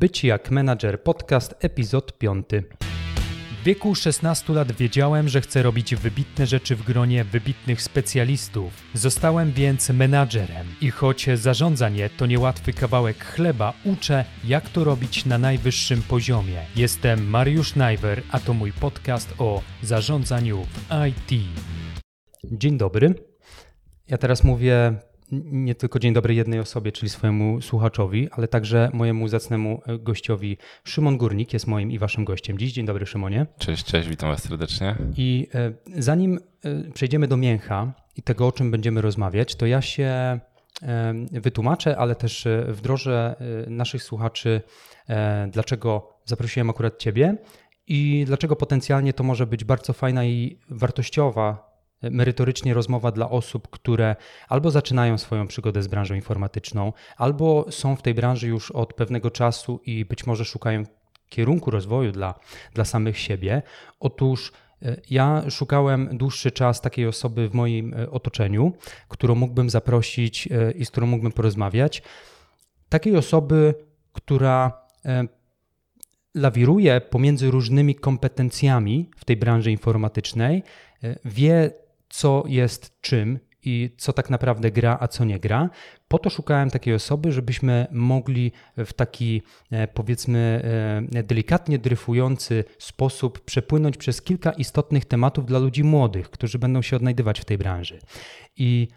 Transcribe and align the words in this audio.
Być 0.00 0.24
jak 0.24 0.50
menadżer 0.50 1.02
podcast, 1.02 1.54
epizod 1.60 2.18
5. 2.18 2.46
W 3.60 3.64
wieku 3.64 3.94
16 3.94 4.52
lat 4.52 4.72
wiedziałem, 4.72 5.28
że 5.28 5.40
chcę 5.40 5.62
robić 5.62 5.94
wybitne 5.94 6.46
rzeczy 6.46 6.76
w 6.76 6.82
gronie 6.82 7.24
wybitnych 7.24 7.82
specjalistów. 7.82 8.72
Zostałem 8.94 9.52
więc 9.52 9.90
menadżerem 9.90 10.66
i 10.80 10.90
choć 10.90 11.26
zarządzanie 11.34 12.10
to 12.10 12.26
niełatwy 12.26 12.72
kawałek 12.72 13.24
chleba, 13.24 13.72
uczę, 13.84 14.24
jak 14.44 14.68
to 14.68 14.84
robić 14.84 15.26
na 15.26 15.38
najwyższym 15.38 16.02
poziomie. 16.02 16.62
Jestem 16.76 17.28
Mariusz 17.28 17.76
Najwer, 17.76 18.22
a 18.30 18.40
to 18.40 18.54
mój 18.54 18.72
podcast 18.72 19.34
o 19.38 19.62
zarządzaniu 19.82 20.64
w 20.64 21.06
IT. 21.08 21.44
Dzień 22.44 22.78
dobry. 22.78 23.14
Ja 24.08 24.18
teraz 24.18 24.44
mówię 24.44 24.94
nie 25.32 25.74
tylko 25.74 25.98
dzień 25.98 26.12
dobry 26.14 26.34
jednej 26.34 26.60
osobie, 26.60 26.92
czyli 26.92 27.10
swojemu 27.10 27.60
słuchaczowi, 27.60 28.28
ale 28.30 28.48
także 28.48 28.90
mojemu 28.92 29.28
zacnemu 29.28 29.82
e, 29.86 29.98
gościowi. 29.98 30.56
Szymon 30.84 31.18
Górnik 31.18 31.52
jest 31.52 31.66
moim 31.66 31.90
i 31.90 31.98
waszym 31.98 32.24
gościem 32.24 32.58
dziś. 32.58 32.72
Dzień 32.72 32.86
dobry, 32.86 33.06
Szymonie. 33.06 33.46
Cześć, 33.58 33.84
cześć, 33.84 34.08
witam 34.08 34.28
was 34.28 34.42
serdecznie. 34.42 34.96
I 35.16 35.48
e, 35.54 35.72
zanim 36.02 36.38
e, 36.64 36.92
przejdziemy 36.92 37.28
do 37.28 37.36
mięcha 37.36 37.92
i 38.16 38.22
tego, 38.22 38.46
o 38.46 38.52
czym 38.52 38.70
będziemy 38.70 39.00
rozmawiać, 39.00 39.54
to 39.54 39.66
ja 39.66 39.82
się 39.82 40.40
wytłumaczę, 41.32 41.96
ale 41.96 42.14
też 42.14 42.48
wdrożę 42.68 43.36
naszych 43.66 44.02
słuchaczy, 44.02 44.60
dlaczego 45.52 46.18
zaprosiłem 46.24 46.70
akurat 46.70 46.98
Ciebie 46.98 47.36
i 47.86 48.24
dlaczego 48.26 48.56
potencjalnie 48.56 49.12
to 49.12 49.24
może 49.24 49.46
być 49.46 49.64
bardzo 49.64 49.92
fajna 49.92 50.24
i 50.24 50.58
wartościowa 50.70 51.69
merytorycznie 52.02 52.74
rozmowa 52.74 53.12
dla 53.12 53.30
osób, 53.30 53.68
które 53.68 54.16
albo 54.48 54.70
zaczynają 54.70 55.18
swoją 55.18 55.46
przygodę 55.46 55.82
z 55.82 55.88
branżą 55.88 56.14
informatyczną, 56.14 56.92
albo 57.16 57.66
są 57.70 57.96
w 57.96 58.02
tej 58.02 58.14
branży 58.14 58.48
już 58.48 58.70
od 58.70 58.94
pewnego 58.94 59.30
czasu 59.30 59.80
i 59.86 60.04
być 60.04 60.26
może 60.26 60.44
szukają 60.44 60.84
kierunku 61.30 61.70
rozwoju 61.70 62.12
dla, 62.12 62.34
dla 62.74 62.84
samych 62.84 63.18
siebie. 63.18 63.62
Otóż 64.00 64.52
e, 64.82 64.96
ja 65.10 65.50
szukałem 65.50 66.08
dłuższy 66.12 66.50
czas 66.50 66.80
takiej 66.80 67.06
osoby 67.06 67.48
w 67.48 67.54
moim 67.54 67.94
e, 67.94 68.10
otoczeniu, 68.10 68.72
którą 69.08 69.34
mógłbym 69.34 69.70
zaprosić 69.70 70.48
e, 70.50 70.70
i 70.72 70.84
z 70.84 70.90
którą 70.90 71.06
mógłbym 71.06 71.32
porozmawiać. 71.32 72.02
Takiej 72.88 73.16
osoby, 73.16 73.74
która 74.12 74.80
lawiruje 76.34 77.00
pomiędzy 77.00 77.50
różnymi 77.50 77.94
kompetencjami 77.94 79.10
w 79.16 79.24
tej 79.24 79.36
branży 79.36 79.70
informatycznej, 79.70 80.62
wie, 81.24 81.70
co 82.10 82.44
jest 82.46 83.00
czym 83.00 83.38
i 83.62 83.94
co 83.98 84.12
tak 84.12 84.30
naprawdę 84.30 84.70
gra, 84.70 84.98
a 85.00 85.08
co 85.08 85.24
nie 85.24 85.38
gra. 85.38 85.70
Po 86.08 86.18
to 86.18 86.30
szukałem 86.30 86.70
takiej 86.70 86.94
osoby, 86.94 87.32
żebyśmy 87.32 87.86
mogli 87.90 88.52
w 88.76 88.92
taki 88.92 89.42
e, 89.70 89.88
powiedzmy 89.88 90.62
e, 91.14 91.22
delikatnie 91.22 91.78
dryfujący 91.78 92.64
sposób 92.78 93.40
przepłynąć 93.40 93.96
przez 93.96 94.22
kilka 94.22 94.50
istotnych 94.50 95.04
tematów 95.04 95.46
dla 95.46 95.58
ludzi 95.58 95.84
młodych, 95.84 96.30
którzy 96.30 96.58
będą 96.58 96.82
się 96.82 96.96
odnajdywać 96.96 97.40
w 97.40 97.44
tej 97.44 97.58
branży. 97.58 98.00
I 98.56 98.88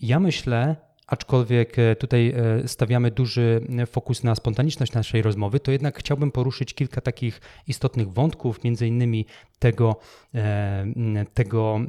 ja 0.00 0.20
myślę, 0.20 0.76
aczkolwiek 1.06 1.78
e, 1.78 1.96
tutaj 1.96 2.34
stawiamy 2.66 3.10
duży 3.10 3.60
fokus 3.90 4.24
na 4.24 4.34
spontaniczność 4.34 4.92
naszej 4.92 5.22
rozmowy, 5.22 5.60
to 5.60 5.72
jednak 5.72 5.98
chciałbym 5.98 6.32
poruszyć 6.32 6.74
kilka 6.74 7.00
takich 7.00 7.40
istotnych 7.66 8.12
wątków, 8.12 8.64
między 8.64 8.86
innymi 8.86 9.26
tego, 9.58 9.96
e, 10.34 11.24
tego, 11.34 11.80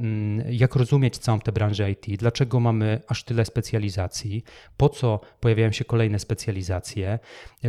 jak 0.49 0.75
rozumieć 0.75 1.17
całą 1.17 1.39
tę 1.39 1.51
branżę 1.51 1.91
IT, 1.91 2.05
dlaczego 2.19 2.59
mamy 2.59 3.01
aż 3.07 3.23
tyle 3.23 3.45
specjalizacji, 3.45 4.43
po 4.77 4.89
co 4.89 5.19
pojawiają 5.39 5.71
się 5.71 5.85
kolejne 5.85 6.19
specjalizacje, 6.19 7.19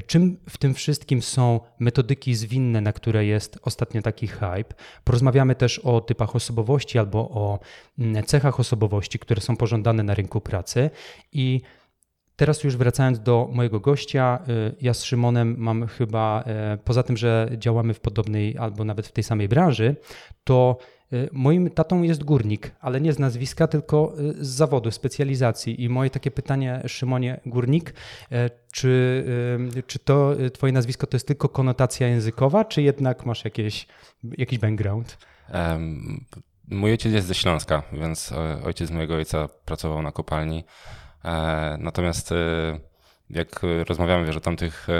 czym 0.06 0.36
w 0.48 0.58
tym 0.58 0.74
wszystkim 0.74 1.22
są 1.22 1.60
metodyki 1.78 2.34
zwinne, 2.34 2.80
na 2.80 2.92
które 2.92 3.26
jest 3.26 3.58
ostatnio 3.62 4.02
taki 4.02 4.26
hype. 4.26 4.74
Porozmawiamy 5.04 5.54
też 5.54 5.78
o 5.78 6.00
typach 6.00 6.36
osobowości 6.36 6.98
albo 6.98 7.18
o 7.18 7.58
cechach 8.26 8.60
osobowości, 8.60 9.18
które 9.18 9.40
są 9.40 9.56
pożądane 9.56 10.02
na 10.02 10.14
rynku 10.14 10.40
pracy 10.40 10.90
i 11.36 11.60
Teraz 12.36 12.64
już 12.64 12.76
wracając 12.76 13.20
do 13.20 13.48
mojego 13.52 13.80
gościa, 13.80 14.38
y, 14.48 14.74
ja 14.80 14.94
z 14.94 15.04
Szymonem 15.04 15.54
mam 15.58 15.86
chyba, 15.86 16.44
y, 16.74 16.78
poza 16.78 17.02
tym, 17.02 17.16
że 17.16 17.48
działamy 17.56 17.94
w 17.94 18.00
podobnej 18.00 18.58
albo 18.58 18.84
nawet 18.84 19.06
w 19.06 19.12
tej 19.12 19.24
samej 19.24 19.48
branży, 19.48 19.96
to 20.44 20.78
y, 21.12 21.28
moim 21.32 21.70
tatą 21.70 22.02
jest 22.02 22.24
górnik, 22.24 22.74
ale 22.80 23.00
nie 23.00 23.12
z 23.12 23.18
nazwiska, 23.18 23.66
tylko 23.66 24.12
z 24.38 24.48
zawodu, 24.48 24.90
specjalizacji. 24.90 25.82
I 25.82 25.88
moje 25.88 26.10
takie 26.10 26.30
pytanie, 26.30 26.82
Szymonie, 26.86 27.40
górnik, 27.46 27.94
czy, 28.72 29.24
czy 29.86 29.98
to 29.98 30.36
twoje 30.52 30.72
nazwisko 30.72 31.06
to 31.06 31.16
jest 31.16 31.26
tylko 31.26 31.48
konotacja 31.48 32.08
językowa, 32.08 32.64
czy 32.64 32.82
jednak 32.82 33.26
masz 33.26 33.44
jakieś, 33.44 33.86
jakiś 34.38 34.58
background? 34.58 35.18
Um, 35.54 36.24
mój 36.70 36.90
ojciec 36.90 37.12
jest 37.12 37.26
ze 37.26 37.34
Śląska, 37.34 37.82
więc 37.92 38.32
ojciec 38.64 38.90
mojego 38.90 39.14
ojca 39.14 39.48
pracował 39.64 40.02
na 40.02 40.12
kopalni. 40.12 40.64
E, 41.26 41.76
natomiast 41.80 42.32
e, 42.32 42.36
jak 43.30 43.60
rozmawiamy 43.88 44.26
wiesz, 44.26 44.36
o 44.36 44.40
tamtych 44.40 44.88
e, 44.90 44.92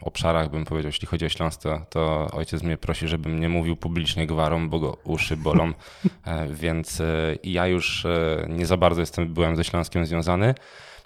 obszarach, 0.00 0.50
bym 0.50 0.64
powiedział, 0.64 0.88
jeśli 0.88 1.08
chodzi 1.08 1.26
o 1.26 1.28
Śląsko, 1.28 1.86
to 1.90 2.30
ojciec 2.32 2.62
mnie 2.62 2.76
prosi, 2.76 3.08
żebym 3.08 3.40
nie 3.40 3.48
mówił 3.48 3.76
publicznie 3.76 4.26
gwarą, 4.26 4.68
bo 4.68 4.80
go 4.80 4.96
uszy 5.04 5.36
bolą, 5.36 5.72
więc 6.62 7.02
ja 7.44 7.66
już 7.66 8.06
nie 8.48 8.66
za 8.66 8.76
bardzo 8.76 9.00
jestem, 9.00 9.34
byłem 9.34 9.56
ze 9.56 9.64
Śląskiem 9.64 10.06
związany, 10.06 10.54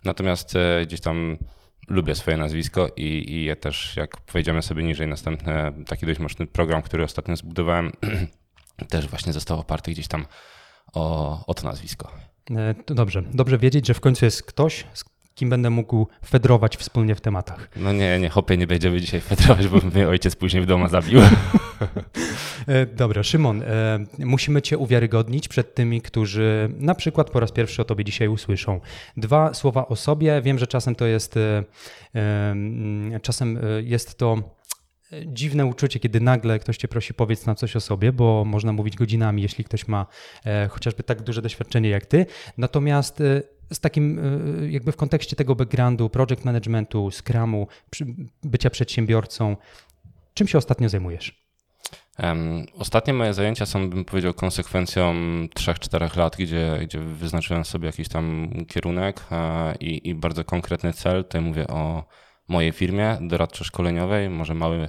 natomiast 0.04 0.54
gdzieś 0.82 1.00
tam 1.00 1.36
lubię 1.88 2.14
swoje 2.14 2.36
nazwisko 2.36 2.88
i, 2.96 3.32
i 3.32 3.44
ja 3.44 3.56
też, 3.56 3.96
jak 3.96 4.16
powiedziemy 4.16 4.62
sobie 4.62 4.82
niżej, 4.82 5.08
następny 5.08 5.52
taki 5.86 6.06
dość 6.06 6.20
mocny 6.20 6.46
program, 6.46 6.82
który 6.82 7.04
ostatnio 7.04 7.36
zbudowałem, 7.36 7.92
też 8.88 9.08
właśnie 9.08 9.32
został 9.32 9.60
oparty 9.60 9.90
gdzieś 9.90 10.08
tam 10.08 10.26
o, 10.92 11.46
o 11.46 11.54
to 11.54 11.68
nazwisko. 11.68 12.12
E, 12.56 12.74
to 12.84 12.94
dobrze. 12.94 13.22
Dobrze 13.34 13.58
wiedzieć, 13.58 13.86
że 13.86 13.94
w 13.94 14.00
końcu 14.00 14.24
jest 14.24 14.42
ktoś, 14.42 14.84
z 14.94 15.04
kim 15.34 15.50
będę 15.50 15.70
mógł 15.70 16.06
fedrować 16.26 16.76
wspólnie 16.76 17.14
w 17.14 17.20
tematach. 17.20 17.68
No 17.76 17.92
nie, 17.92 18.18
nie, 18.18 18.28
hopie, 18.28 18.56
nie 18.56 18.66
będziemy 18.66 19.00
dzisiaj 19.00 19.20
fedrować, 19.20 19.68
bo 19.68 19.78
mnie 19.94 20.08
ojciec 20.08 20.36
później 20.36 20.62
w 20.62 20.66
domu 20.66 20.88
zabił. 20.88 21.20
E, 22.66 22.86
dobra, 22.86 23.22
Szymon, 23.22 23.62
e, 23.62 23.98
musimy 24.18 24.62
Cię 24.62 24.78
uwiarygodnić 24.78 25.48
przed 25.48 25.74
tymi, 25.74 26.02
którzy 26.02 26.70
na 26.78 26.94
przykład 26.94 27.30
po 27.30 27.40
raz 27.40 27.52
pierwszy 27.52 27.82
o 27.82 27.84
Tobie 27.84 28.04
dzisiaj 28.04 28.28
usłyszą. 28.28 28.80
Dwa 29.16 29.54
słowa 29.54 29.88
o 29.88 29.96
sobie. 29.96 30.42
Wiem, 30.42 30.58
że 30.58 30.66
czasem 30.66 30.94
to 30.94 31.06
jest, 31.06 31.34
czasem 33.22 33.58
jest 33.82 34.18
to 34.18 34.36
dziwne 35.26 35.66
uczucie, 35.66 36.00
kiedy 36.00 36.20
nagle 36.20 36.58
ktoś 36.58 36.76
cię 36.76 36.88
prosi 36.88 37.14
powiedz 37.14 37.46
nam 37.46 37.56
coś 37.56 37.76
o 37.76 37.80
sobie, 37.80 38.12
bo 38.12 38.44
można 38.44 38.72
mówić 38.72 38.96
godzinami, 38.96 39.42
jeśli 39.42 39.64
ktoś 39.64 39.88
ma 39.88 40.06
e, 40.46 40.68
chociażby 40.68 41.02
tak 41.02 41.22
duże 41.22 41.42
doświadczenie 41.42 41.88
jak 41.88 42.06
ty. 42.06 42.26
Natomiast 42.58 43.20
e, 43.20 43.42
z 43.72 43.80
takim 43.80 44.18
e, 44.18 44.70
jakby 44.70 44.92
w 44.92 44.96
kontekście 44.96 45.36
tego 45.36 45.54
backgroundu, 45.54 46.10
project 46.10 46.44
managementu, 46.44 47.10
scrumu, 47.10 47.66
bycia 48.42 48.70
przedsiębiorcą, 48.70 49.56
czym 50.34 50.48
się 50.48 50.58
ostatnio 50.58 50.88
zajmujesz? 50.88 51.40
Um, 52.22 52.66
ostatnie 52.78 53.14
moje 53.14 53.34
zajęcia 53.34 53.66
są, 53.66 53.90
bym 53.90 54.04
powiedział, 54.04 54.34
konsekwencją 54.34 55.14
3-4 55.46 56.16
lat, 56.16 56.36
gdzie, 56.36 56.78
gdzie 56.82 56.98
wyznaczyłem 56.98 57.64
sobie 57.64 57.86
jakiś 57.86 58.08
tam 58.08 58.50
kierunek 58.68 59.24
i, 59.80 60.08
i 60.08 60.14
bardzo 60.14 60.44
konkretny 60.44 60.92
cel. 60.92 61.24
Tutaj 61.24 61.40
mówię 61.40 61.66
o 61.66 62.04
mojej 62.50 62.72
firmie 62.72 63.18
doradczo-szkoleniowej, 63.20 64.30
może 64.30 64.54
mały, 64.54 64.88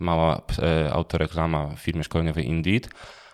mała 0.00 0.42
e, 0.62 0.92
autoreklama 0.92 1.66
w 1.66 1.78
firmie 1.78 2.04
szkoleniowej 2.04 2.46
Indeed, 2.46 2.88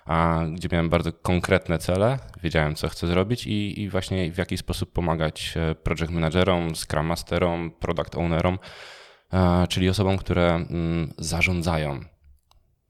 a, 0.06 0.40
gdzie 0.52 0.68
miałem 0.72 0.88
bardzo 0.88 1.12
konkretne 1.12 1.78
cele, 1.78 2.18
wiedziałem 2.42 2.74
co 2.74 2.88
chcę 2.88 3.06
zrobić 3.06 3.46
i, 3.46 3.82
i 3.82 3.88
właśnie 3.88 4.32
w 4.32 4.38
jaki 4.38 4.58
sposób 4.58 4.92
pomagać 4.92 5.54
e, 5.56 5.74
project 5.74 6.10
managerom, 6.10 6.74
scrum 6.74 7.06
masterom, 7.06 7.70
product 7.70 8.16
ownerom, 8.16 8.58
czyli 9.68 9.88
osobom, 9.88 10.16
które 10.18 10.54
mm, 10.54 11.14
zarządzają. 11.18 12.00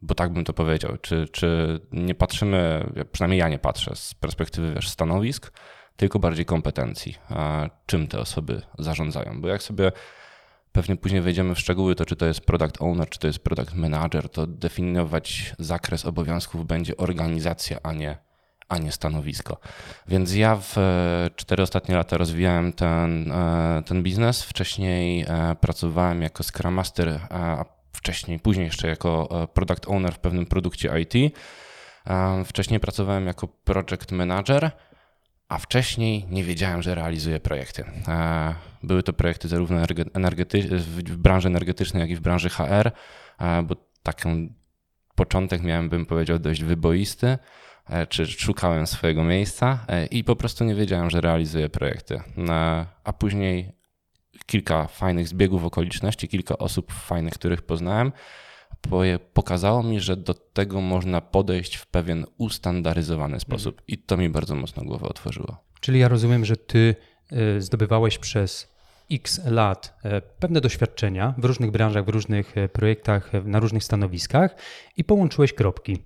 Bo 0.03 0.15
tak 0.15 0.33
bym 0.33 0.45
to 0.45 0.53
powiedział. 0.53 0.97
Czy, 1.03 1.29
czy 1.33 1.81
nie 1.93 2.15
patrzymy, 2.15 2.91
przynajmniej 3.13 3.39
ja 3.39 3.49
nie 3.49 3.59
patrzę 3.59 3.97
z 3.97 4.15
perspektywy 4.15 4.75
wiesz, 4.75 4.89
stanowisk, 4.89 5.53
tylko 5.97 6.19
bardziej 6.19 6.45
kompetencji, 6.45 7.15
czym 7.87 8.07
te 8.07 8.19
osoby 8.19 8.63
zarządzają. 8.79 9.41
Bo 9.41 9.49
jak 9.49 9.63
sobie 9.63 9.93
Pewnie 10.75 10.97
później 10.97 11.23
wejdziemy 11.23 11.55
w 11.55 11.59
szczegóły, 11.59 11.95
to 11.95 12.07
czy 12.07 12.17
to 12.17 12.27
jest 12.27 12.41
product 12.41 12.83
owner, 12.83 13.09
czy 13.09 13.19
to 13.19 13.27
jest 13.27 13.39
product 13.39 13.75
manager, 13.75 14.29
to 14.29 14.47
definiować 14.47 15.55
zakres 15.59 16.07
obowiązków 16.07 16.67
będzie 16.67 16.97
organizacja, 16.97 17.79
a 17.83 17.93
nie, 17.93 18.19
a 18.69 18.79
nie 18.79 18.93
stanowisko. 18.93 19.59
Więc 20.09 20.35
ja 20.35 20.57
w 20.57 20.79
e, 20.79 21.31
cztery 21.37 21.63
ostatnie 21.63 21.95
lata 21.95 22.17
rozwijałem 22.17 22.73
ten, 22.73 23.33
e, 23.33 23.83
ten 23.87 24.03
biznes. 24.03 24.43
Wcześniej 24.43 25.25
e, 25.29 25.57
pracowałem 25.61 26.23
jako 26.23 26.43
Scrum 26.43 26.75
Master, 26.75 27.21
a 27.31 27.65
wcześniej, 27.93 28.41
później 28.41 28.67
jeszcze 28.67 28.89
jako 28.89 29.29
product 29.55 29.89
owner 29.89 30.15
w 30.15 30.19
pewnym 30.19 30.47
produkcie 30.47 30.91
IT. 31.01 31.35
Wcześniej 32.45 32.81
pracowałem 32.81 33.27
jako 33.27 33.49
project 33.49 34.13
manager 34.13 34.71
a 35.55 35.59
wcześniej 35.59 36.27
nie 36.31 36.45
wiedziałem, 36.45 36.83
że 36.83 36.95
realizuję 36.95 37.41
projekty. 37.41 37.85
E, 38.09 38.55
były 38.83 39.03
to 39.03 39.13
projekty 39.13 39.49
zarówno 39.49 39.83
energety- 40.15 40.79
w 40.79 41.17
branży 41.17 41.49
energetycznej, 41.49 42.01
jak 42.01 42.11
i 42.11 42.17
w 42.17 42.21
branży 42.21 42.49
HR, 42.49 42.91
e, 43.39 43.63
bo 43.63 43.77
taki 44.03 44.53
początek 45.15 45.63
miałem, 45.63 45.89
bym 45.89 46.07
powiedział, 46.07 46.39
dość 46.39 46.63
wyboisty, 46.63 47.39
e, 47.91 48.07
czy 48.07 48.27
szukałem 48.27 48.87
swojego 48.87 49.25
miejsca 49.25 49.87
i 50.11 50.25
po 50.25 50.37
prostu 50.37 50.65
nie 50.65 50.75
wiedziałem, 50.75 51.11
że 51.11 51.21
realizuję 51.21 51.69
projekty. 51.69 52.21
A 53.05 53.13
później 53.13 53.73
kilka 54.47 54.87
fajnych 54.87 55.29
zbiegów 55.29 55.65
okoliczności, 55.65 56.29
kilka 56.29 56.59
osób 56.59 56.93
fajnych, 56.93 57.35
których 57.35 57.63
poznałem, 57.63 58.13
pokazało 59.33 59.83
mi, 59.83 60.01
że 60.01 60.17
do 60.17 60.35
tego 60.35 60.81
można 60.81 61.21
podejść 61.21 61.77
w 61.77 61.87
pewien 61.87 62.27
ustandaryzowany 62.39 63.41
sposób. 63.41 63.83
I 63.89 63.99
to 63.99 64.17
mi 64.17 64.29
bardzo 64.29 64.55
mocno 64.55 64.85
głowę 64.85 65.09
otworzyło. 65.09 65.57
Czyli 65.81 65.99
ja 65.99 66.09
rozumiem, 66.09 66.45
że 66.45 66.57
ty 66.57 66.95
y, 67.33 67.63
zdobywałeś 67.63 68.19
przez 68.19 68.75
x 69.13 69.41
lat 69.45 69.99
e, 70.05 70.21
pewne 70.21 70.61
doświadczenia 70.61 71.35
w 71.39 71.45
różnych 71.45 71.71
branżach, 71.71 72.05
w 72.05 72.09
różnych 72.09 72.59
e, 72.59 72.69
projektach, 72.69 73.35
e, 73.35 73.43
na 73.43 73.61
różnych 73.61 73.85
stanowiskach 73.85 74.57
i 74.97 75.05
połączyłeś 75.05 75.53
kropki. 75.53 75.99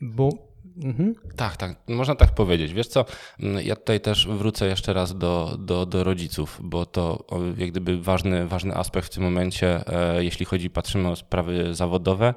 Bo 0.00 0.53
Mhm. 0.82 1.14
Tak, 1.36 1.56
tak, 1.56 1.76
można 1.88 2.14
tak 2.14 2.34
powiedzieć. 2.34 2.72
Wiesz 2.74 2.86
co, 2.86 3.04
mm, 3.40 3.66
ja 3.66 3.76
tutaj 3.76 4.00
też 4.00 4.28
wrócę 4.28 4.66
jeszcze 4.66 4.92
raz 4.92 5.18
do, 5.18 5.56
do, 5.58 5.86
do 5.86 6.04
rodziców, 6.04 6.60
bo 6.62 6.86
to 6.86 7.24
jak 7.56 7.70
gdyby 7.70 8.00
ważny, 8.02 8.46
ważny 8.46 8.74
aspekt 8.76 9.06
w 9.06 9.14
tym 9.14 9.22
momencie, 9.22 9.88
e, 9.88 10.24
jeśli 10.24 10.46
chodzi, 10.46 10.70
patrzymy 10.70 11.08
o 11.08 11.16
sprawy 11.16 11.74
zawodowe. 11.74 12.34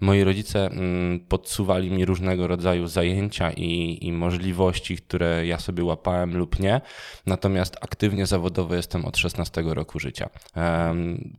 Moi 0.00 0.24
rodzice 0.24 0.66
mm, 0.66 1.20
podsuwali 1.20 1.90
mi 1.90 2.04
różnego 2.04 2.46
rodzaju 2.46 2.86
zajęcia 2.86 3.50
i, 3.50 3.98
i 4.00 4.12
możliwości, 4.12 4.96
które 4.96 5.46
ja 5.46 5.58
sobie 5.58 5.84
łapałem 5.84 6.36
lub 6.36 6.60
nie. 6.60 6.80
Natomiast 7.26 7.76
aktywnie 7.80 8.26
zawodowo 8.26 8.74
jestem 8.74 9.04
od 9.04 9.16
16 9.16 9.62
roku 9.66 9.98
życia. 9.98 10.30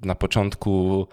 Na 0.02 0.16
początku 0.16 1.08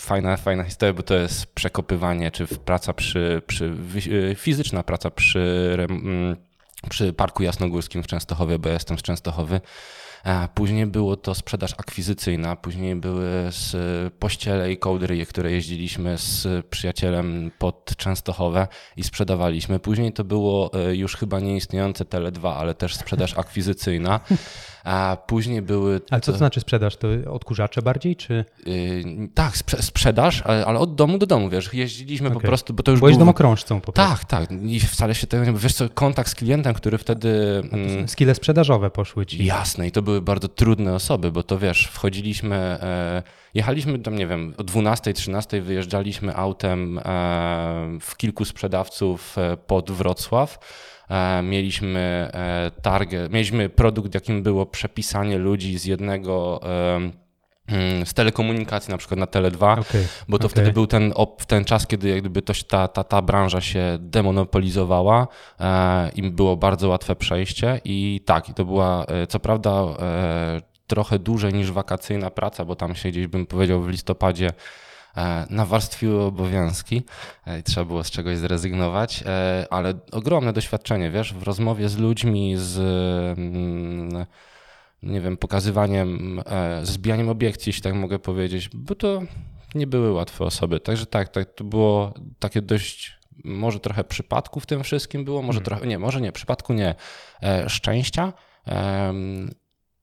fajna, 0.00 0.36
fajna 0.36 0.64
historia, 0.64 0.92
bo 0.92 1.02
to 1.02 1.14
jest 1.14 1.46
przekopywanie, 1.46 2.30
czy 2.30 2.46
praca 2.46 2.92
przy, 2.92 3.42
przy 3.46 3.74
e, 4.30 4.34
fizyczna 4.34 4.82
praca 4.82 5.10
przy, 5.10 5.76
mm, 5.90 6.36
przy 6.90 7.12
Parku 7.12 7.42
Jasnogórskim 7.42 8.02
w 8.02 8.06
Częstochowie, 8.06 8.58
bo 8.58 8.68
ja 8.68 8.74
jestem 8.74 8.98
z 8.98 9.02
Częstochowy. 9.02 9.60
Później 10.54 10.86
było 10.86 11.16
to 11.16 11.34
sprzedaż 11.34 11.72
akwizycyjna, 11.72 12.56
później 12.56 12.96
były 12.96 13.28
z 13.50 13.74
pościele 14.14 14.72
i 14.72 14.78
kołdry, 14.78 15.26
które 15.26 15.52
jeździliśmy 15.52 16.18
z 16.18 16.66
przyjacielem 16.66 17.50
pod 17.58 17.96
Częstochowę 17.96 18.68
i 18.96 19.04
sprzedawaliśmy. 19.04 19.78
Później 19.78 20.12
to 20.12 20.24
było 20.24 20.70
e, 20.74 20.96
już 20.96 21.16
chyba 21.16 21.40
nieistniejące 21.40 22.04
Tele2, 22.04 22.54
ale 22.58 22.74
też 22.74 22.96
sprzedaż 22.96 23.38
akwizycyjna. 23.38 24.20
A 24.88 25.16
później 25.26 25.62
były. 25.62 26.00
Ale 26.10 26.20
co 26.20 26.32
to 26.32 26.38
znaczy 26.38 26.60
sprzedaż? 26.60 26.96
To 26.96 27.08
odkurzacze 27.30 27.82
bardziej, 27.82 28.16
czy? 28.16 28.44
Yy, 28.66 29.28
tak, 29.34 29.56
sprze 29.56 29.82
sprzedaż, 29.82 30.42
ale, 30.42 30.66
ale, 30.66 30.78
od 30.78 30.94
domu 30.94 31.18
do 31.18 31.26
domu, 31.26 31.48
wiesz, 31.48 31.74
jeździliśmy 31.74 32.28
okay. 32.28 32.40
po 32.40 32.46
prostu, 32.46 32.74
bo 32.74 32.82
to 32.82 32.90
już 32.90 33.00
Byłeś 33.00 33.12
był... 33.12 33.18
domokrążcą 33.18 33.80
po 33.80 33.92
prostu. 33.92 34.14
Tak, 34.14 34.24
tak. 34.24 34.52
I 34.62 34.80
wcale 34.80 35.14
się 35.14 35.26
tego 35.26 35.44
nie. 35.44 35.52
Wiesz 35.52 35.74
co, 35.74 35.88
kontakt 35.88 36.30
z 36.30 36.34
klientem, 36.34 36.74
który 36.74 36.98
wtedy. 36.98 37.62
Mm, 37.72 38.08
skille 38.08 38.34
sprzedażowe 38.34 38.90
poszły 38.90 39.26
ci. 39.26 39.44
Jasne, 39.44 39.88
i 39.88 39.92
to 39.92 40.02
były 40.02 40.22
bardzo 40.22 40.48
trudne 40.48 40.94
osoby, 40.94 41.32
bo 41.32 41.42
to 41.42 41.58
wiesz, 41.58 41.86
wchodziliśmy. 41.86 42.56
E, 42.56 43.22
jechaliśmy 43.54 43.98
tam, 43.98 44.16
nie 44.16 44.26
wiem, 44.26 44.54
o 44.58 44.64
12, 44.64 45.12
13 45.12 45.62
wyjeżdżaliśmy 45.62 46.36
autem 46.36 46.98
e, 46.98 47.02
w 48.00 48.16
kilku 48.16 48.44
sprzedawców 48.44 49.38
e, 49.38 49.56
pod 49.56 49.90
Wrocław 49.90 50.58
mieliśmy 51.42 52.30
e, 52.34 52.70
target, 52.82 53.32
mieliśmy 53.32 53.68
produkt, 53.68 54.14
jakim 54.14 54.42
było 54.42 54.66
przepisanie 54.66 55.38
ludzi 55.38 55.78
z 55.78 55.84
jednego 55.84 56.60
mm, 57.66 58.06
z 58.06 58.14
telekomunikacji, 58.14 58.90
na 58.90 58.98
przykład 58.98 59.20
na 59.20 59.26
Tele2, 59.26 59.80
okay, 59.80 60.06
bo 60.28 60.38
to 60.38 60.46
okay. 60.46 60.48
wtedy 60.48 60.72
był 60.72 60.86
ten, 60.86 61.12
ten 61.46 61.64
czas, 61.64 61.86
kiedy 61.86 62.08
jakby 62.08 62.42
to, 62.42 62.52
ta, 62.68 62.88
ta, 62.88 63.04
ta 63.04 63.22
branża 63.22 63.60
się 63.60 63.98
demonopolizowała 64.00 65.28
e, 65.60 66.10
i 66.14 66.30
było 66.30 66.56
bardzo 66.56 66.88
łatwe 66.88 67.16
przejście 67.16 67.80
i 67.84 68.20
tak, 68.26 68.48
i 68.48 68.54
to 68.54 68.64
była 68.64 69.04
e, 69.04 69.26
co 69.26 69.40
prawda 69.40 69.70
e, 69.70 70.60
trochę 70.86 71.18
dłużej 71.18 71.54
niż 71.54 71.72
wakacyjna 71.72 72.30
praca, 72.30 72.64
bo 72.64 72.76
tam 72.76 72.94
się 72.94 73.08
gdzieś 73.08 73.26
bym 73.26 73.46
powiedział 73.46 73.82
w 73.82 73.88
listopadzie 73.88 74.46
E, 74.48 74.52
nawarstwiły 75.50 76.22
obowiązki 76.22 77.02
e, 77.46 77.58
i 77.58 77.62
trzeba 77.62 77.84
było 77.84 78.04
z 78.04 78.10
czegoś 78.10 78.38
zrezygnować, 78.38 79.24
e, 79.26 79.66
ale 79.70 79.94
ogromne 80.12 80.52
doświadczenie, 80.52 81.10
wiesz, 81.10 81.34
w 81.34 81.42
rozmowie 81.42 81.88
z 81.88 81.98
ludźmi, 81.98 82.54
z 82.56 82.78
mm, 83.38 84.26
nie 85.02 85.20
wiem, 85.20 85.36
pokazywaniem, 85.36 86.42
zbijaniem 86.82 87.28
obiekcji, 87.28 87.70
jeśli 87.70 87.82
tak 87.82 87.94
mogę 87.94 88.18
powiedzieć, 88.18 88.70
bo 88.74 88.94
to 88.94 89.22
nie 89.74 89.86
były 89.86 90.12
łatwe 90.12 90.44
osoby. 90.44 90.80
Także 90.80 91.06
tak, 91.06 91.28
tak 91.28 91.54
to 91.54 91.64
było 91.64 92.14
takie 92.38 92.62
dość 92.62 93.18
może 93.44 93.80
trochę 93.80 94.04
przypadku 94.04 94.60
w 94.60 94.66
tym 94.66 94.82
wszystkim 94.82 95.24
było, 95.24 95.42
może 95.42 95.58
hmm. 95.58 95.64
trochę, 95.64 95.86
nie, 95.86 95.98
może 95.98 96.20
nie, 96.20 96.32
przypadku 96.32 96.72
nie, 96.72 96.94
szczęścia 97.66 98.32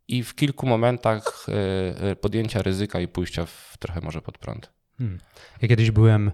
i 0.08 0.24
w 0.24 0.36
kilku 0.36 0.68
momentach 0.68 1.46
podjęcia 2.22 2.62
ryzyka 2.62 3.00
i 3.00 3.08
pójścia 3.08 3.46
w 3.46 3.78
trochę 3.80 4.02
może 4.02 4.22
pod 4.22 4.38
prąd. 4.38 4.76
Hmm. 4.98 5.20
Ja 5.62 5.68
kiedyś 5.68 5.92
byłem, 5.92 6.32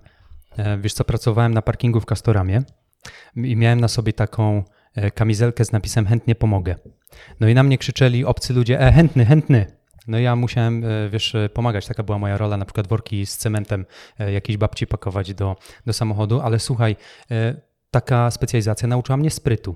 e, 0.58 0.78
wiesz 0.78 0.94
co, 0.94 1.04
pracowałem 1.04 1.54
na 1.54 1.62
parkingu 1.62 2.02
w 2.02 2.06
Castoramie 2.06 2.64
i 3.36 3.56
miałem 3.56 3.82
na 3.82 3.88
sobie 3.88 4.14
taką 4.14 4.64
e, 4.96 5.12
kamizelkę 5.12 5.66
z 5.66 5.72
napisem 5.72 6.06
chętnie 6.06 6.36
pomogę. 6.36 6.76
No 7.40 7.48
i 7.48 7.54
na 7.54 7.64
mnie 7.64 7.78
krzyczeli 7.78 8.26
obcy 8.26 8.54
ludzie, 8.54 8.80
e, 8.80 8.92
chętny, 8.92 9.26
chętny. 9.26 9.66
No 10.08 10.20
ja 10.20 10.36
musiałem, 10.36 10.84
e, 10.84 11.10
wiesz, 11.10 11.36
pomagać, 11.54 11.88
taka 11.88 12.04
była 12.04 12.18
moja 12.18 12.38
rola, 12.38 12.58
na 12.58 12.66
przykład 12.66 12.88
worki 12.88 13.26
z 13.26 13.38
cementem 13.38 13.86
jakiejś 14.20 14.58
babci 14.58 14.88
pakować 14.88 15.34
do, 15.34 15.56
do 15.86 15.94
samochodu, 15.94 16.42
ale 16.42 16.60
słuchaj, 16.60 16.96
taka 17.92 18.32
specjalizacja 18.32 18.88
nauczyła 18.88 19.18
mnie 19.18 19.32
sprytu, 19.32 19.76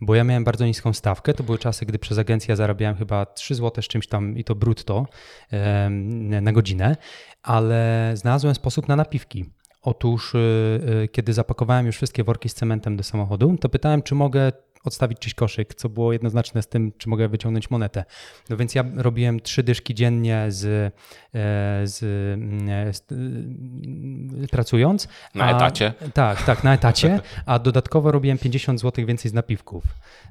bo 0.00 0.14
ja 0.14 0.24
miałem 0.24 0.44
bardzo 0.44 0.66
niską 0.66 0.92
stawkę. 0.92 1.34
To 1.34 1.42
były 1.44 1.58
czasy, 1.58 1.86
gdy 1.86 1.98
przez 1.98 2.18
agencję 2.18 2.56
zarabiałem 2.56 2.96
chyba 2.96 3.26
3 3.26 3.54
zł 3.54 3.82
z 3.82 3.88
czymś 3.88 4.06
tam 4.06 4.38
i 4.38 4.44
to 4.44 4.54
brutto 4.54 5.06
na 6.40 6.52
godzinę, 6.52 6.96
ale 7.46 8.12
znalazłem 8.14 8.54
sposób 8.54 8.88
na 8.88 8.96
napiwki. 8.96 9.44
Otóż, 9.82 10.34
y, 10.34 10.38
y, 11.04 11.08
kiedy 11.08 11.32
zapakowałem 11.32 11.86
już 11.86 11.96
wszystkie 11.96 12.24
worki 12.24 12.48
z 12.48 12.54
cementem 12.54 12.96
do 12.96 13.02
samochodu, 13.02 13.56
to 13.60 13.68
pytałem, 13.68 14.02
czy 14.02 14.14
mogę 14.14 14.52
odstawić 14.86 15.18
czyś 15.18 15.34
koszyk, 15.34 15.74
co 15.74 15.88
było 15.88 16.12
jednoznaczne 16.12 16.62
z 16.62 16.68
tym, 16.68 16.92
czy 16.98 17.08
mogę 17.08 17.28
wyciągnąć 17.28 17.70
monetę. 17.70 18.04
No 18.50 18.56
więc 18.56 18.74
ja 18.74 18.84
robiłem 18.96 19.40
trzy 19.40 19.62
dyszki 19.62 19.94
dziennie 19.94 20.46
z, 20.48 20.64
e, 20.64 21.86
z, 21.86 22.02
e, 22.02 22.92
z 22.92 23.00
e, 24.44 24.48
pracując. 24.48 25.08
Na 25.34 25.44
a, 25.44 25.56
etacie? 25.56 25.94
Tak, 26.14 26.42
tak, 26.42 26.64
na 26.64 26.74
etacie, 26.74 27.20
a 27.46 27.58
dodatkowo 27.58 28.12
robiłem 28.12 28.38
50 28.38 28.80
zł 28.80 29.06
więcej 29.06 29.30
z 29.30 29.34
napiwków, 29.34 29.84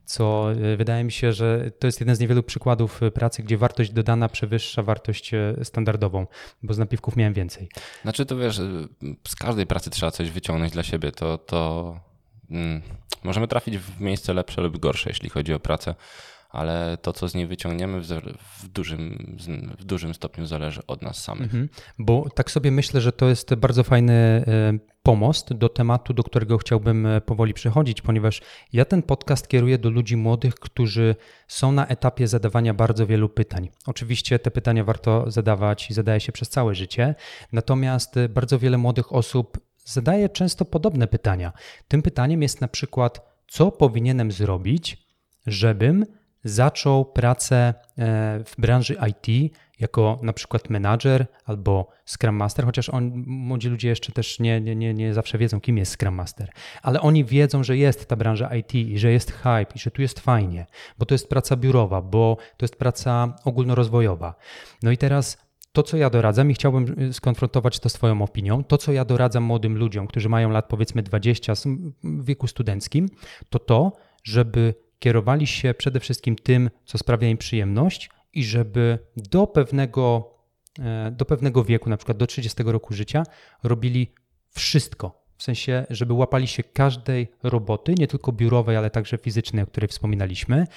co 0.05 0.47
wydaje 0.77 1.03
mi 1.03 1.11
się, 1.11 1.33
że 1.33 1.71
to 1.79 1.87
jest 1.87 1.99
jeden 1.99 2.15
z 2.15 2.19
niewielu 2.19 2.43
przykładów 2.43 3.01
pracy, 3.13 3.43
gdzie 3.43 3.57
wartość 3.57 3.91
dodana 3.91 4.29
przewyższa 4.29 4.83
wartość 4.83 5.31
standardową, 5.63 6.27
bo 6.63 6.73
z 6.73 6.77
napiwków 6.77 7.15
miałem 7.15 7.33
więcej. 7.33 7.69
Znaczy 8.01 8.25
to 8.25 8.37
wiesz, 8.37 8.61
z 9.27 9.35
każdej 9.35 9.65
pracy 9.65 9.89
trzeba 9.89 10.11
coś 10.11 10.31
wyciągnąć 10.31 10.73
dla 10.73 10.83
siebie, 10.83 11.11
to, 11.11 11.37
to 11.37 11.99
Mm, 12.51 12.81
możemy 13.25 13.47
trafić 13.47 13.77
w 13.77 14.01
miejsce 14.01 14.33
lepsze 14.33 14.61
lub 14.61 14.77
gorsze, 14.77 15.09
jeśli 15.09 15.29
chodzi 15.29 15.53
o 15.53 15.59
pracę, 15.59 15.95
ale 16.49 16.97
to, 17.01 17.13
co 17.13 17.27
z 17.27 17.35
niej 17.35 17.47
wyciągniemy, 17.47 18.01
w 18.01 18.67
dużym, 18.67 19.35
w 19.79 19.83
dużym 19.83 20.13
stopniu 20.13 20.45
zależy 20.45 20.81
od 20.87 21.01
nas 21.01 21.23
samych. 21.23 21.43
Mhm. 21.43 21.69
Bo 21.99 22.29
tak 22.35 22.51
sobie 22.51 22.71
myślę, 22.71 23.01
że 23.01 23.11
to 23.11 23.29
jest 23.29 23.55
bardzo 23.55 23.83
fajny 23.83 24.13
e, 24.13 24.95
pomost 25.03 25.53
do 25.53 25.69
tematu, 25.69 26.13
do 26.13 26.23
którego 26.23 26.57
chciałbym 26.57 27.05
e, 27.05 27.21
powoli 27.21 27.53
przechodzić, 27.53 28.01
ponieważ 28.01 28.41
ja 28.73 28.85
ten 28.85 29.03
podcast 29.03 29.47
kieruję 29.47 29.77
do 29.77 29.89
ludzi 29.89 30.17
młodych, 30.17 30.55
którzy 30.55 31.15
są 31.47 31.71
na 31.71 31.87
etapie 31.87 32.27
zadawania 32.27 32.73
bardzo 32.73 33.07
wielu 33.07 33.29
pytań. 33.29 33.69
Oczywiście 33.85 34.39
te 34.39 34.51
pytania 34.51 34.83
warto 34.83 35.31
zadawać 35.31 35.89
i 35.89 35.93
zadaje 35.93 36.19
się 36.19 36.31
przez 36.31 36.49
całe 36.49 36.75
życie, 36.75 37.15
natomiast 37.51 38.17
e, 38.17 38.29
bardzo 38.29 38.59
wiele 38.59 38.77
młodych 38.77 39.13
osób 39.13 39.64
zadaje 39.85 40.29
często 40.29 40.65
podobne 40.65 41.07
pytania. 41.07 41.53
Tym 41.87 42.01
pytaniem 42.01 42.41
jest 42.41 42.61
na 42.61 42.67
przykład, 42.67 43.21
co 43.47 43.71
powinienem 43.71 44.31
zrobić, 44.31 45.05
żebym 45.47 46.05
zaczął 46.43 47.05
pracę 47.05 47.55
e, 47.55 47.73
w 48.45 48.55
branży 48.57 48.97
IT 49.09 49.53
jako 49.79 50.19
na 50.21 50.33
przykład 50.33 50.69
menadżer 50.69 51.25
albo 51.45 51.87
Scrum 52.05 52.35
Master, 52.35 52.65
chociaż 52.65 52.89
on, 52.89 53.23
młodzi 53.27 53.69
ludzie 53.69 53.89
jeszcze 53.89 54.11
też 54.11 54.39
nie, 54.39 54.61
nie, 54.61 54.93
nie 54.93 55.13
zawsze 55.13 55.37
wiedzą, 55.37 55.61
kim 55.61 55.77
jest 55.77 55.91
Scrum 55.99 56.15
Master, 56.15 56.49
ale 56.81 57.01
oni 57.01 57.25
wiedzą, 57.25 57.63
że 57.63 57.77
jest 57.77 58.05
ta 58.05 58.15
branża 58.15 58.55
IT 58.55 58.75
i 58.75 58.99
że 58.99 59.11
jest 59.11 59.31
hype 59.31 59.75
i 59.75 59.79
że 59.79 59.91
tu 59.91 60.01
jest 60.01 60.19
fajnie, 60.19 60.65
bo 60.97 61.05
to 61.05 61.13
jest 61.13 61.29
praca 61.29 61.55
biurowa, 61.55 62.01
bo 62.01 62.37
to 62.57 62.63
jest 62.63 62.75
praca 62.75 63.35
ogólnorozwojowa. 63.43 64.35
No 64.83 64.91
i 64.91 64.97
teraz 64.97 65.44
to, 65.75 65.83
co 65.83 65.97
ja 65.97 66.09
doradzam, 66.09 66.51
i 66.51 66.53
chciałbym 66.53 67.01
y, 67.01 67.13
skonfrontować 67.13 67.79
to 67.79 67.89
z 67.89 67.93
Twoją 67.93 68.21
opinią, 68.21 68.63
to, 68.63 68.77
co 68.77 68.91
ja 68.91 69.05
doradzam 69.05 69.43
młodym 69.43 69.77
ludziom, 69.77 70.07
którzy 70.07 70.29
mają 70.29 70.49
lat 70.49 70.65
powiedzmy 70.65 71.03
20 71.03 71.53
w 72.03 72.25
wieku 72.25 72.47
studenckim, 72.47 73.09
to 73.49 73.59
to, 73.59 73.93
żeby 74.23 74.73
kierowali 74.99 75.47
się 75.47 75.73
przede 75.73 75.99
wszystkim 75.99 76.35
tym, 76.35 76.69
co 76.85 76.97
sprawia 76.97 77.27
im 77.27 77.37
przyjemność 77.37 78.09
i 78.33 78.43
żeby 78.43 78.99
do 79.17 79.47
pewnego, 79.47 80.33
e, 80.79 81.11
do 81.11 81.25
pewnego 81.25 81.63
wieku, 81.63 81.89
na 81.89 81.97
przykład 81.97 82.17
do 82.17 82.27
30 82.27 82.63
roku 82.63 82.93
życia, 82.93 83.23
robili 83.63 84.13
wszystko. 84.49 85.25
W 85.37 85.43
sensie, 85.43 85.85
żeby 85.89 86.13
łapali 86.13 86.47
się 86.47 86.63
każdej 86.63 87.27
roboty, 87.43 87.95
nie 87.99 88.07
tylko 88.07 88.31
biurowej, 88.31 88.77
ale 88.77 88.89
także 88.89 89.17
fizycznej, 89.17 89.63
o 89.63 89.67
której 89.67 89.87
wspominaliśmy, 89.87 90.67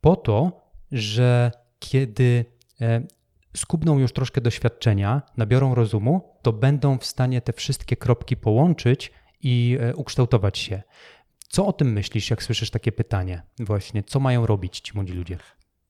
po 0.00 0.16
to, 0.16 0.60
że 0.92 1.52
kiedy 1.78 2.44
e, 2.80 3.15
skubną 3.56 3.98
już 3.98 4.12
troszkę 4.12 4.40
doświadczenia, 4.40 5.22
nabiorą 5.36 5.74
rozumu, 5.74 6.34
to 6.42 6.52
będą 6.52 6.98
w 6.98 7.06
stanie 7.06 7.40
te 7.40 7.52
wszystkie 7.52 7.96
kropki 7.96 8.36
połączyć 8.36 9.12
i 9.42 9.78
e, 9.80 9.96
ukształtować 9.96 10.58
się. 10.58 10.82
Co 11.48 11.66
o 11.66 11.72
tym 11.72 11.92
myślisz, 11.92 12.30
jak 12.30 12.42
słyszysz 12.42 12.70
takie 12.70 12.92
pytanie? 12.92 13.42
Właśnie, 13.58 14.02
co 14.02 14.20
mają 14.20 14.46
robić 14.46 14.80
ci 14.80 14.92
młodzi 14.94 15.12
ludzie? 15.12 15.38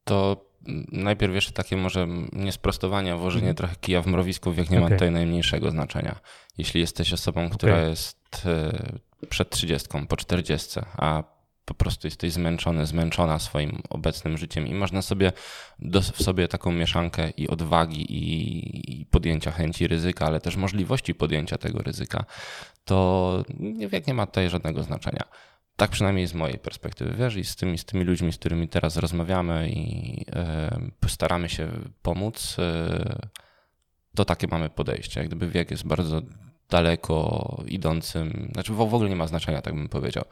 To 0.04 0.46
najpierw 0.92 1.35
jeszcze 1.35 1.52
takie 1.52 1.76
może 1.76 2.06
niesprostowanie, 2.32 3.12
a 3.12 3.16
włożenie 3.16 3.49
mhm. 3.49 3.56
trochę 3.56 3.76
kija 3.80 4.02
w 4.02 4.06
mrowisku 4.06 4.52
wiek 4.52 4.70
nie 4.70 4.78
okay. 4.78 4.90
ma 4.90 4.96
tutaj 4.96 5.11
najmniejszego 5.11 5.70
znaczenia. 5.70 6.20
Jeśli 6.58 6.80
jesteś 6.80 7.12
osobą, 7.12 7.50
która 7.50 7.75
okay. 7.75 7.90
jest 7.90 8.46
e, 8.46 9.26
przed 9.28 9.50
trzydziestką, 9.50 10.06
po 10.06 10.16
czterdziestce, 10.16 10.87
a 10.96 11.36
po 11.66 11.75
prostu 11.75 12.06
jesteś 12.06 12.32
zmęczony, 12.32 12.87
zmęczona 12.87 13.38
swoim 13.38 13.82
obecnym 13.90 14.38
życiem 14.38 14.66
i 14.66 14.75
masz 14.75 14.92
na 14.92 15.02
sobie 15.02 15.32
w 16.12 16.23
sobie 16.23 16.49
taką 16.49 16.73
mieszankę 16.73 17.30
i 17.30 17.49
odwagi 17.49 18.12
i, 18.12 19.00
i 19.00 19.06
podjęcia 19.06 19.50
chęci 19.50 19.87
ryzyka, 19.87 20.26
ale 20.26 20.40
też 20.40 20.56
możliwości 20.56 21.14
podjęcia 21.14 21.58
tego 21.58 21.78
ryzyka, 21.78 22.25
to 22.85 23.44
wiek 23.88 24.06
nie 24.06 24.14
ma 24.14 24.26
tutaj 24.26 24.50
żadnego 24.50 24.82
znaczenia. 24.82 25.25
Tak 25.76 25.90
przynajmniej 25.90 26.26
z 26.26 26.35
mojej 26.35 26.58
perspektywy, 26.58 27.14
wiesz, 27.18 27.37
i 27.37 27.44
z 27.44 27.56
tymi, 27.56 27.78
z 27.78 27.85
tymi 27.85 28.04
ludźmi, 28.04 28.32
z 28.32 28.38
którymi 28.38 28.68
teraz 28.68 28.96
rozmawiamy 28.96 29.70
i 29.70 30.25
staramy 31.08 31.49
się 31.49 31.68
pomóc, 32.02 32.56
y, 32.58 32.62
to 34.14 34.25
takie 34.25 34.46
mamy 34.46 34.70
podejście. 34.70 35.20
Jak 35.20 35.28
gdyby 35.28 35.49
wiek 35.49 35.70
jest 35.70 35.87
bardzo 35.87 36.23
daleko 36.70 37.56
idącym, 37.66 38.50
znaczy 38.52 38.73
w 38.73 38.80
ogóle 38.80 39.11
nie 39.11 39.16
ma 39.16 39.26
znaczenia, 39.26 39.62
tak 39.62 39.75
bym 39.75 39.88
powiedział. 39.88 40.25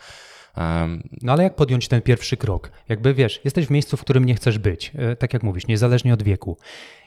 No 1.22 1.32
ale 1.32 1.42
jak 1.42 1.56
podjąć 1.56 1.88
ten 1.88 2.02
pierwszy 2.02 2.36
krok? 2.36 2.70
Jakby 2.88 3.14
wiesz, 3.14 3.40
jesteś 3.44 3.66
w 3.66 3.70
miejscu, 3.70 3.96
w 3.96 4.00
którym 4.00 4.24
nie 4.24 4.34
chcesz 4.34 4.58
być, 4.58 4.92
e, 4.94 5.16
tak 5.16 5.32
jak 5.32 5.42
mówisz, 5.42 5.66
niezależnie 5.66 6.14
od 6.14 6.22
wieku. 6.22 6.56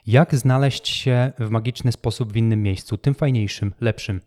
Jak 0.08 0.36
znaleźć 0.36 0.88
się 0.88 1.32
w 1.40 1.50
magiczny 1.50 1.92
sposób 1.92 2.34
w 2.34 2.38
innym 2.38 2.64
miejscu, 2.64 2.98
tym 2.98 3.16
fajniejszym, 3.16 3.74
lepszym? 3.82 4.22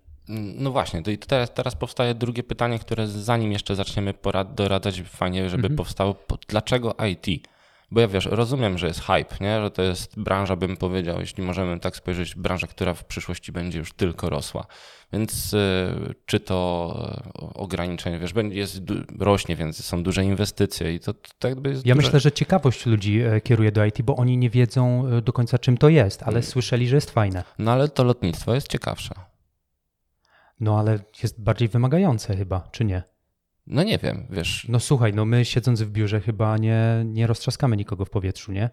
No 0.55 0.71
właśnie, 0.71 1.03
to 1.03 1.11
i 1.11 1.19
teraz, 1.19 1.55
teraz 1.55 1.77
powstaje 1.77 2.15
drugie 2.15 2.43
pytanie, 2.43 2.79
które 2.79 3.07
zanim 3.07 3.53
jeszcze 3.53 3.77
zaczniemy 3.77 4.15
porad, 4.15 4.55
doradzać, 4.55 5.03
fajnie, 5.03 5.51
żeby 5.51 5.63
mhm. 5.63 5.77
powstało, 5.77 6.17
dlaczego 6.49 6.95
IT? 7.11 7.49
Bo 7.91 8.01
ja 8.01 8.09
wiesz, 8.09 8.27
rozumiem, 8.27 8.79
że 8.79 8.87
jest 8.87 9.01
hype, 9.01 9.37
nie? 9.41 9.61
że 9.63 9.71
to 9.71 9.83
jest 9.83 10.21
branża, 10.21 10.57
bym 10.57 10.77
powiedział, 10.77 11.21
jeśli 11.21 11.43
możemy 11.43 11.81
tak 11.81 11.97
spojrzeć, 11.97 12.35
branża, 12.35 12.67
która 12.67 12.95
w 12.95 13.05
przyszłości 13.05 13.53
będzie 13.53 13.79
już 13.79 13.93
tylko 13.93 14.31
rosła. 14.31 14.67
Więc 15.13 15.55
y, 15.55 16.15
czy 16.27 16.41
to 16.41 17.21
ograniczenie, 17.55 18.19
wiesz, 18.19 18.33
jest, 18.51 18.81
rośnie, 19.19 19.57
więc 19.57 19.85
są 19.85 20.03
duże 20.03 20.25
inwestycje 20.25 20.95
i 20.95 21.01
to, 21.01 21.15
to 21.39 21.49
jakby 21.49 21.71
jest 21.71 21.87
Ja 21.87 21.95
duże... 21.95 22.07
myślę, 22.07 22.21
że 22.21 22.33
ciekawość 22.33 22.87
ludzi 22.87 23.21
e, 23.21 23.41
kieruje 23.41 23.73
do 23.73 23.85
IT, 23.85 24.03
bo 24.03 24.17
oni 24.17 24.37
nie 24.37 24.51
wiedzą 24.51 25.07
e, 25.07 25.23
do 25.23 25.33
końca 25.33 25.59
czym 25.59 25.79
to 25.79 25.89
jest, 25.89 26.23
ale 26.23 26.33
hmm. 26.33 26.43
słyszeli, 26.43 26.89
że 26.89 26.97
jest 26.97 27.11
fajne. 27.11 27.45
No 27.59 27.73
ale 27.73 27.89
to 27.89 28.05
lotnictwo 28.05 28.55
jest 28.55 28.69
ciekawsze. 28.69 29.15
No 30.61 30.79
ale 30.79 30.99
jest 31.23 31.43
bardziej 31.43 31.69
wymagające 31.69 32.37
chyba, 32.37 32.69
czy 32.73 32.85
nie? 32.85 33.03
No 33.71 33.83
nie 33.83 33.99
wiem, 33.99 34.27
wiesz. 34.31 34.67
No 34.69 34.81
słuchaj, 34.81 35.15
no 35.15 35.25
my 35.25 35.45
siedząc 35.45 35.83
w 35.83 35.91
biurze 35.91 36.21
chyba 36.21 36.59
nie, 36.59 37.03
nie 37.05 37.27
roztrzaskamy 37.27 37.77
nikogo 37.77 38.05
w 38.05 38.11
powietrzu, 38.11 38.53
nie? 38.53 38.71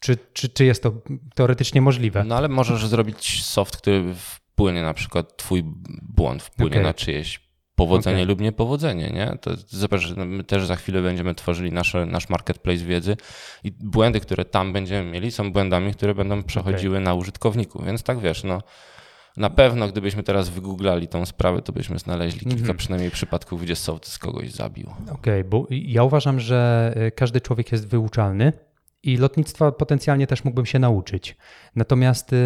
Czy, 0.00 0.18
czy, 0.32 0.48
czy 0.48 0.64
jest 0.64 0.82
to 0.82 0.92
teoretycznie 1.34 1.80
możliwe? 1.80 2.24
No 2.24 2.36
ale 2.36 2.48
możesz 2.48 2.86
zrobić 2.86 3.44
soft, 3.44 3.76
który 3.76 4.14
wpłynie 4.14 4.82
na 4.82 4.94
przykład 4.94 5.36
twój 5.36 5.62
błąd, 6.02 6.42
wpłynie 6.42 6.70
okay. 6.70 6.82
na 6.82 6.94
czyjeś 6.94 7.48
powodzenie 7.74 8.16
okay. 8.16 8.26
lub 8.26 8.40
niepowodzenie, 8.40 9.10
nie? 9.10 9.38
To 9.40 9.50
zobacz, 9.66 10.16
my 10.16 10.44
też 10.44 10.66
za 10.66 10.76
chwilę 10.76 11.02
będziemy 11.02 11.34
tworzyli 11.34 11.72
nasze, 11.72 12.06
nasz 12.06 12.28
marketplace 12.28 12.84
wiedzy 12.84 13.16
i 13.64 13.72
błędy, 13.72 14.20
które 14.20 14.44
tam 14.44 14.72
będziemy 14.72 15.10
mieli 15.10 15.30
są 15.30 15.52
błędami, 15.52 15.92
które 15.94 16.14
będą 16.14 16.42
przechodziły 16.42 16.96
okay. 16.96 17.04
na 17.04 17.14
użytkowniku, 17.14 17.82
więc 17.82 18.02
tak 18.02 18.18
wiesz, 18.18 18.44
no 18.44 18.62
na 19.38 19.50
pewno 19.50 19.88
gdybyśmy 19.88 20.22
teraz 20.22 20.48
wygooglali 20.48 21.08
tą 21.08 21.26
sprawę, 21.26 21.62
to 21.62 21.72
byśmy 21.72 21.98
znaleźli 21.98 22.40
kilka 22.40 22.56
mm 22.56 22.66
-hmm. 22.66 22.78
przynajmniej 22.78 23.10
przypadków, 23.10 23.62
gdzie 23.62 23.76
sołtys 23.76 24.18
kogoś 24.18 24.50
zabił. 24.50 24.86
Okej, 25.02 25.14
okay, 25.14 25.44
bo 25.44 25.66
ja 25.70 26.04
uważam, 26.04 26.40
że 26.40 26.92
e, 26.96 27.10
każdy 27.10 27.40
człowiek 27.40 27.72
jest 27.72 27.88
wyuczalny 27.88 28.52
i 29.12 29.16
lotnictwa 29.16 29.72
potencjalnie 29.72 30.26
też 30.26 30.44
mógłbym 30.44 30.66
się 30.66 30.78
nauczyć. 30.78 31.36
Natomiast 31.76 32.32
e, 32.32 32.36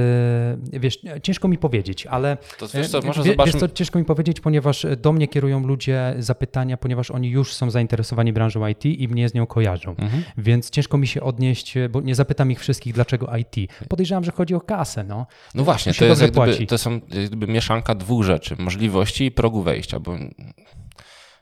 wiesz, 0.72 0.98
ciężko 1.22 1.48
mi 1.48 1.58
powiedzieć, 1.58 2.06
ale 2.06 2.36
to 2.58 2.68
wiesz 2.68 2.88
co, 2.88 2.98
e, 2.98 3.02
może 3.02 3.22
wie, 3.22 3.36
wiesz 3.46 3.56
co, 3.56 3.68
ciężko 3.68 3.98
mi 3.98 4.04
powiedzieć, 4.04 4.40
ponieważ 4.40 4.86
do 4.96 5.12
mnie 5.12 5.28
kierują 5.28 5.66
ludzie 5.66 6.14
zapytania, 6.18 6.76
ponieważ 6.76 7.10
oni 7.10 7.30
już 7.30 7.54
są 7.54 7.70
zainteresowani 7.70 8.32
branżą 8.32 8.66
IT 8.66 8.84
i 8.84 9.08
mnie 9.08 9.28
z 9.28 9.34
nią 9.34 9.46
kojarzą. 9.46 9.90
Mhm. 9.90 10.22
Więc 10.38 10.70
ciężko 10.70 10.98
mi 10.98 11.06
się 11.06 11.20
odnieść, 11.20 11.74
bo 11.90 12.00
nie 12.00 12.14
zapytam 12.14 12.50
ich 12.50 12.60
wszystkich, 12.60 12.94
dlaczego 12.94 13.36
IT. 13.36 13.72
Podejrzewam, 13.88 14.24
że 14.24 14.32
chodzi 14.32 14.54
o 14.54 14.60
kasę. 14.60 15.04
No, 15.04 15.26
no 15.54 15.64
właśnie, 15.64 15.94
to, 15.94 16.04
jest 16.04 16.22
gdyby, 16.26 16.66
to 16.66 16.78
są 16.78 17.00
jakby 17.22 17.46
mieszanka 17.46 17.94
dwóch 17.94 18.24
rzeczy, 18.24 18.56
możliwości 18.58 19.24
i 19.24 19.30
progu 19.30 19.62
wejścia, 19.62 20.00
bo 20.00 20.16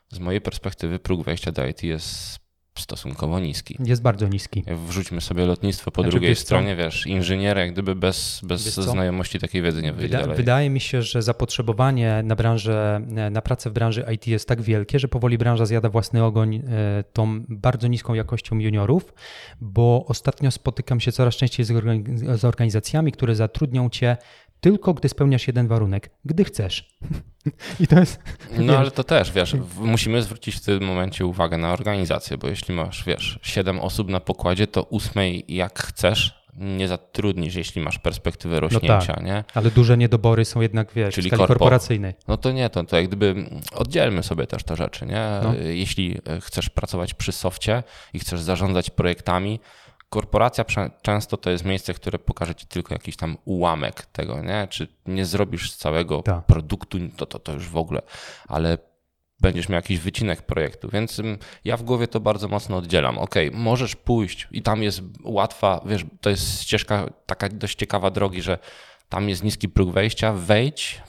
z 0.09 0.19
mojej 0.19 0.41
perspektywy 0.41 0.99
próg 0.99 1.23
wejścia 1.23 1.51
do 1.51 1.67
IT 1.67 1.83
jest 1.83 2.40
stosunkowo 2.79 3.39
niski. 3.39 3.77
Jest 3.79 4.01
bardzo 4.01 4.27
niski. 4.27 4.63
Wrzućmy 4.87 5.21
sobie 5.21 5.45
lotnictwo 5.45 5.91
po 5.91 6.01
znaczy, 6.01 6.11
drugiej 6.11 6.35
stronie, 6.35 6.75
co? 6.75 6.83
wiesz, 6.83 7.07
inżynier 7.07 7.57
jak 7.57 7.71
gdyby 7.71 7.95
bez, 7.95 8.41
bez 8.43 8.61
znajomości 8.61 9.39
takiej 9.39 9.61
wiedzy 9.61 9.81
nie 9.81 9.93
wyjdzie 9.93 10.07
Wyda 10.07 10.21
dalej. 10.21 10.37
Wydaje 10.37 10.69
mi 10.69 10.79
się, 10.79 11.01
że 11.01 11.21
zapotrzebowanie 11.21 12.21
na 12.23 12.35
branżę, 12.35 13.01
na 13.31 13.41
pracę 13.41 13.69
w 13.69 13.73
branży 13.73 14.05
IT 14.13 14.27
jest 14.27 14.47
tak 14.47 14.61
wielkie, 14.61 14.99
że 14.99 15.07
powoli 15.07 15.37
branża 15.37 15.65
zjada 15.65 15.89
własny 15.89 16.23
ogoń 16.23 16.55
e, 16.55 16.61
tą 17.13 17.43
bardzo 17.49 17.87
niską 17.87 18.13
jakością 18.13 18.59
juniorów, 18.59 19.13
bo 19.61 20.05
ostatnio 20.07 20.51
spotykam 20.51 20.99
się 20.99 21.11
coraz 21.11 21.35
częściej 21.35 21.65
z 22.35 22.45
organizacjami, 22.45 23.11
które 23.11 23.35
zatrudnią 23.35 23.89
cię 23.89 24.17
tylko 24.61 24.93
gdy 24.93 25.09
spełniasz 25.09 25.47
jeden 25.47 25.67
warunek, 25.67 26.09
gdy 26.25 26.43
chcesz. 26.43 26.97
I 27.79 27.87
to 27.87 27.99
jest. 27.99 28.19
No 28.57 28.77
ale 28.77 28.91
to 28.91 29.03
też, 29.03 29.31
wiesz, 29.31 29.55
musimy 29.79 30.21
zwrócić 30.21 30.55
w 30.55 30.61
tym 30.61 30.83
momencie 30.83 31.25
uwagę 31.25 31.57
na 31.57 31.73
organizację, 31.73 32.37
bo 32.37 32.47
jeśli 32.47 32.75
masz, 32.75 33.05
wiesz, 33.05 33.39
siedem 33.41 33.79
osób 33.79 34.09
na 34.09 34.19
pokładzie, 34.19 34.67
to 34.67 34.83
ósmej 34.83 35.45
jak 35.47 35.79
chcesz 35.79 36.41
nie 36.53 36.87
zatrudnisz, 36.87 37.55
jeśli 37.55 37.81
masz 37.81 37.99
perspektywę 37.99 38.55
no 38.55 38.59
rośnięcia, 38.59 38.97
no 39.07 39.15
tak, 39.15 39.23
nie? 39.23 39.43
Ale 39.53 39.71
duże 39.71 39.97
niedobory 39.97 40.45
są 40.45 40.61
jednak, 40.61 40.93
wiesz, 40.93 41.15
Czyli 41.15 41.29
w 41.29 41.33
skali 41.33 41.47
korporacyjnej. 41.47 42.13
No 42.27 42.37
to 42.37 42.51
nie, 42.51 42.69
to, 42.69 42.83
to 42.83 42.97
jak 42.97 43.07
gdyby 43.07 43.35
oddzielmy 43.73 44.23
sobie 44.23 44.47
też 44.47 44.63
te 44.63 44.75
rzeczy, 44.75 45.05
nie? 45.05 45.29
No. 45.43 45.53
Jeśli 45.53 46.17
chcesz 46.41 46.69
pracować 46.69 47.13
przy 47.13 47.31
softie 47.31 47.83
i 48.13 48.19
chcesz 48.19 48.41
zarządzać 48.41 48.89
projektami, 48.89 49.59
korporacja 50.11 50.65
często 51.01 51.37
to 51.37 51.49
jest 51.49 51.65
miejsce, 51.65 51.93
które 51.93 52.19
pokaże 52.19 52.55
ci 52.55 52.67
tylko 52.67 52.93
jakiś 52.93 53.15
tam 53.15 53.37
ułamek 53.45 54.05
tego, 54.05 54.43
nie? 54.43 54.67
Czy 54.69 54.87
nie 55.05 55.25
zrobisz 55.25 55.75
całego 55.75 56.21
Ta. 56.21 56.41
produktu, 56.41 56.97
to, 57.17 57.25
to, 57.25 57.39
to 57.39 57.53
już 57.53 57.69
w 57.69 57.77
ogóle, 57.77 58.01
ale 58.47 58.77
będziesz 59.39 59.69
miał 59.69 59.75
jakiś 59.75 59.99
wycinek 59.99 60.41
projektu, 60.41 60.89
więc 60.89 61.21
ja 61.65 61.77
w 61.77 61.83
głowie 61.83 62.07
to 62.07 62.19
bardzo 62.19 62.47
mocno 62.47 62.77
oddzielam. 62.77 63.17
Ok, 63.17 63.35
możesz 63.53 63.95
pójść 63.95 64.47
i 64.51 64.61
tam 64.61 64.83
jest 64.83 65.01
łatwa, 65.23 65.81
wiesz, 65.85 66.05
to 66.21 66.29
jest 66.29 66.61
ścieżka 66.61 67.09
taka 67.25 67.49
dość 67.49 67.75
ciekawa 67.77 68.11
drogi, 68.11 68.41
że 68.41 68.57
tam 69.09 69.29
jest 69.29 69.43
niski 69.43 69.69
próg 69.69 69.91
wejścia, 69.91 70.33
wejdź, 70.33 71.01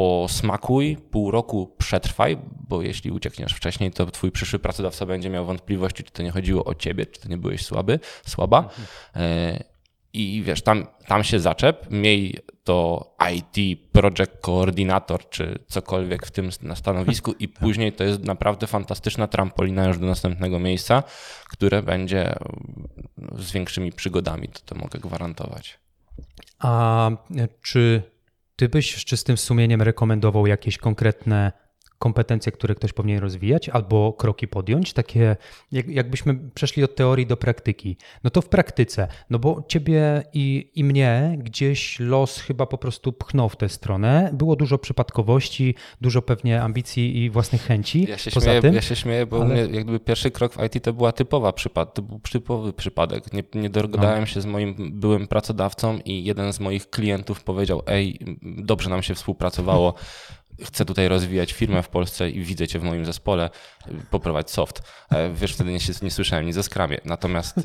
posmakuj, 0.00 0.96
pół 1.10 1.30
roku 1.30 1.74
przetrwaj, 1.78 2.38
bo 2.68 2.82
jeśli 2.82 3.10
uciekniesz 3.10 3.52
wcześniej, 3.52 3.90
to 3.90 4.06
twój 4.06 4.30
przyszły 4.30 4.58
pracodawca 4.58 5.06
będzie 5.06 5.30
miał 5.30 5.44
wątpliwości, 5.44 6.04
czy 6.04 6.12
to 6.12 6.22
nie 6.22 6.30
chodziło 6.30 6.64
o 6.64 6.74
ciebie, 6.74 7.06
czy 7.06 7.20
to 7.20 7.28
nie 7.28 7.36
byłeś 7.36 7.64
słaby, 7.64 8.00
słaba. 8.26 8.68
E, 9.16 9.64
I 10.12 10.42
wiesz, 10.42 10.62
tam, 10.62 10.86
tam 11.06 11.24
się 11.24 11.40
zaczep, 11.40 11.86
miej 11.90 12.38
to 12.64 13.06
IT, 13.34 13.80
project 13.92 14.40
coordinator, 14.40 15.28
czy 15.28 15.58
cokolwiek 15.66 16.26
w 16.26 16.30
tym 16.30 16.50
na 16.62 16.76
stanowisku 16.76 17.32
i 17.32 17.48
później 17.62 17.92
to 17.92 18.04
jest 18.04 18.24
naprawdę 18.24 18.66
fantastyczna 18.66 19.26
trampolina 19.26 19.86
już 19.86 19.98
do 19.98 20.06
następnego 20.06 20.58
miejsca, 20.58 21.02
które 21.48 21.82
będzie 21.82 22.34
z 23.38 23.52
większymi 23.52 23.92
przygodami, 23.92 24.48
to 24.48 24.60
to 24.64 24.74
mogę 24.74 24.98
gwarantować. 24.98 25.78
A 26.58 27.10
czy 27.62 28.02
ty 28.60 28.68
byś 28.68 28.96
z 28.96 29.04
czystym 29.04 29.36
sumieniem 29.36 29.82
rekomendował 29.82 30.46
jakieś 30.46 30.78
konkretne 30.78 31.52
kompetencje, 32.00 32.52
które 32.52 32.74
ktoś 32.74 32.92
powinien 32.92 33.18
rozwijać, 33.18 33.68
albo 33.68 34.12
kroki 34.12 34.48
podjąć, 34.48 34.92
takie 34.92 35.36
jak, 35.72 35.88
jakbyśmy 35.88 36.38
przeszli 36.54 36.84
od 36.84 36.94
teorii 36.94 37.26
do 37.26 37.36
praktyki. 37.36 37.96
No 38.24 38.30
to 38.30 38.42
w 38.42 38.48
praktyce, 38.48 39.08
no 39.30 39.38
bo 39.38 39.64
ciebie 39.68 40.22
i, 40.32 40.70
i 40.74 40.84
mnie 40.84 41.38
gdzieś 41.38 42.00
los 42.00 42.38
chyba 42.40 42.66
po 42.66 42.78
prostu 42.78 43.12
pchnął 43.12 43.48
w 43.48 43.56
tę 43.56 43.68
stronę. 43.68 44.30
Było 44.32 44.56
dużo 44.56 44.78
przypadkowości, 44.78 45.74
dużo 46.00 46.22
pewnie 46.22 46.62
ambicji 46.62 47.24
i 47.24 47.30
własnych 47.30 47.62
chęci. 47.62 48.06
Ja 48.08 48.18
się, 48.18 48.30
Poza 48.30 48.46
śmieję, 48.46 48.60
tym, 48.60 48.74
ja 48.74 48.82
się 48.82 48.96
śmieję, 48.96 49.26
bo 49.26 49.42
ale- 49.42 49.60
jak 49.60 49.84
gdyby 49.84 50.00
pierwszy 50.00 50.30
krok 50.30 50.52
w 50.52 50.64
IT 50.64 50.84
to 50.84 50.92
była 50.92 51.12
typowa 51.12 51.52
przypad, 51.52 51.94
to 51.94 52.02
był 52.02 52.20
typowy 52.32 52.72
przypadek. 52.72 53.32
Nie, 53.32 53.42
nie 53.54 53.70
dogadałem 53.70 54.26
się 54.26 54.40
z 54.40 54.46
moim 54.46 55.00
byłym 55.00 55.26
pracodawcą 55.26 55.98
i 56.04 56.24
jeden 56.24 56.52
z 56.52 56.60
moich 56.60 56.90
klientów 56.90 57.44
powiedział, 57.44 57.82
ej, 57.86 58.18
dobrze 58.42 58.90
nam 58.90 59.02
się 59.02 59.14
współpracowało, 59.14 59.94
chcę 60.64 60.84
tutaj 60.84 61.08
rozwijać 61.08 61.52
firmę 61.52 61.82
w 61.82 61.88
Polsce 61.88 62.30
i 62.30 62.40
widzę 62.44 62.68
cię 62.68 62.78
w 62.78 62.82
moim 62.82 63.04
zespole, 63.04 63.50
poprowadź 64.10 64.50
soft. 64.50 64.82
E, 65.10 65.30
Wiesz, 65.34 65.52
wtedy 65.54 65.72
nie, 65.72 65.78
nie 66.02 66.10
słyszałem 66.10 66.46
nic 66.46 66.56
o 66.56 66.62
skramie. 66.62 66.98
Natomiast 67.04 67.58
e, 67.58 67.62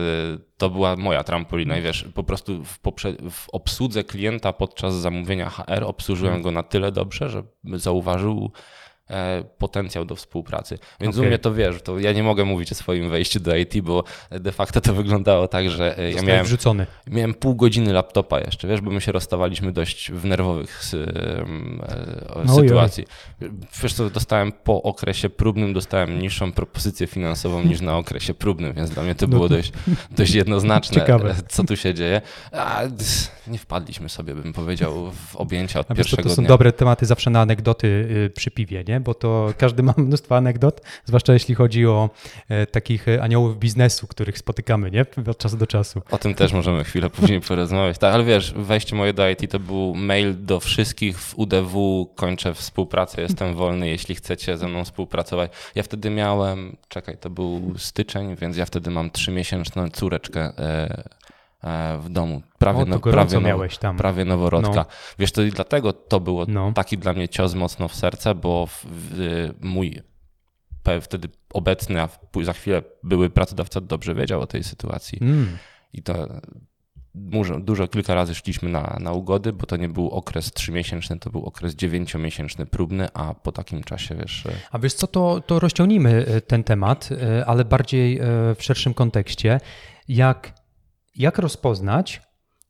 to 0.57 0.69
była 0.69 0.95
moja 0.95 1.23
trampolina 1.23 1.77
i 1.77 1.81
wiesz, 1.81 2.05
po 2.13 2.23
prostu 2.23 2.63
w, 2.63 2.81
poprze- 2.81 3.29
w 3.29 3.49
obsłudze 3.49 4.03
klienta 4.03 4.53
podczas 4.53 4.93
zamówienia 4.93 5.49
HR 5.49 5.83
obsłużyłem 5.83 6.41
go 6.41 6.51
na 6.51 6.63
tyle 6.63 6.91
dobrze, 6.91 7.29
że 7.29 7.43
zauważył 7.73 8.51
potencjał 9.57 10.05
do 10.05 10.15
współpracy. 10.15 10.77
Więc 11.01 11.15
u 11.15 11.19
Okej. 11.19 11.29
mnie 11.29 11.39
to 11.39 11.53
wiesz, 11.53 11.81
to 11.81 11.99
ja 11.99 12.11
nie 12.11 12.23
mogę 12.23 12.45
mówić 12.45 12.71
o 12.71 12.75
swoim 12.75 13.09
wejściu 13.09 13.39
do 13.39 13.55
IT, 13.55 13.81
bo 13.81 14.03
de 14.31 14.51
facto 14.51 14.81
to 14.81 14.93
wyglądało 14.93 15.47
tak, 15.47 15.69
że 15.69 15.97
e, 15.99 16.11
ja 16.11 16.21
miałem, 16.21 16.45
wrzucony. 16.45 16.85
miałem 17.07 17.33
pół 17.33 17.55
godziny 17.55 17.93
laptopa 17.93 18.39
jeszcze, 18.39 18.67
wiesz, 18.67 18.81
bo 18.81 18.91
my 18.91 19.01
się 19.01 19.11
rozstawaliśmy 19.11 19.71
dość 19.71 20.11
w 20.11 20.25
nerwowych 20.25 20.81
e, 22.47 22.55
sytuacji. 22.55 23.05
Wiesz 23.83 23.93
co, 23.93 24.09
dostałem 24.09 24.51
po 24.51 24.83
okresie 24.83 25.29
próbnym, 25.29 25.73
dostałem 25.73 26.19
niższą 26.19 26.51
propozycję 26.51 27.07
finansową 27.07 27.63
niż 27.63 27.81
na 27.81 27.97
okresie 27.97 28.33
próbnym, 28.33 28.73
więc 28.73 28.89
dla 28.89 29.03
mnie 29.03 29.15
to 29.15 29.25
No 29.27 29.29
było 29.31 29.49
to- 29.49 29.55
dość, 29.55 29.71
dość 30.11 30.33
jednoznaczne, 30.33 30.95
Ciekawe. 30.95 31.29
e, 31.31 31.35
co 31.47 31.63
tu 31.63 31.75
się 31.77 31.93
dzieje. 31.93 32.21
A, 32.51 32.81
nie 33.47 33.57
wpadliśmy 33.57 34.09
sobie, 34.09 34.35
bym 34.35 34.53
powiedział, 34.53 35.11
w 35.11 35.35
objęcia 35.35 35.79
od 35.79 35.91
A 35.91 35.95
pierwszego 35.95 36.23
to 36.23 36.29
są 36.29 36.35
dnia. 36.35 36.47
dobre 36.49 36.71
tematy 36.71 37.05
zawsze 37.05 37.29
na 37.29 37.41
anegdoty 37.41 37.87
y, 37.87 38.29
przy 38.35 38.51
piwie, 38.51 38.83
nie? 38.87 38.94
Bo 38.99 39.13
to 39.13 39.53
każdy 39.57 39.83
ma 39.83 39.93
mnóstwo 39.97 40.37
anegdot, 40.37 40.81
zwłaszcza 41.05 41.33
jeśli 41.33 41.55
chodzi 41.55 41.85
o 41.85 42.09
e, 42.49 42.65
takich 42.65 43.05
aniołów 43.21 43.59
biznesu, 43.59 44.07
których 44.07 44.37
spotykamy 44.37 44.91
nie? 44.91 45.05
od 45.31 45.37
czasu 45.37 45.57
do 45.57 45.67
czasu. 45.67 46.01
O 46.11 46.17
tym 46.17 46.33
też 46.33 46.53
możemy 46.53 46.83
chwilę 46.83 47.09
później 47.09 47.41
porozmawiać. 47.41 47.97
Tak, 47.97 48.13
ale 48.13 48.23
wiesz, 48.23 48.53
wejście 48.53 48.95
moje 48.95 49.13
do 49.13 49.29
IT 49.29 49.51
to 49.51 49.59
był 49.59 49.95
mail 49.95 50.45
do 50.45 50.59
wszystkich 50.59 51.19
w 51.19 51.37
UDW, 51.37 52.05
kończę 52.15 52.53
współpracę, 52.53 53.21
jestem 53.21 53.55
wolny, 53.55 53.89
jeśli 53.89 54.15
chcecie 54.15 54.57
ze 54.57 54.67
mną 54.67 54.85
współpracować. 54.85 55.51
Ja 55.75 55.83
wtedy 55.83 56.09
miałem, 56.09 56.77
czekaj, 56.87 57.17
to 57.17 57.29
był 57.29 57.73
styczeń, 57.77 58.35
więc 58.35 58.57
ja 58.57 58.65
wtedy 58.65 58.91
mam 58.91 59.11
trzymiesięczną 59.11 59.89
córeczkę 59.89 60.41
e, 60.41 61.03
w 61.99 62.09
domu. 62.09 62.41
Prawie, 62.59 62.79
O, 62.81 62.85
no, 62.85 62.99
prawie, 62.99 63.39
miałeś 63.39 63.77
tam. 63.77 63.97
prawie 63.97 64.25
noworodka. 64.25 64.75
No. 64.75 64.85
Wiesz, 65.19 65.31
to 65.31 65.41
i 65.41 65.51
dlatego 65.51 65.93
to 65.93 66.19
było 66.19 66.45
No. 66.47 66.71
taki 66.75 66.97
dla 66.97 67.13
mnie 67.13 67.29
cios 67.29 67.55
mocno 67.55 67.87
w 67.87 67.95
serce, 67.95 68.35
bo 68.35 68.65
w, 68.65 68.85
w, 68.85 69.49
mój 69.61 70.01
pe- 70.83 71.01
wtedy 71.01 71.29
obecny, 71.53 72.01
a 72.01 72.09
za 72.43 72.53
chwilę 72.53 72.81
były 73.03 73.29
pracodawca 73.29 73.81
dobrze 73.81 74.15
wiedział 74.15 74.41
o 74.41 74.47
tej 74.47 74.63
sytuacji. 74.63 75.17
Mm. 75.21 75.57
I 75.93 76.03
to 76.03 76.27
dużo, 77.15 77.59
dużo 77.59 77.87
kilka 77.87 78.15
razy 78.15 78.35
szliśmy 78.35 78.69
na, 78.69 78.97
na 78.99 79.11
ugody, 79.11 79.53
bo 79.53 79.65
to 79.65 79.77
nie 79.77 79.89
był 79.89 80.09
okres 80.09 80.51
trzymiesięczny, 80.53 81.19
to 81.19 81.29
był 81.29 81.45
okres 81.45 81.75
dziewięciomiesięczny 81.75 82.65
próbny, 82.65 83.07
a 83.13 83.33
po 83.33 83.51
takim 83.51 83.83
czasie, 83.83 84.15
wiesz, 84.15 84.45
e, 84.45 84.49
A 84.71 84.79
wiesz 84.79 84.93
co, 84.93 85.07
to, 85.07 85.41
to 85.47 85.59
rozciągnijmy 85.59 86.25
e, 86.27 86.41
ten 86.41 86.63
temat, 86.63 87.09
e, 87.11 87.45
ale 87.45 87.65
bardziej 87.65 88.17
e, 88.19 88.21
w 88.55 88.63
szerszym 88.63 88.93
kontekście. 88.93 89.59
Jak, 90.07 90.53
jak 91.15 91.37
rozpoznać 91.37 92.21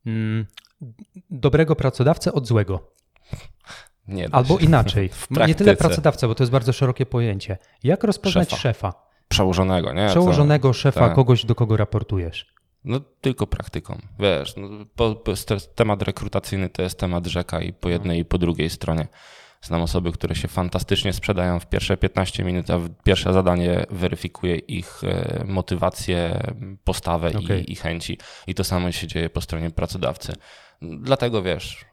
mm, 0.06 0.46
dobrego 1.30 1.76
pracodawcę 1.76 2.32
od 2.32 2.46
złego? 2.46 2.96
nie 4.08 4.28
Albo 4.32 4.58
inaczej, 4.58 5.10
nie 5.30 5.36
tyle 5.36 5.54
praktyce. 5.54 5.76
pracodawcę, 5.76 6.28
bo 6.28 6.34
to 6.34 6.42
jest 6.42 6.52
bardzo 6.52 6.72
szerokie 6.72 7.06
pojęcie. 7.06 7.58
Jak 7.82 8.04
rozpoznać 8.04 8.50
Szefa. 8.50 8.62
szefa? 8.62 8.92
Przełożonego, 9.28 9.92
nie? 9.92 10.06
Przełożonego 10.08 10.72
szefa, 10.72 11.00
tak. 11.00 11.14
kogoś, 11.14 11.44
do 11.46 11.54
kogo 11.54 11.76
raportujesz. 11.76 12.54
No 12.84 13.00
tylko 13.20 13.46
praktyką, 13.46 13.98
wiesz, 14.18 14.54
no, 14.56 14.68
po, 14.96 15.14
po, 15.14 15.32
temat 15.74 16.02
rekrutacyjny 16.02 16.68
to 16.68 16.82
jest 16.82 16.98
temat 16.98 17.26
rzeka 17.26 17.60
i 17.60 17.72
po 17.72 17.88
jednej 17.88 18.20
i 18.20 18.24
po 18.24 18.38
drugiej 18.38 18.70
stronie. 18.70 19.06
Znam 19.62 19.82
osoby, 19.82 20.12
które 20.12 20.34
się 20.34 20.48
fantastycznie 20.48 21.12
sprzedają 21.12 21.60
w 21.60 21.66
pierwsze 21.66 21.96
15 21.96 22.44
minut, 22.44 22.70
a 22.70 22.80
pierwsze 23.04 23.32
zadanie 23.32 23.86
weryfikuje 23.90 24.56
ich 24.56 25.04
e, 25.04 25.44
motywację, 25.46 26.40
postawę 26.84 27.32
Okej. 27.44 27.62
i, 27.62 27.72
i 27.72 27.76
chęci. 27.76 28.18
I 28.46 28.54
to 28.54 28.64
samo 28.64 28.92
się 28.92 29.06
dzieje 29.06 29.30
po 29.30 29.40
stronie 29.40 29.70
pracodawcy. 29.70 30.32
Dlatego 30.82 31.42
wiesz, 31.42 31.84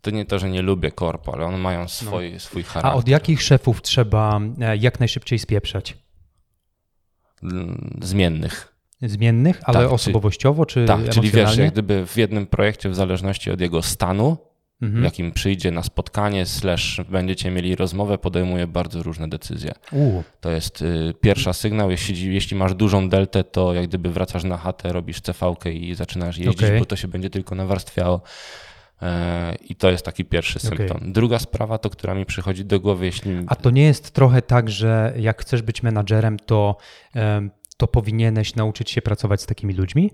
to 0.00 0.10
nie 0.10 0.24
to, 0.24 0.38
że 0.38 0.50
nie 0.50 0.62
lubię 0.62 0.90
korpo, 0.90 1.34
ale 1.34 1.44
one 1.44 1.58
mają 1.58 1.88
swój, 1.88 2.40
swój 2.40 2.62
A 2.62 2.64
charakter. 2.72 2.98
od 2.98 3.08
jakich 3.08 3.42
szefów 3.42 3.82
trzeba 3.82 4.40
e, 4.60 4.76
jak 4.76 5.00
najszybciej 5.00 5.38
spieprzać? 5.38 5.96
Mm, 7.42 7.98
Zmiennych. 8.02 8.76
Zmiennych, 9.02 9.60
ale 9.64 9.78
Tak, 9.78 9.92
osobowościowo 9.92 10.66
czy 10.66 10.86
Tak, 10.86 11.08
czyli 11.08 11.30
wiesz, 11.30 11.56
jak 11.56 11.72
gdyby 11.72 12.06
w 12.06 12.16
jednym 12.16 12.46
projekcie, 12.46 12.88
w 12.88 12.94
zależności 12.94 13.50
od 13.50 13.60
jego 13.60 13.82
stanu, 13.82 14.36
Mhm. 14.82 15.04
jakim 15.04 15.32
przyjdzie 15.32 15.70
na 15.70 15.82
spotkanie, 15.82 16.46
slash 16.46 17.00
będziecie 17.08 17.50
mieli 17.50 17.76
rozmowę, 17.76 18.18
podejmuje 18.18 18.66
bardzo 18.66 19.02
różne 19.02 19.28
decyzje. 19.28 19.72
U, 19.92 20.22
To 20.40 20.50
jest 20.50 20.82
y, 20.82 21.14
pierwsza 21.20 21.52
sygnał. 21.52 21.90
Jeśli, 21.90 22.34
jeśli 22.34 22.56
masz 22.56 22.74
dużą 22.74 23.08
deltę, 23.08 23.44
to 23.44 23.74
jak 23.74 23.86
gdyby 23.86 24.10
wracasz 24.10 24.44
na 24.44 24.56
chatę, 24.56 24.92
robisz 24.92 25.20
CV 25.22 25.88
i 25.88 25.94
zaczynasz 25.94 26.38
jeździć, 26.38 26.64
Okej. 26.64 26.78
bo 26.78 26.84
to 26.84 26.96
się 26.96 27.08
będzie 27.08 27.30
tylko 27.30 27.54
nawarstwiało. 27.54 28.22
E, 29.02 29.54
I 29.54 29.76
to 29.76 29.90
jest 29.90 30.04
taki 30.04 30.24
pierwszy 30.24 30.58
symptom. 30.58 31.12
Druga 31.12 31.38
sprawa, 31.38 31.78
to 31.78 31.90
która 31.90 32.14
mi 32.14 32.26
przychodzi 32.26 32.64
do 32.64 32.80
głowy, 32.80 33.06
jeśli. 33.06 33.32
A 33.46 33.54
to 33.54 33.70
nie 33.70 33.84
jest 33.84 34.10
trochę 34.10 34.42
tak, 34.42 34.70
że 34.70 35.14
jak 35.18 35.40
chcesz 35.42 35.62
być 35.62 35.82
menadżerem, 35.82 36.38
to, 36.38 36.76
to 37.76 37.86
powinieneś 37.86 38.54
nauczyć 38.54 38.90
się 38.90 39.02
pracować 39.02 39.42
z 39.42 39.46
takimi 39.46 39.74
ludźmi? 39.74 40.10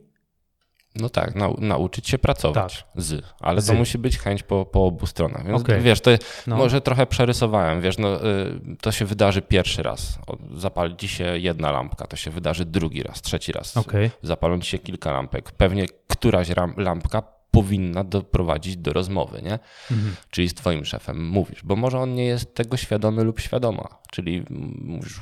No 0.96 1.08
tak, 1.08 1.34
nau, 1.34 1.56
nauczyć 1.60 2.08
się 2.08 2.18
pracować 2.18 2.84
z, 2.96 3.24
ale 3.40 3.56
Tak. 3.56 3.64
Z. 3.64 3.66
to 3.66 3.74
musi 3.74 3.98
być 3.98 4.18
chęć 4.18 4.42
po, 4.42 4.66
po 4.66 4.86
obu 4.86 5.06
stronach. 5.06 5.46
Więc 5.46 5.60
Okej. 5.62 5.80
wiesz, 5.80 6.00
to 6.00 6.10
No. 6.46 6.56
może 6.56 6.80
trochę 6.80 7.06
przerysowałem, 7.06 7.80
wiesz, 7.80 7.98
no, 7.98 8.26
y, 8.26 8.60
to 8.80 8.92
się 8.92 9.04
wydarzy 9.04 9.42
pierwszy 9.42 9.82
raz. 9.82 10.18
Zapali 10.56 10.96
ci 10.96 11.08
się 11.08 11.38
jedna 11.38 11.70
lampka, 11.72 12.06
to 12.06 12.16
się 12.16 12.30
wydarzy 12.30 12.64
drugi 12.64 13.02
raz, 13.02 13.22
trzeci 13.22 13.52
raz. 13.52 13.76
Okej. 13.76 14.10
Zapalą 14.22 14.60
ci 14.60 14.70
się 14.70 14.78
kilka 14.78 15.12
lampek. 15.12 15.52
Pewnie 15.52 15.86
któraś 16.08 16.48
lampka 16.76 17.22
powinna 17.50 18.04
doprowadzić 18.04 18.76
do 18.76 18.92
rozmowy, 18.92 19.42
nie? 19.42 19.58
Mhm. 19.90 20.16
Czyli 20.30 20.48
z 20.48 20.54
twoim 20.54 20.84
szefem 20.84 21.28
mówisz, 21.28 21.60
bo 21.64 21.76
może 21.76 21.98
on 21.98 22.14
nie 22.14 22.24
jest 22.24 22.54
tego 22.54 22.76
świadomy 22.76 23.24
lub 23.24 23.40
świadoma, 23.40 23.88
czyli 24.10 24.44
mówisz... 24.80 25.20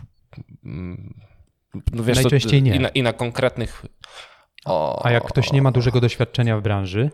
mm, 0.64 1.14
No 1.92 2.04
wiesz, 2.04 2.16
to- 2.16 2.22
Najczęściej 2.22 2.62
nie. 2.62 2.76
I 2.76 2.80
na, 2.80 2.88
I 2.88 3.02
na 3.02 3.12
konkretnych... 3.12 3.86
O, 4.66 5.06
A 5.06 5.10
jak 5.10 5.24
ktoś 5.24 5.52
nie 5.52 5.62
ma 5.62 5.70
dużego 5.70 6.00
doświadczenia 6.00 6.58
w 6.58 6.62
branży, 6.62 7.10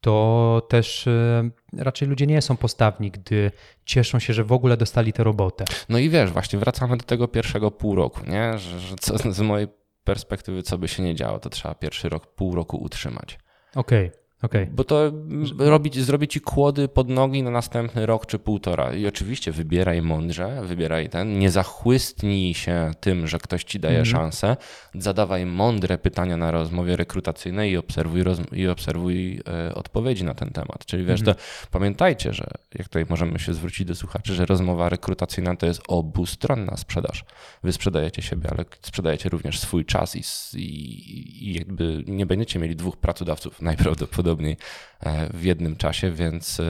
to 0.00 0.62
też 0.68 1.06
e, 1.06 1.50
raczej 1.78 2.08
ludzie 2.08 2.26
nie 2.26 2.42
są 2.42 2.56
postawni, 2.56 3.10
gdy 3.10 3.50
cieszą 3.84 4.18
się, 4.18 4.32
że 4.32 4.44
w 4.44 4.52
ogóle 4.52 4.76
dostali 4.76 5.12
tę 5.12 5.24
robotę. 5.24 5.64
No 5.88 5.98
i 5.98 6.10
wiesz, 6.10 6.30
właśnie 6.30 6.58
wracamy 6.58 6.96
do 6.96 7.04
tego 7.04 7.28
pierwszego 7.28 7.70
pół 7.70 7.94
roku, 7.94 8.20
nie? 8.26 8.58
Że, 8.58 8.80
że 8.80 8.96
co, 9.00 9.32
z 9.32 9.40
mojej 9.40 9.68
perspektywy, 10.04 10.62
co 10.62 10.78
by 10.78 10.88
się 10.88 11.02
nie 11.02 11.14
działo, 11.14 11.38
to 11.38 11.50
trzeba 11.50 11.74
pierwszy 11.74 12.08
rok, 12.08 12.26
pół 12.26 12.54
roku 12.54 12.76
utrzymać. 12.76 13.38
Okej, 13.74 14.10
okej. 14.44 14.66
Bo 14.66 14.84
to 14.84 15.06
mm, 15.06 15.46
robić, 15.58 15.98
zrobi 16.00 16.28
ci 16.28 16.40
kłody 16.40 16.88
pod 16.88 17.08
nogi 17.08 17.42
na 17.42 17.50
następny 17.50 18.06
rok 18.06 18.26
czy 18.26 18.38
półtora. 18.38 18.94
I 18.94 19.06
oczywiście 19.06 19.52
wybieraj 19.52 20.02
mądrze, 20.02 20.62
wybieraj 20.64 21.08
ten. 21.08 21.38
Nie 21.38 21.50
zachłystnij 21.50 22.54
się 22.54 22.90
tym, 23.00 23.26
że 23.26 23.38
ktoś 23.38 23.64
ci 23.64 23.80
daje 23.80 23.98
Mhm. 23.98 24.16
szansę. 24.16 24.56
Zadawaj 24.94 25.46
mądre 25.46 25.98
pytania 25.98 26.36
na 26.36 26.50
rozmowie 26.50 26.96
rekrutacyjnej 26.96 27.70
i 27.72 27.76
obserwuj, 27.76 28.22
roz, 28.22 28.38
i 28.52 28.68
obserwuj 28.68 29.40
e, 29.48 29.74
odpowiedzi 29.74 30.24
na 30.24 30.34
ten 30.34 30.50
temat. 30.50 30.86
Czyli 30.86 31.04
wiesz, 31.04 31.20
Mhm. 31.20 31.36
to 31.36 31.42
pamiętajcie, 31.70 32.32
że 32.32 32.50
jak 32.74 32.88
tutaj 32.88 33.06
możemy 33.08 33.38
się 33.38 33.54
zwrócić 33.54 33.86
do 33.86 33.94
słuchaczy, 33.94 34.34
że 34.34 34.46
rozmowa 34.46 34.88
rekrutacyjna 34.88 35.56
to 35.56 35.66
jest 35.66 35.82
obustronna 35.88 36.76
sprzedaż. 36.76 37.24
Wy 37.62 37.72
sprzedajecie 37.72 38.22
siebie, 38.22 38.50
ale 38.50 38.64
sprzedajecie 38.82 39.28
również 39.28 39.58
swój 39.60 39.84
czas 39.84 40.14
i, 40.14 40.22
i, 40.56 41.48
i 41.48 41.54
jakby 41.54 42.04
nie 42.06 42.26
będziecie 42.26 42.58
mieli 42.58 42.76
dwóch 42.76 42.96
pracodawców 42.96 43.62
najprawdopodobniej 43.70 44.33
e, 44.40 45.26
w 45.34 45.44
jednym 45.44 45.76
czasie, 45.76 46.10
więc 46.10 46.60
e, 46.60 46.64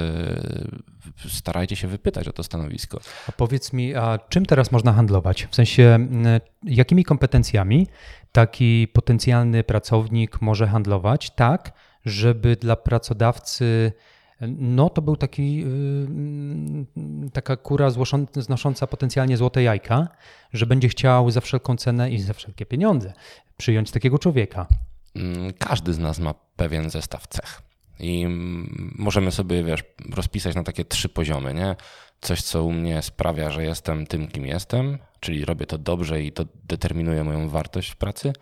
starajcie 1.28 1.76
się 1.76 1.88
wypytać 1.88 2.28
o 2.28 2.32
to 2.32 2.42
stanowisko. 2.42 3.00
A 3.28 3.32
powiedz 3.32 3.72
mi, 3.72 3.94
a 3.94 4.18
czym 4.28 4.46
teraz 4.46 4.72
można 4.72 4.92
handlować? 4.92 5.46
W 5.50 5.54
sensie, 5.54 6.08
jakimi 6.64 7.04
kompetencjami 7.04 7.86
taki 8.32 8.88
potencjalny 8.92 9.64
pracownik 9.64 10.40
może 10.40 10.66
handlować 10.66 11.30
tak, 11.30 11.72
żeby 12.04 12.56
dla 12.56 12.76
pracodawcy 12.76 13.92
no 14.48 14.90
to 14.90 15.02
był 15.02 15.16
taki, 15.16 15.56
yy, 15.56 15.66
taka 17.32 17.56
kura 17.56 17.90
znosząca 18.34 18.86
potencjalnie 18.86 19.36
złote 19.36 19.62
jajka, 19.62 20.08
że 20.52 20.66
będzie 20.66 20.88
chciał 20.88 21.30
za 21.30 21.40
wszelką 21.40 21.76
cenę 21.76 22.10
i 22.10 22.20
za 22.20 22.32
wszelkie 22.32 22.66
pieniądze 22.66 23.12
przyjąć 23.56 23.90
takiego 23.90 24.18
człowieka. 24.18 24.66
Mm, 25.16 25.52
każdy 25.58 25.92
z 25.92 25.98
nas 25.98 26.18
ma 26.18 26.34
pewien 26.56 26.90
zestaw 26.90 27.26
cech. 27.26 27.62
I 27.98 28.26
możemy 28.98 29.32
sobie, 29.32 29.64
wiesz, 29.64 29.84
rozpisać 30.14 30.54
na 30.54 30.62
takie 30.62 30.84
trzy 30.84 31.08
poziomy, 31.08 31.54
nie? 31.54 31.76
Coś, 32.20 32.42
co 32.42 32.64
u 32.64 32.72
mnie 32.72 33.02
sprawia, 33.02 33.50
że 33.50 33.64
jestem 33.64 34.06
tym, 34.06 34.28
kim 34.28 34.46
jestem, 34.46 34.98
czyli 35.20 35.44
robię 35.44 35.66
to 35.66 35.78
dobrze 35.78 36.22
i 36.22 36.32
to 36.32 36.44
determinuje 36.64 37.24
moją 37.24 37.48
wartość 37.48 37.90
w 37.90 37.96
pracy. 37.96 38.32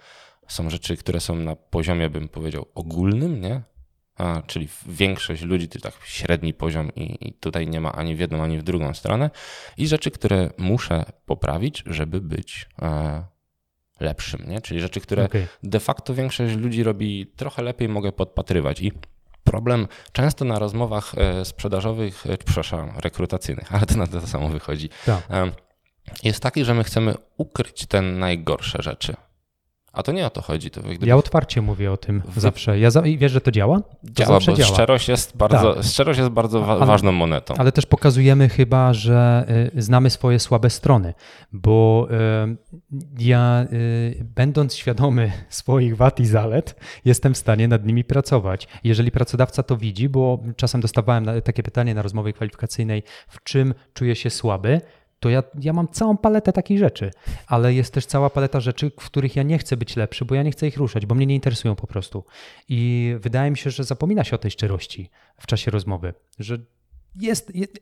Są 0.48 0.70
rzeczy, 0.70 0.96
które 0.96 1.20
są 1.20 1.36
na 1.36 1.56
poziomie, 1.56 2.10
bym 2.10 2.28
powiedział, 2.28 2.66
ogólnym, 2.74 3.40
nie? 3.40 3.62
A, 4.16 4.42
czyli 4.46 4.68
większość 4.86 5.42
ludzi 5.42 5.68
to 5.68 5.78
tak 5.78 5.94
średni 6.04 6.54
poziom 6.54 6.94
i, 6.94 7.28
i, 7.28 7.32
tutaj 7.32 7.66
nie 7.66 7.80
ma 7.80 7.92
ani 7.92 8.16
w 8.16 8.20
jedną, 8.20 8.42
ani 8.42 8.58
w 8.58 8.62
drugą 8.62 8.94
stronę. 8.94 9.30
I 9.76 9.86
rzeczy, 9.86 10.10
które 10.10 10.50
muszę 10.58 11.04
poprawić, 11.26 11.82
żeby 11.86 12.20
być 12.20 12.68
e, 12.82 13.24
lepszym, 14.00 14.44
nie? 14.48 14.60
Czyli 14.60 14.80
rzeczy, 14.80 15.00
które 15.00 15.24
okay. 15.24 15.46
de 15.62 15.80
facto 15.80 16.14
większość 16.14 16.56
ludzi 16.56 16.82
robi 16.82 17.26
trochę 17.36 17.62
lepiej, 17.62 17.88
mogę 17.88 18.12
podpatrywać. 18.12 18.80
I 18.80 18.92
problem 19.44 19.88
często 20.12 20.44
na 20.44 20.58
rozmowach 20.58 21.12
e, 21.16 21.44
sprzedażowych, 21.44 22.26
e, 22.26 22.36
przepraszam, 22.36 22.92
rekrutacyjnych, 22.98 23.74
ale 23.74 23.86
to 23.86 23.96
na 23.96 24.06
to 24.06 24.26
samo 24.26 24.48
wychodzi, 24.48 24.88
tak. 25.06 25.22
jest 26.22 26.42
taki, 26.42 26.64
że 26.64 26.74
my 26.74 26.84
chcemy 26.84 27.14
ukryć 27.36 27.86
te 27.86 28.02
najgorsze 28.02 28.82
rzeczy. 28.82 29.14
A 29.92 30.02
to 30.02 30.12
nie 30.12 30.26
o 30.26 30.30
to 30.30 30.42
chodzi. 30.42 30.70
To 30.70 30.80
gdyby... 30.80 31.06
Ja 31.06 31.16
otwarcie 31.16 31.62
mówię 31.62 31.92
o 31.92 31.96
tym 31.96 32.22
zawsze. 32.36 32.78
Ja 32.78 32.90
za... 32.90 33.02
Wiesz, 33.02 33.32
że 33.32 33.40
to 33.40 33.50
działa? 33.50 33.80
To 33.80 33.86
działa, 34.12 34.38
bo 34.46 34.52
działa. 34.52 34.74
Szczerość, 34.74 35.08
jest 35.08 35.36
bardzo, 35.36 35.74
tak. 35.74 35.84
szczerość 35.84 36.18
jest 36.18 36.30
bardzo 36.30 36.60
wa 36.60 36.72
ale, 36.72 36.86
ważną 36.86 37.12
monetą. 37.12 37.54
Ale 37.58 37.72
też 37.72 37.86
pokazujemy 37.86 38.48
chyba, 38.48 38.92
że 38.92 39.46
y, 39.76 39.82
znamy 39.82 40.10
swoje 40.10 40.38
słabe 40.38 40.70
strony, 40.70 41.14
bo 41.52 42.08
y, 42.10 42.56
ja 43.18 43.66
y, 43.72 44.24
będąc 44.34 44.74
świadomy 44.74 45.32
swoich 45.48 45.96
wad 45.96 46.20
i 46.20 46.26
zalet, 46.26 46.76
jestem 47.04 47.34
w 47.34 47.38
stanie 47.38 47.68
nad 47.68 47.86
nimi 47.86 48.04
pracować. 48.04 48.68
Jeżeli 48.84 49.10
pracodawca 49.10 49.62
to 49.62 49.76
widzi, 49.76 50.08
bo 50.08 50.38
czasem 50.56 50.80
dostawałem 50.80 51.26
takie 51.44 51.62
pytanie 51.62 51.94
na 51.94 52.02
rozmowie 52.02 52.32
kwalifikacyjnej, 52.32 53.02
w 53.28 53.42
czym 53.42 53.74
czuję 53.94 54.16
się 54.16 54.30
słaby, 54.30 54.80
to 55.22 55.30
ja, 55.30 55.42
ja 55.60 55.72
mam 55.72 55.88
całą 55.88 56.16
paletę 56.16 56.52
takich 56.52 56.78
rzeczy, 56.78 57.10
ale 57.46 57.74
jest 57.74 57.94
też 57.94 58.06
cała 58.06 58.30
paleta 58.30 58.60
rzeczy, 58.60 58.90
w 59.00 59.06
których 59.06 59.36
ja 59.36 59.42
nie 59.42 59.58
chcę 59.58 59.76
być 59.76 59.96
lepszy, 59.96 60.24
bo 60.24 60.34
ja 60.34 60.42
nie 60.42 60.50
chcę 60.50 60.66
ich 60.66 60.76
ruszać, 60.76 61.06
bo 61.06 61.14
mnie 61.14 61.26
nie 61.26 61.34
interesują 61.34 61.74
po 61.74 61.86
prostu. 61.86 62.24
I 62.68 63.14
wydaje 63.20 63.50
mi 63.50 63.56
się, 63.56 63.70
że 63.70 63.84
zapomina 63.84 64.24
się 64.24 64.36
o 64.36 64.38
tej 64.38 64.50
szczerości 64.50 65.10
w 65.38 65.46
czasie 65.46 65.70
rozmowy, 65.70 66.14
że 66.38 66.58
jest, 67.20 67.54
jest 67.54 67.72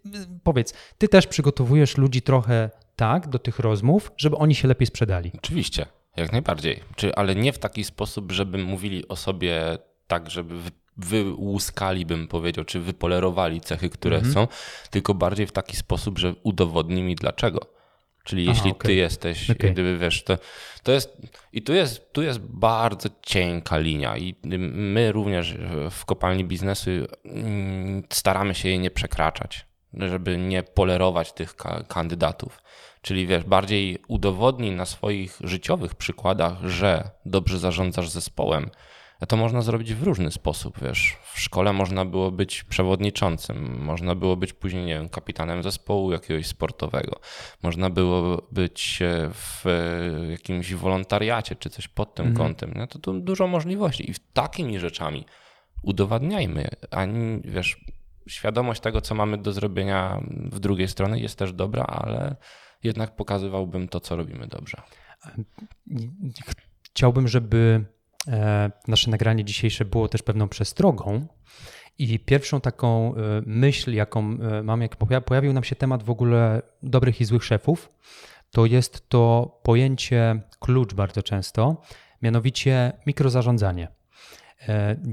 powiedz, 0.42 0.74
ty 0.98 1.08
też 1.08 1.26
przygotowujesz 1.26 1.96
ludzi 1.96 2.22
trochę 2.22 2.70
tak 2.96 3.28
do 3.28 3.38
tych 3.38 3.58
rozmów, 3.58 4.12
żeby 4.16 4.36
oni 4.36 4.54
się 4.54 4.68
lepiej 4.68 4.86
sprzedali. 4.86 5.32
Oczywiście, 5.34 5.86
jak 6.16 6.32
najbardziej. 6.32 6.80
Czy, 6.96 7.14
ale 7.14 7.34
nie 7.34 7.52
w 7.52 7.58
taki 7.58 7.84
sposób, 7.84 8.32
żeby 8.32 8.58
mówili 8.58 9.08
o 9.08 9.16
sobie 9.16 9.78
tak, 10.06 10.30
żeby 10.30 10.54
wyłuskali, 10.96 12.06
bym 12.06 12.28
powiedział, 12.28 12.64
czy 12.64 12.80
wypolerowali 12.80 13.60
cechy, 13.60 13.90
które 13.90 14.16
mhm. 14.16 14.34
są, 14.34 14.48
tylko 14.90 15.14
bardziej 15.14 15.46
w 15.46 15.52
taki 15.52 15.76
sposób, 15.76 16.18
że 16.18 16.34
udowodni 16.42 17.02
mi 17.02 17.14
dlaczego. 17.14 17.80
Czyli 18.24 18.42
Aha, 18.42 18.52
jeśli 18.54 18.70
okay. 18.70 18.88
ty 18.88 18.94
jesteś, 18.94 19.50
okay. 19.50 19.70
gdyby 19.70 19.98
wiesz, 19.98 20.24
to, 20.24 20.38
to 20.82 20.92
jest, 20.92 21.16
i 21.52 21.62
tu 21.62 21.72
jest, 21.72 22.12
tu 22.12 22.22
jest 22.22 22.38
bardzo 22.40 23.08
cienka 23.22 23.78
linia 23.78 24.16
i 24.16 24.34
my 24.44 25.12
również 25.12 25.54
w 25.90 26.04
kopalni 26.04 26.44
biznesu 26.44 26.90
mm, 27.24 28.02
staramy 28.12 28.54
się 28.54 28.68
jej 28.68 28.78
nie 28.78 28.90
przekraczać, 28.90 29.66
żeby 29.94 30.38
nie 30.38 30.62
polerować 30.62 31.32
tych 31.32 31.56
kandydatów. 31.88 32.62
Czyli 33.02 33.26
wiesz, 33.26 33.44
bardziej 33.44 33.98
udowodnij 34.08 34.70
na 34.70 34.84
swoich 34.84 35.38
życiowych 35.44 35.94
przykładach, 35.94 36.64
że 36.64 37.10
dobrze 37.26 37.58
zarządzasz 37.58 38.08
zespołem, 38.08 38.70
to 39.26 39.36
można 39.36 39.62
zrobić 39.62 39.94
w 39.94 40.02
różny 40.02 40.30
sposób, 40.30 40.78
wiesz. 40.82 41.16
W 41.32 41.40
szkole 41.40 41.72
można 41.72 42.04
było 42.04 42.30
być 42.30 42.64
przewodniczącym, 42.64 43.82
można 43.82 44.14
było 44.14 44.36
być 44.36 44.52
później, 44.52 44.84
nie 44.84 44.94
wiem, 44.94 45.08
kapitanem 45.08 45.62
zespołu 45.62 46.12
jakiegoś 46.12 46.46
sportowego, 46.46 47.20
można 47.62 47.90
było 47.90 48.48
być 48.52 49.02
w 49.32 49.64
jakimś 50.30 50.74
wolontariacie 50.74 51.56
czy 51.56 51.70
coś 51.70 51.88
pod 51.88 52.14
tym 52.14 52.26
mhm. 52.26 52.46
kątem. 52.46 52.72
No 52.76 52.86
to 52.86 52.98
tu 52.98 53.20
dużo 53.20 53.46
możliwości 53.46 54.10
i 54.10 54.14
takimi 54.32 54.78
rzeczami 54.78 55.24
udowadniajmy, 55.82 56.68
a 56.90 57.06
wiesz, 57.44 57.84
świadomość 58.28 58.80
tego, 58.80 59.00
co 59.00 59.14
mamy 59.14 59.38
do 59.38 59.52
zrobienia 59.52 60.20
w 60.30 60.60
drugiej 60.60 60.88
stronie 60.88 61.22
jest 61.22 61.38
też 61.38 61.52
dobra, 61.52 61.84
ale 61.84 62.36
jednak 62.82 63.16
pokazywałbym 63.16 63.88
to, 63.88 64.00
co 64.00 64.16
robimy 64.16 64.46
dobrze. 64.46 64.82
Chciałbym, 66.82 67.28
żeby 67.28 67.84
E, 67.84 67.99
nasze 68.88 69.10
nagranie 69.10 69.44
dzisiejsze 69.44 69.84
było 69.84 70.08
też 70.08 70.22
pewną 70.22 70.48
przestrogą. 70.48 71.26
I 71.98 72.18
pierwszą 72.18 72.60
taką 72.60 73.14
e, 73.14 73.18
myśl, 73.46 73.92
jaką 73.92 74.38
e, 74.40 74.62
mam, 74.62 74.80
jak 74.82 74.96
pojawił 75.24 75.52
nam 75.52 75.64
się 75.64 75.76
temat 75.76 76.02
w 76.02 76.10
ogóle 76.10 76.62
dobrych 76.82 77.20
i 77.20 77.24
złych 77.24 77.44
szefów, 77.44 77.90
to 78.50 78.66
jest 78.66 79.08
to 79.08 79.58
pojęcie 79.62 80.40
klucz 80.58 80.94
bardzo 80.94 81.22
często, 81.22 81.82
mianowicie 82.22 82.92
mikrozarządzanie. 83.06 83.99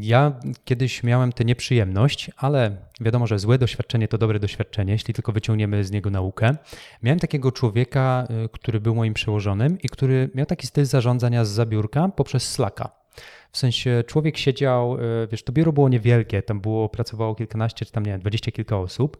Ja 0.01 0.31
kiedyś 0.65 1.03
miałem 1.03 1.33
tę 1.33 1.45
nieprzyjemność, 1.45 2.31
ale 2.37 2.77
wiadomo, 3.01 3.27
że 3.27 3.39
złe 3.39 3.57
doświadczenie 3.57 4.07
to 4.07 4.17
dobre 4.17 4.39
doświadczenie, 4.39 4.93
jeśli 4.93 5.13
tylko 5.13 5.31
wyciągniemy 5.31 5.83
z 5.83 5.91
niego 5.91 6.09
naukę. 6.09 6.55
Miałem 7.03 7.19
takiego 7.19 7.51
człowieka, 7.51 8.27
który 8.51 8.79
był 8.79 8.95
moim 8.95 9.13
przełożonym 9.13 9.77
i 9.81 9.89
który 9.89 10.29
miał 10.35 10.45
taki 10.45 10.67
styl 10.67 10.85
zarządzania 10.85 11.45
z 11.45 11.49
zabiórka 11.49 12.09
poprzez 12.09 12.51
Slacka. 12.51 13.06
W 13.51 13.57
sensie 13.57 14.03
człowiek 14.07 14.37
siedział, 14.37 14.97
e, 14.97 15.27
wiesz, 15.31 15.43
to 15.43 15.53
biuro 15.53 15.73
było 15.73 15.89
niewielkie, 15.89 16.41
tam 16.41 16.61
było, 16.61 16.89
pracowało 16.89 17.35
kilkanaście, 17.35 17.85
czy 17.85 17.91
tam 17.91 18.05
nie 18.05 18.11
wiem, 18.11 18.19
dwadzieścia 18.19 18.51
kilka 18.51 18.77
osób, 18.77 19.17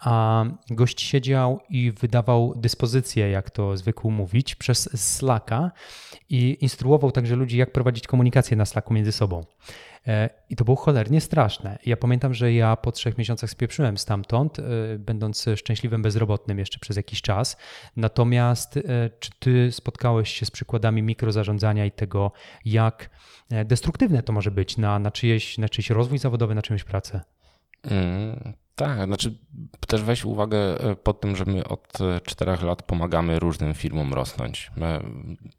a 0.00 0.44
gość 0.70 1.00
siedział 1.00 1.60
i 1.70 1.92
wydawał 1.92 2.54
dyspozycje, 2.56 3.30
jak 3.30 3.50
to 3.50 3.76
zwykł 3.76 4.10
mówić, 4.10 4.54
przez 4.54 5.00
Slacka 5.16 5.70
i 6.30 6.58
instruował 6.60 7.10
także 7.10 7.36
ludzi, 7.36 7.58
jak 7.58 7.72
prowadzić 7.72 8.06
komunikację 8.06 8.56
na 8.56 8.64
Slacku 8.64 8.94
między 8.94 9.12
sobą. 9.12 9.44
E, 10.06 10.30
I 10.50 10.56
to 10.56 10.64
było 10.64 10.76
cholernie 10.76 11.20
straszne. 11.20 11.78
Ja 11.86 11.96
pamiętam, 11.96 12.34
że 12.34 12.52
ja 12.52 12.76
po 12.76 12.92
trzech 12.92 13.18
miesiącach 13.18 13.50
spieprzyłem 13.50 13.98
stamtąd, 13.98 14.58
e, 14.58 14.62
będąc 14.98 15.46
szczęśliwym 15.56 16.02
bezrobotnym 16.02 16.58
jeszcze 16.58 16.78
przez 16.78 16.96
jakiś 16.96 17.22
czas. 17.22 17.56
Natomiast 17.96 18.78
czy 19.20 19.30
ty 19.38 19.72
spotkałeś 19.72 20.30
się 20.30 20.46
z 20.46 20.50
przykładami 20.50 21.02
mikrozarządzania 21.02 21.86
i 21.86 21.90
tego, 21.90 22.32
jak 22.64 23.10
destruktywne 23.64 24.22
to 24.22 24.32
może 24.32 24.50
być 24.50 24.76
na, 24.76 24.98
na, 24.98 25.10
czyjeś, 25.10 25.58
na 25.58 25.68
czyjś 25.68 25.90
rozwój 25.90 26.18
zawodowy, 26.18 26.54
na 26.54 26.62
czyjąś 26.62 26.84
pracę? 26.84 27.20
Mm, 27.90 28.54
tak, 28.74 29.04
znaczy 29.04 29.38
też 29.86 30.02
weź 30.02 30.24
uwagę 30.24 30.58
e, 30.58 30.96
pod 30.96 31.20
tym, 31.20 31.36
że 31.36 31.44
my 31.44 31.68
od 31.68 32.00
e, 32.00 32.20
czterech 32.20 32.62
lat 32.62 32.82
pomagamy 32.82 33.38
różnym 33.38 33.74
firmom 33.74 34.14
rosnąć. 34.14 34.70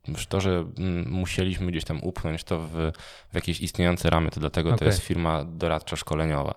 Już 0.07 0.27
to, 0.27 0.41
że 0.41 0.65
mm, 0.77 1.09
musieliśmy 1.09 1.71
gdzieś 1.71 1.83
tam 1.83 2.03
upchnąć 2.03 2.43
to 2.43 2.59
w, 2.59 2.91
w 3.31 3.35
jakieś 3.35 3.61
istniejące 3.61 4.09
ramy, 4.09 4.31
to 4.31 4.39
dlatego 4.39 4.69
okay. 4.69 4.79
to 4.79 4.85
jest 4.85 4.99
firma 4.99 5.43
doradcza 5.43 5.95
szkoleniowa. 5.95 6.55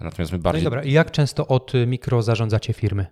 Natomiast 0.00 0.32
my 0.32 0.38
bardziej... 0.38 0.64
No 0.64 0.70
dobra, 0.70 0.82
i 0.82 0.92
jak 0.92 1.10
często 1.10 1.46
od 1.46 1.72
mikro 1.86 2.22
zarządzacie 2.22 2.72
firmy? 2.72 3.06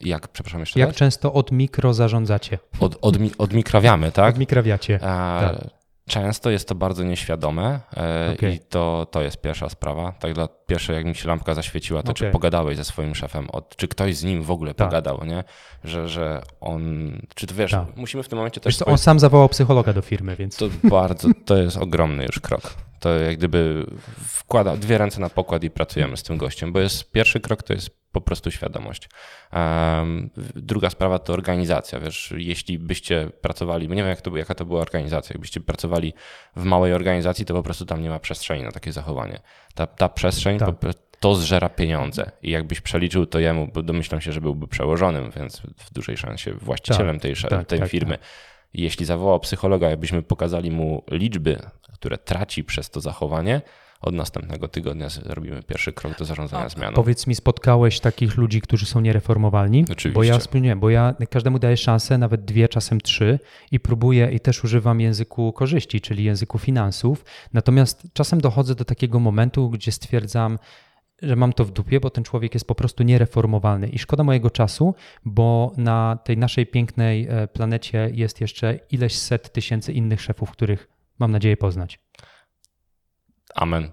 Jak, 0.00 0.28
przepraszam 0.28 0.60
jeszcze 0.60 0.80
Jak 0.80 0.88
raz? 0.88 0.96
często 0.96 1.32
od 1.32 1.52
mikro 1.52 1.94
zarządzacie? 1.94 2.58
Od, 2.80 2.98
od, 3.00 3.16
odmikrawiamy, 3.38 4.12
tak? 4.12 4.34
Odmikrawiacie, 4.34 4.98
A, 5.02 5.40
tak. 5.40 5.70
Często 6.08 6.50
jest 6.50 6.68
to 6.68 6.74
bardzo 6.74 7.04
nieświadome 7.04 7.80
e, 7.96 8.32
okay. 8.34 8.52
i 8.52 8.58
to, 8.58 9.06
to 9.10 9.22
jest 9.22 9.40
pierwsza 9.40 9.68
sprawa. 9.68 10.12
Tak 10.12 10.32
dla 10.32 10.48
pierwsze, 10.66 10.92
jak 10.92 11.04
mi 11.04 11.14
się 11.14 11.28
lampka 11.28 11.54
zaświeciła, 11.54 12.02
to 12.02 12.12
okay. 12.12 12.14
czy 12.14 12.30
pogadałeś 12.30 12.76
ze 12.76 12.84
swoim 12.84 13.14
szefem, 13.14 13.50
od, 13.50 13.76
czy 13.76 13.88
ktoś 13.88 14.16
z 14.16 14.24
nim 14.24 14.42
w 14.42 14.50
ogóle 14.50 14.74
tak. 14.74 14.88
pogadał, 14.88 15.24
nie? 15.24 15.44
Że, 15.84 16.08
że 16.08 16.42
on, 16.60 17.12
czy 17.34 17.46
to 17.46 17.54
wiesz, 17.54 17.70
tak. 17.70 17.96
musimy 17.96 18.22
w 18.22 18.28
tym 18.28 18.36
momencie 18.36 18.60
też... 18.60 18.78
Wiesz, 18.78 18.88
on 18.88 18.98
sam 18.98 19.20
zawołał 19.20 19.48
psychologa 19.48 19.92
do 19.92 20.02
firmy, 20.02 20.36
więc... 20.36 20.56
To 20.56 20.66
bardzo, 20.84 21.28
to 21.44 21.56
jest 21.56 21.76
ogromny 21.76 22.24
już 22.24 22.40
krok. 22.40 22.74
To 23.00 23.18
jak 23.18 23.36
gdyby 23.36 23.86
wkłada 24.18 24.76
dwie 24.76 24.98
ręce 24.98 25.20
na 25.20 25.30
pokład 25.30 25.64
i 25.64 25.70
pracujemy 25.70 26.16
z 26.16 26.22
tym 26.22 26.36
gościem, 26.36 26.72
bo 26.72 26.80
jest 26.80 27.12
pierwszy 27.12 27.40
krok 27.40 27.62
to 27.62 27.72
jest 27.72 28.06
po 28.12 28.20
prostu 28.20 28.50
świadomość. 28.50 29.08
Druga 30.54 30.90
sprawa 30.90 31.18
to 31.18 31.32
organizacja. 31.32 32.00
Wiesz, 32.00 32.34
jeśli 32.36 32.78
byście 32.78 33.30
pracowali, 33.40 33.88
nie 33.88 33.94
wiem 33.96 34.08
jak 34.08 34.20
to, 34.20 34.36
jaka 34.36 34.54
to 34.54 34.64
była 34.64 34.80
organizacja, 34.80 35.34
jakbyście 35.34 35.60
pracowali 35.60 36.14
w 36.56 36.64
małej 36.64 36.92
organizacji, 36.92 37.44
to 37.44 37.54
po 37.54 37.62
prostu 37.62 37.86
tam 37.86 38.02
nie 38.02 38.10
ma 38.10 38.18
przestrzeni 38.18 38.62
na 38.62 38.72
takie 38.72 38.92
zachowanie. 38.92 39.40
Ta, 39.74 39.86
ta 39.86 40.08
przestrzeń 40.08 40.58
tak. 40.58 40.78
to, 40.78 40.90
to 41.20 41.34
zżera 41.34 41.68
pieniądze 41.68 42.30
i 42.42 42.50
jakbyś 42.50 42.80
przeliczył 42.80 43.26
to 43.26 43.38
jemu, 43.38 43.68
bo 43.74 43.82
domyślam 43.82 44.20
się, 44.20 44.32
że 44.32 44.40
byłby 44.40 44.68
przełożonym, 44.68 45.30
więc 45.36 45.60
w 45.60 45.92
dużej 45.92 46.16
szansie 46.16 46.52
właścicielem 46.52 47.16
tak, 47.16 47.22
tej, 47.22 47.34
tak, 47.50 47.66
tej 47.66 47.78
tak, 47.78 47.90
firmy. 47.90 48.18
Tak. 48.18 48.26
Jeśli 48.74 49.06
zawołał 49.06 49.40
psychologa, 49.40 49.90
jakbyśmy 49.90 50.22
pokazali 50.22 50.70
mu 50.70 51.04
liczby, 51.10 51.58
które 51.98 52.18
traci 52.18 52.64
przez 52.64 52.90
to 52.90 53.00
zachowanie, 53.00 53.62
od 54.00 54.14
następnego 54.14 54.68
tygodnia 54.68 55.08
zrobimy 55.08 55.62
pierwszy 55.62 55.92
krok 55.92 56.18
do 56.18 56.24
zarządzania 56.24 56.68
zmianą. 56.68 56.94
Powiedz 56.94 57.26
mi, 57.26 57.34
spotkałeś 57.34 58.00
takich 58.00 58.36
ludzi, 58.36 58.60
którzy 58.60 58.86
są 58.86 59.00
niereformowalni? 59.00 59.84
Oczywiście. 59.84 60.10
Bo 60.12 60.22
ja 60.22 60.38
wspólnie, 60.38 60.76
bo 60.76 60.90
ja 60.90 61.14
każdemu 61.30 61.58
daję 61.58 61.76
szansę, 61.76 62.18
nawet 62.18 62.44
dwie, 62.44 62.68
czasem 62.68 63.00
trzy 63.00 63.38
i 63.70 63.80
próbuję 63.80 64.30
i 64.32 64.40
też 64.40 64.64
używam 64.64 65.00
języku 65.00 65.52
korzyści, 65.52 66.00
czyli 66.00 66.24
języku 66.24 66.58
finansów. 66.58 67.24
Natomiast 67.52 68.06
czasem 68.12 68.40
dochodzę 68.40 68.74
do 68.74 68.84
takiego 68.84 69.20
momentu, 69.20 69.70
gdzie 69.70 69.92
stwierdzam, 69.92 70.58
że 71.22 71.36
mam 71.36 71.52
to 71.52 71.64
w 71.64 71.70
dupie, 71.70 72.00
bo 72.00 72.10
ten 72.10 72.24
człowiek 72.24 72.54
jest 72.54 72.66
po 72.66 72.74
prostu 72.74 73.02
niereformowalny 73.02 73.88
i 73.88 73.98
szkoda 73.98 74.24
mojego 74.24 74.50
czasu, 74.50 74.94
bo 75.24 75.72
na 75.76 76.18
tej 76.24 76.38
naszej 76.38 76.66
pięknej 76.66 77.26
e, 77.30 77.48
planecie 77.48 78.10
jest 78.12 78.40
jeszcze 78.40 78.78
ileś 78.90 79.18
set 79.18 79.52
tysięcy 79.52 79.92
innych 79.92 80.20
szefów, 80.20 80.50
których 80.50 80.95
mam 81.18 81.32
nadzieję 81.32 81.56
poznać. 81.56 82.00
Amen. 83.54 83.92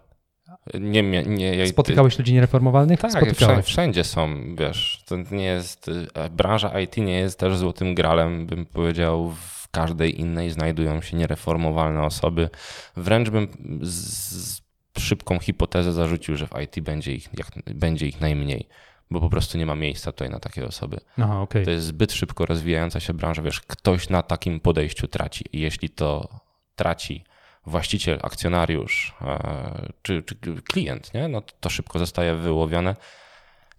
Nie, 0.73 1.03
nie, 1.03 1.23
nie, 1.23 1.67
Spotykałeś 1.67 2.19
ludzi 2.19 2.33
niereformowalnych? 2.33 2.99
Tak, 2.99 3.12
Spotykałeś. 3.12 3.65
wszędzie 3.65 4.03
są, 4.03 4.55
wiesz, 4.55 5.03
to 5.07 5.15
nie 5.31 5.45
jest, 5.45 5.91
e, 6.13 6.29
branża 6.29 6.79
IT 6.79 6.97
nie 6.97 7.19
jest 7.19 7.39
też 7.39 7.57
złotym 7.57 7.95
gralem, 7.95 8.45
bym 8.45 8.65
powiedział, 8.65 9.31
w 9.31 9.67
każdej 9.71 10.19
innej 10.19 10.51
znajdują 10.51 11.01
się 11.01 11.17
niereformowalne 11.17 12.03
osoby. 12.03 12.49
Wręcz 12.95 13.29
bym 13.29 13.47
z, 13.81 14.62
szybką 14.97 15.39
hipotezę 15.39 15.93
zarzucił, 15.93 16.36
że 16.36 16.47
w 16.47 16.51
IT 16.63 16.79
będzie 16.79 17.13
ich, 17.13 17.29
jak, 17.38 17.75
będzie 17.75 18.07
ich 18.07 18.21
najmniej, 18.21 18.67
bo 19.12 19.19
po 19.19 19.29
prostu 19.29 19.57
nie 19.57 19.65
ma 19.65 19.75
miejsca 19.75 20.12
tutaj 20.12 20.29
na 20.29 20.39
takie 20.39 20.65
osoby. 20.65 20.99
Aha, 21.17 21.41
okay. 21.41 21.65
To 21.65 21.71
jest 21.71 21.86
zbyt 21.86 22.12
szybko 22.12 22.45
rozwijająca 22.45 22.99
się 22.99 23.13
branża, 23.13 23.41
wiesz, 23.41 23.62
ktoś 23.62 24.09
na 24.09 24.23
takim 24.23 24.59
podejściu 24.59 25.07
traci. 25.07 25.45
Jeśli 25.53 25.89
to 25.89 26.39
traci 26.75 27.23
właściciel, 27.65 28.19
akcjonariusz 28.21 29.15
e, 29.21 29.91
czy, 30.01 30.23
czy 30.23 30.36
klient, 30.62 31.13
nie? 31.13 31.27
No 31.27 31.41
to, 31.59 31.69
szybko 31.69 31.99
zostaje 31.99 32.36
wyłowione 32.36 32.95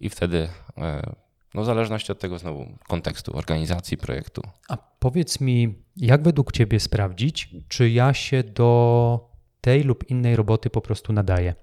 i 0.01 0.09
wtedy 0.09 0.49
e, 0.79 1.15
no 1.55 1.63
w 1.63 1.67
zależności 1.67 2.13
od 2.13 2.19
tego 2.19 2.39
znowu 2.39 2.79
kontekstu, 2.89 3.37
organizacji 3.37 3.97
projektu. 3.97 4.43
A 4.69 4.77
powiedz 4.77 5.41
mi, 5.41 5.75
jak 5.97 6.23
według 6.23 6.53
Ciebie 6.53 6.81
sprawdzić, 6.81 7.49
czy 7.69 7.91
ja 7.91 8.15
się 8.15 8.43
do 8.43 9.31
tej 9.61 9.83
lub 9.83 10.11
innej 10.11 10.37
roboty 10.37 10.71
po 10.71 10.81
prostu 10.81 11.13
nadaję? 11.13 11.55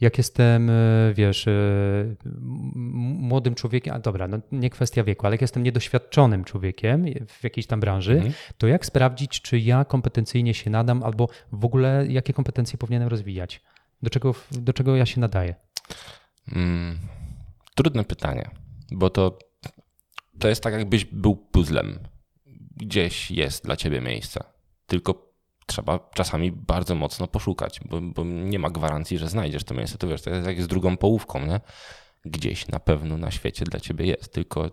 Jak 0.00 0.18
jestem, 0.18 0.70
e, 0.70 0.74
wiesz, 1.14 1.48
e, 1.48 1.52
młodym 2.74 3.54
człowiekiem, 3.54 3.94
a 3.94 3.98
dobra, 3.98 4.28
no 4.28 4.38
nie 4.52 4.70
kwestia 4.70 5.04
wieku, 5.04 5.26
ale 5.26 5.34
jak 5.34 5.40
jestem 5.40 5.62
niedoświadczonym 5.62 6.44
człowiekiem 6.44 7.06
w 7.28 7.44
jakiejś 7.44 7.66
tam 7.66 7.80
branży, 7.80 8.12
mhm. 8.12 8.32
to 8.58 8.66
jak 8.66 8.86
sprawdzić, 8.86 9.40
czy 9.42 9.58
ja 9.58 9.84
kompetencyjnie 9.84 10.54
się 10.54 10.70
nadam, 10.70 11.02
albo 11.02 11.28
w 11.52 11.64
ogóle 11.64 12.06
jakie 12.08 12.32
kompetencje 12.32 12.78
powinienem 12.78 13.08
rozwijać? 13.08 13.62
Do 14.02 14.10
czego, 14.10 14.34
do 14.50 14.72
czego 14.72 14.96
ja 14.96 15.06
się 15.06 15.20
nadaję? 15.20 15.54
Hmm, 16.50 16.98
trudne 17.74 18.04
pytanie, 18.04 18.50
bo 18.90 19.10
to, 19.10 19.38
to 20.38 20.48
jest 20.48 20.62
tak, 20.62 20.74
jakbyś 20.74 21.04
był 21.04 21.36
puzzlem. 21.36 21.98
Gdzieś 22.76 23.30
jest 23.30 23.64
dla 23.64 23.76
ciebie 23.76 24.00
miejsce. 24.00 24.44
Tylko 24.86 25.27
trzeba 25.68 25.98
czasami 26.14 26.52
bardzo 26.52 26.94
mocno 26.94 27.26
poszukać, 27.26 27.80
bo, 27.84 28.00
bo, 28.00 28.24
nie 28.24 28.58
ma 28.58 28.70
gwarancji, 28.70 29.18
że 29.18 29.28
znajdziesz 29.28 29.64
to 29.64 29.74
miejsce. 29.74 29.98
To 29.98 30.08
wiesz, 30.08 30.22
to 30.22 30.30
jest 30.30 30.46
jak 30.46 30.62
z 30.62 30.68
drugą 30.68 30.96
połówką, 30.96 31.46
nie? 31.46 31.60
Gdzieś 32.24 32.68
na 32.68 32.80
pewno 32.80 33.16
na 33.16 33.30
świecie 33.30 33.64
dla 33.64 33.80
ciebie 33.80 34.06
jest, 34.06 34.32
tylko 34.32 34.70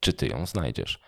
czy 0.00 0.12
ty 0.12 0.26
ją 0.28 0.46
znajdziesz. 0.46 1.00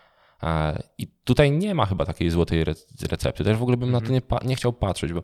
I 0.99 1.07
tutaj 1.25 1.51
nie 1.51 1.75
ma 1.75 1.87
chyba 1.87 2.07
takiej 2.07 2.31
złotej 2.31 2.65
recepty. 3.11 3.45
Też 3.45 3.57
w 3.57 3.63
ogóle 3.63 3.77
bym 3.77 3.91
na 3.91 4.01
to 4.01 4.07
mhm. 4.07 4.23
nie, 4.43 4.49
nie 4.49 4.57
chciał 4.57 4.73
patrzeć, 4.73 5.13
bo 5.13 5.23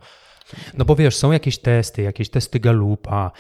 no 0.74 0.84
bo 0.84 0.96
wiesz, 0.96 1.16
są 1.16 1.32
jakieś 1.32 1.58
testy, 1.58 2.02
jakieś 2.02 2.30
testy 2.30 2.60
Galupa, 2.60 3.30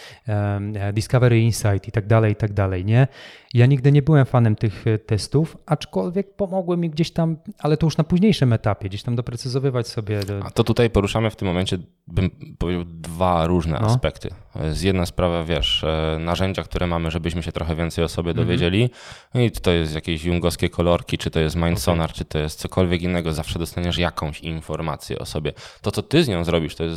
Discovery 0.92 1.40
Insight 1.40 1.88
i 1.88 1.92
tak 1.92 2.06
dalej, 2.06 2.32
i 2.32 2.36
tak 2.36 2.52
dalej, 2.52 2.84
nie? 2.84 3.08
Ja 3.54 3.66
nigdy 3.66 3.92
nie 3.92 4.02
byłem 4.02 4.26
fanem 4.26 4.56
tych 4.56 4.86
e, 4.86 4.98
testów, 4.98 5.56
aczkolwiek 5.66 6.34
pomogły 6.34 6.76
mi 6.76 6.90
gdzieś 6.90 7.10
tam, 7.10 7.36
ale 7.58 7.76
to 7.76 7.86
już 7.86 7.96
na 7.96 8.04
późniejszym 8.04 8.52
etapie, 8.52 8.88
gdzieś 8.88 9.02
tam 9.02 9.16
doprecyzowywać 9.16 9.88
sobie. 9.88 10.20
Do... 10.20 10.40
A 10.44 10.50
to 10.50 10.64
tutaj 10.64 10.90
poruszamy 10.90 11.30
w 11.30 11.36
tym 11.36 11.48
momencie, 11.48 11.78
bym 12.06 12.30
powiedział, 12.58 12.84
dwa 12.84 13.46
różne 13.46 13.78
no. 13.80 13.86
aspekty. 13.86 14.30
Z 14.72 14.82
jedna 14.82 15.06
sprawa, 15.06 15.44
wiesz, 15.44 15.84
e, 15.84 16.18
narzędzia, 16.20 16.62
które 16.62 16.86
mamy, 16.86 17.10
żebyśmy 17.10 17.42
się 17.42 17.52
trochę 17.52 17.76
więcej 17.76 18.04
o 18.04 18.08
sobie 18.08 18.30
mhm. 18.30 18.46
dowiedzieli 18.46 18.90
i 19.34 19.50
czy 19.50 19.60
to 19.60 19.70
jest 19.70 19.94
jakieś 19.94 20.24
jungowskie 20.24 20.68
kolorki, 20.68 21.18
czy 21.18 21.30
to 21.30 21.40
jest 21.40 21.56
Mindsonar, 21.56 22.10
okay. 22.10 22.18
czy 22.18 22.24
to 22.24 22.38
jest 22.38 22.58
cokolwiek 22.58 23.02
innego, 23.02 23.32
zawsze 23.32 23.58
dostaniesz 23.58 23.98
jakąś 23.98 24.40
informację 24.40 25.18
o 25.18 25.26
sobie. 25.26 25.52
To, 25.82 25.90
co 25.90 26.02
ty 26.02 26.24
z 26.24 26.28
nią 26.28 26.44
zrobisz, 26.44 26.74
to 26.74 26.84
jest 26.84 26.95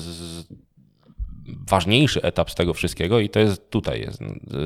ważniejszy 1.70 2.22
etap 2.22 2.52
z 2.52 2.56
tego 2.56 2.74
wszystkiego 2.74 3.20
i 3.20 3.30
to 3.30 3.40
jest 3.40 3.70
tutaj 3.70 4.02
jest 4.02 4.20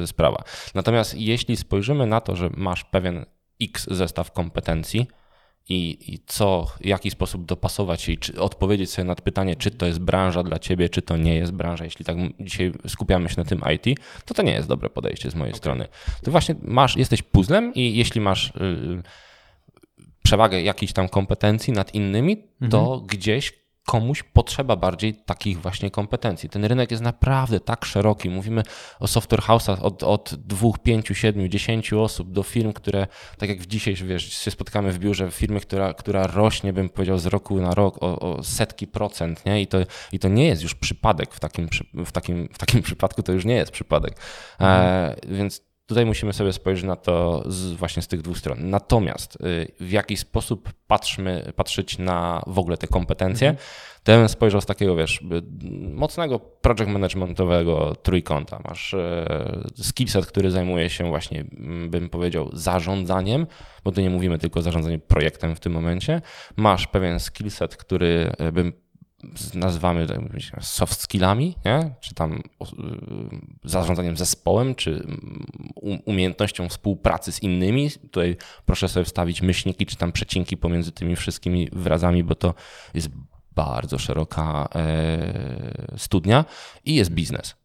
sprawa. 0.05 0.43
Natomiast 0.73 1.15
jeśli 1.15 1.57
spojrzymy 1.57 2.07
na 2.07 2.21
to, 2.21 2.35
że 2.35 2.49
masz 2.57 2.83
pewien 2.83 3.25
X 3.61 3.87
zestaw 3.91 4.31
kompetencji 4.31 5.07
i, 5.69 6.13
i 6.13 6.19
co, 6.25 6.67
w 6.81 6.85
jaki 6.85 7.11
sposób 7.11 7.45
dopasować 7.45 8.01
się 8.01 8.11
i 8.11 8.17
czy, 8.17 8.41
odpowiedzieć 8.41 8.91
sobie 8.91 9.05
na 9.05 9.15
pytanie, 9.15 9.55
czy 9.55 9.71
to 9.71 9.85
jest 9.85 9.99
branża 9.99 10.43
dla 10.43 10.59
ciebie, 10.59 10.89
czy 10.89 11.01
to 11.01 11.17
nie 11.17 11.35
jest 11.35 11.51
branża, 11.51 11.83
jeśli 11.83 12.05
tak 12.05 12.17
dzisiaj 12.39 12.71
skupiamy 12.87 13.29
się 13.29 13.35
na 13.37 13.43
tym 13.43 13.61
IT, 13.75 13.99
to 14.25 14.33
to 14.33 14.41
nie 14.41 14.51
jest 14.51 14.67
dobre 14.67 14.89
podejście 14.89 15.31
z 15.31 15.35
mojej 15.35 15.51
okay. 15.51 15.57
strony. 15.57 15.87
To 16.23 16.31
właśnie 16.31 16.55
masz, 16.61 16.97
jesteś 16.97 17.21
puzzlem 17.21 17.73
i 17.73 17.95
jeśli 17.95 18.21
masz 18.21 18.53
yy, 18.55 19.03
przewagę 20.23 20.61
jakiejś 20.61 20.93
tam 20.93 21.09
kompetencji 21.09 21.73
nad 21.73 21.95
innymi, 21.95 22.37
to 22.69 22.79
mhm. 22.79 23.07
gdzieś 23.07 23.62
komuś 23.85 24.23
potrzeba 24.23 24.75
bardziej 24.75 25.15
takich 25.15 25.61
właśnie 25.61 25.91
kompetencji. 25.91 26.49
Ten 26.49 26.65
rynek 26.65 26.91
jest 26.91 27.03
naprawdę 27.03 27.59
tak 27.59 27.85
szeroki. 27.85 28.29
Mówimy 28.29 28.63
o 28.99 29.07
software 29.07 29.41
house'ach 29.41 29.81
od, 29.81 30.03
od 30.03 30.35
2, 30.35 30.69
5, 30.83 31.07
7, 31.13 31.49
10 31.49 31.93
osób 31.93 32.31
do 32.31 32.43
firm, 32.43 32.73
które, 32.73 33.07
tak 33.37 33.49
jak 33.49 33.59
w 33.59 33.65
dzisiaj, 33.67 33.95
wiesz, 33.95 34.33
się 34.33 34.51
spotkamy 34.51 34.91
w 34.91 34.99
biurze, 34.99 35.31
firmy, 35.31 35.59
która, 35.59 35.93
która 35.93 36.27
rośnie, 36.27 36.73
bym 36.73 36.89
powiedział, 36.89 37.17
z 37.17 37.25
roku 37.25 37.61
na 37.61 37.73
rok 37.73 38.03
o, 38.03 38.19
o 38.19 38.43
setki 38.43 38.87
procent, 38.87 39.45
nie? 39.45 39.61
I 39.61 39.67
to, 39.67 39.77
I 40.11 40.19
to 40.19 40.27
nie 40.27 40.47
jest 40.47 40.63
już 40.63 40.75
przypadek 40.75 41.33
w 41.33 41.39
takim, 41.39 41.69
w 42.05 42.11
takim, 42.11 42.49
w 42.53 42.57
takim 42.57 42.81
przypadku, 42.87 43.23
to 43.23 43.31
już 43.31 43.45
nie 43.45 43.55
jest 43.55 43.71
przypadek. 43.71 44.19
E, 44.61 45.15
więc 45.27 45.72
Tutaj 45.85 46.05
musimy 46.05 46.33
sobie 46.33 46.53
spojrzeć 46.53 46.85
na 46.85 46.95
to 46.95 47.43
z, 47.45 47.71
właśnie 47.71 48.01
z 48.01 48.07
tych 48.07 48.21
dwóch 48.21 48.37
stron. 48.37 48.69
Natomiast 48.69 49.35
y, 49.35 49.71
w 49.79 49.91
jaki 49.91 50.17
sposób 50.17 50.73
patrzmy, 50.87 51.53
patrzeć 51.55 51.97
na 51.97 52.43
w 52.47 52.59
ogóle 52.59 52.77
te 52.77 52.87
kompetencje, 52.87 53.49
mhm. 53.49 53.67
to 54.03 54.11
ja 54.11 54.17
bym 54.17 54.29
spojrzał 54.29 54.61
z 54.61 54.65
takiego, 54.65 54.95
wiesz, 54.95 55.23
mocnego 55.93 56.39
project 56.39 56.87
managementowego 56.87 57.95
trójkąta. 57.95 58.59
Masz 58.69 58.93
y, 58.93 59.25
skillset, 59.83 60.25
który 60.25 60.51
zajmuje 60.51 60.89
się 60.89 61.07
właśnie, 61.07 61.45
bym 61.89 62.09
powiedział, 62.09 62.49
zarządzaniem, 62.53 63.47
bo 63.83 63.91
tu 63.91 64.01
nie 64.01 64.09
mówimy 64.09 64.37
tylko 64.39 64.59
o 64.59 64.63
zarządzaniu 64.63 64.99
projektem 64.99 65.55
w 65.55 65.59
tym 65.59 65.73
momencie. 65.73 66.21
Masz 66.55 66.87
pewien 66.87 67.19
skillset, 67.19 67.77
który 67.77 68.31
y, 68.47 68.51
bym 68.51 68.82
nazywamy 69.53 70.07
soft 70.61 71.01
skillami, 71.01 71.55
nie? 71.65 71.95
czy 71.99 72.13
tam 72.13 72.33
y, 72.33 72.39
zarządzaniem 73.63 74.17
zespołem, 74.17 74.75
czy 74.75 75.07
umiejętnością 76.05 76.69
współpracy 76.69 77.31
z 77.31 77.43
innymi. 77.43 77.91
Tutaj 77.91 78.37
proszę 78.65 78.89
sobie 78.89 79.05
wstawić 79.05 79.41
myślniki, 79.41 79.85
czy 79.85 79.95
tam 79.95 80.11
przecinki 80.11 80.57
pomiędzy 80.57 80.91
tymi 80.91 81.15
wszystkimi 81.15 81.69
wyrazami, 81.71 82.23
bo 82.23 82.35
to 82.35 82.53
jest 82.93 83.09
bardzo 83.55 83.99
szeroka 83.99 84.69
e, 84.75 85.97
studnia 85.97 86.45
i 86.85 86.95
jest 86.95 87.11
biznes. 87.11 87.62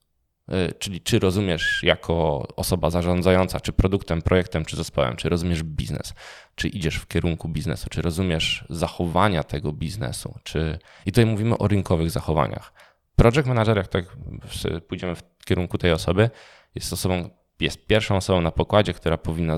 E, 0.48 0.72
czyli 0.72 1.00
czy 1.00 1.18
rozumiesz 1.18 1.80
jako 1.82 2.46
osoba 2.56 2.90
zarządzająca, 2.90 3.60
czy 3.60 3.72
produktem, 3.72 4.22
projektem, 4.22 4.64
czy 4.64 4.76
zespołem, 4.76 5.16
czy 5.16 5.28
rozumiesz 5.28 5.62
biznes, 5.62 6.14
czy 6.54 6.68
idziesz 6.68 6.96
w 6.96 7.06
kierunku 7.06 7.48
biznesu, 7.48 7.86
czy 7.90 8.02
rozumiesz 8.02 8.64
zachowania 8.70 9.42
tego 9.42 9.72
biznesu, 9.72 10.34
czy... 10.42 10.78
I 11.06 11.12
tutaj 11.12 11.26
mówimy 11.26 11.58
o 11.58 11.68
rynkowych 11.68 12.10
zachowaniach. 12.10 12.72
Project 13.16 13.46
manager, 13.46 13.76
jak 13.76 13.88
tak 13.88 14.16
pójdziemy 14.88 15.14
w 15.14 15.22
kierunku 15.44 15.78
tej 15.78 15.92
osoby, 15.92 16.30
jest 16.74 16.92
osobą, 16.92 17.30
jest 17.60 17.86
pierwszą 17.86 18.16
osobą 18.16 18.40
na 18.40 18.50
pokładzie, 18.50 18.94
która 18.94 19.18
powinna 19.18 19.56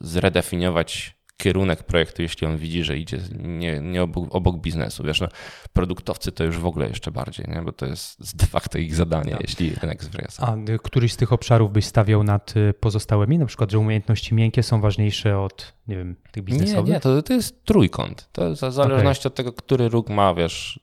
zredefiniować 0.00 1.19
kierunek 1.40 1.82
projektu, 1.82 2.22
jeśli 2.22 2.46
on 2.46 2.56
widzi, 2.56 2.84
że 2.84 2.96
idzie 2.96 3.18
nie, 3.38 3.80
nie 3.80 4.02
obok, 4.02 4.34
obok, 4.34 4.56
biznesu. 4.56 5.04
Wiesz, 5.04 5.20
no, 5.20 5.28
produktowcy 5.72 6.32
to 6.32 6.44
już 6.44 6.58
w 6.58 6.66
ogóle 6.66 6.88
jeszcze 6.88 7.10
bardziej, 7.10 7.46
nie? 7.48 7.62
bo 7.62 7.72
to 7.72 7.86
jest 7.86 8.36
de 8.36 8.46
facto 8.46 8.78
ich 8.78 8.94
zadanie, 8.94 9.32
tak. 9.32 9.40
jeśli 9.40 9.74
rynek 9.74 10.04
zwraca. 10.04 10.46
A 10.46 10.78
któryś 10.78 11.12
z 11.12 11.16
tych 11.16 11.32
obszarów 11.32 11.72
byś 11.72 11.84
stawiał 11.84 12.24
nad 12.24 12.56
y, 12.56 12.74
pozostałymi? 12.80 13.38
Na 13.38 13.46
przykład, 13.46 13.70
że 13.70 13.78
umiejętności 13.78 14.34
miękkie 14.34 14.62
są 14.62 14.80
ważniejsze 14.80 15.38
od 15.38 15.72
nie 15.88 15.96
wiem, 15.96 16.16
tych 16.32 16.44
biznesowych? 16.44 16.86
Nie, 16.86 16.92
nie, 16.92 17.00
to, 17.00 17.22
to 17.22 17.32
jest 17.32 17.64
trójkąt. 17.64 18.28
To 18.32 18.50
w 18.50 18.56
zależności 18.56 19.22
okay. 19.22 19.32
od 19.32 19.34
tego, 19.34 19.52
który 19.52 19.88
róg 19.88 20.08
ma, 20.08 20.34
wiesz, 20.34 20.80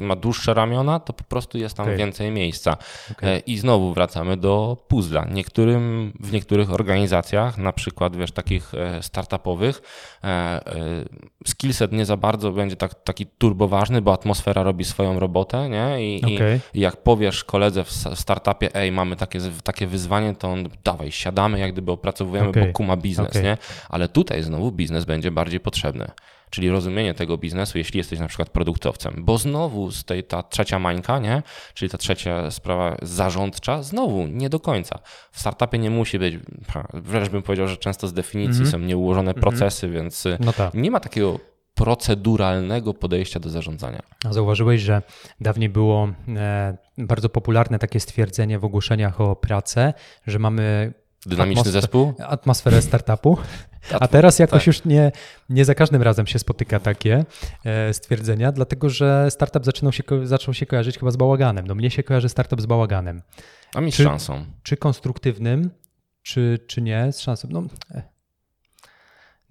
ma 0.00 0.16
dłuższe 0.16 0.54
ramiona, 0.54 1.00
to 1.00 1.12
po 1.12 1.24
prostu 1.24 1.58
jest 1.58 1.76
tam 1.76 1.86
okay. 1.86 1.96
więcej 1.96 2.30
miejsca. 2.30 2.76
Okay. 3.12 3.38
I 3.38 3.58
znowu 3.58 3.94
wracamy 3.94 4.36
do 4.36 4.76
puzzla. 4.88 5.24
Niektórym, 5.24 6.12
w 6.20 6.32
niektórych 6.32 6.70
organizacjach, 6.70 7.58
na 7.58 7.72
przykład, 7.72 8.16
wiesz, 8.16 8.32
takich 8.32 8.74
e, 8.74 9.02
startupowych, 9.02 9.82
e, 10.24 10.26
e, 10.26 10.60
skillset 11.46 11.92
nie 11.92 12.04
za 12.04 12.16
bardzo 12.16 12.52
będzie 12.52 12.76
tak, 12.76 12.94
taki 12.94 13.26
turboważny, 13.26 14.02
bo 14.02 14.12
atmosfera 14.12 14.62
robi 14.62 14.84
swoją 14.84 15.20
robotę, 15.20 15.68
nie? 15.68 16.16
I, 16.16 16.34
okay. 16.34 16.60
i 16.74 16.80
jak 16.80 17.02
powiesz 17.02 17.44
koledze 17.44 17.84
w 17.84 17.90
startupie, 18.14 18.74
ej, 18.74 18.92
mamy 18.92 19.16
takie, 19.16 19.40
takie 19.64 19.86
wyzwanie, 19.86 20.34
to 20.34 20.48
on, 20.48 20.68
dawaj, 20.84 21.12
siadamy, 21.12 21.58
jak 21.58 21.72
gdyby 21.72 21.92
opracowujemy, 21.92 22.48
okay. 22.48 22.66
bo 22.66 22.72
kuma 22.72 22.96
biznes, 22.96 23.34
nie? 23.34 23.56
Ale 23.88 24.08
tutaj 24.08 24.42
znowu 24.42 24.72
biznes 24.72 25.04
będzie 25.04 25.30
bardziej 25.30 25.60
potrzebny 25.60 26.10
czyli 26.50 26.70
rozumienie 26.70 27.14
tego 27.14 27.38
biznesu, 27.38 27.78
jeśli 27.78 27.98
jesteś 27.98 28.18
na 28.18 28.28
przykład 28.28 28.50
produktowcem. 28.50 29.14
Bo 29.18 29.38
znowu 29.38 29.90
z 29.90 30.04
tej 30.04 30.24
ta 30.24 30.42
trzecia 30.42 30.78
mańka, 30.78 31.18
nie? 31.18 31.42
czyli 31.74 31.90
ta 31.90 31.98
trzecia 31.98 32.50
sprawa 32.50 32.96
zarządcza, 33.02 33.82
znowu 33.82 34.26
nie 34.26 34.48
do 34.48 34.60
końca. 34.60 34.98
W 35.32 35.40
startupie 35.40 35.78
nie 35.78 35.90
musi 35.90 36.18
być, 36.18 36.38
wręcz 36.94 37.28
bym 37.28 37.42
powiedział, 37.42 37.68
że 37.68 37.76
często 37.76 38.08
z 38.08 38.12
definicji 38.12 38.60
mm 38.60 38.68
-hmm. 38.68 38.72
są 38.72 38.78
nieułożone 38.78 39.30
mm 39.30 39.36
-hmm. 39.36 39.40
procesy, 39.40 39.88
więc 39.88 40.24
no 40.40 40.52
tak. 40.52 40.74
nie 40.74 40.90
ma 40.90 41.00
takiego 41.00 41.38
proceduralnego 41.78 42.94
podejścia 42.94 43.40
do 43.40 43.50
zarządzania. 43.50 44.02
A 44.24 44.32
zauważyłeś, 44.32 44.80
że 44.80 45.02
dawniej 45.40 45.68
było 45.68 46.08
e, 46.36 46.76
bardzo 46.98 47.28
popularne 47.28 47.78
takie 47.78 48.00
stwierdzenie 48.00 48.58
w 48.58 48.64
ogłoszeniach 48.64 49.20
o 49.20 49.36
pracę, 49.36 49.94
że 50.26 50.38
mamy 50.38 50.92
Dynamiczny 51.26 51.60
atmosfer 51.60 51.82
zespół? 51.82 52.14
Atmosferę 52.18 52.82
startupu. 52.82 53.38
A 54.00 54.08
teraz 54.08 54.38
jakoś 54.38 54.60
tak. 54.60 54.66
już 54.66 54.84
nie, 54.84 55.12
nie 55.48 55.64
za 55.64 55.74
każdym 55.74 56.02
razem 56.02 56.26
się 56.26 56.38
spotyka 56.38 56.80
takie 56.80 57.24
e, 57.64 57.94
stwierdzenia, 57.94 58.52
dlatego 58.52 58.90
że 58.90 59.30
startup 59.30 59.64
zaczynał 59.64 59.92
się, 59.92 60.02
zaczął 60.24 60.54
się 60.54 60.66
kojarzyć 60.66 60.98
chyba 60.98 61.10
z 61.10 61.16
bałaganem. 61.16 61.66
No 61.66 61.74
mnie 61.74 61.90
się 61.90 62.02
kojarzy 62.02 62.28
startup 62.28 62.60
z 62.60 62.66
bałaganem. 62.66 63.22
A 63.74 63.80
mi 63.80 63.92
z 63.92 63.94
czy, 63.94 64.04
szansą. 64.04 64.44
Czy 64.62 64.76
konstruktywnym, 64.76 65.70
czy, 66.22 66.58
czy 66.66 66.82
nie, 66.82 67.12
z 67.12 67.20
szansą. 67.20 67.48
No, 67.50 67.62
e. 67.94 68.02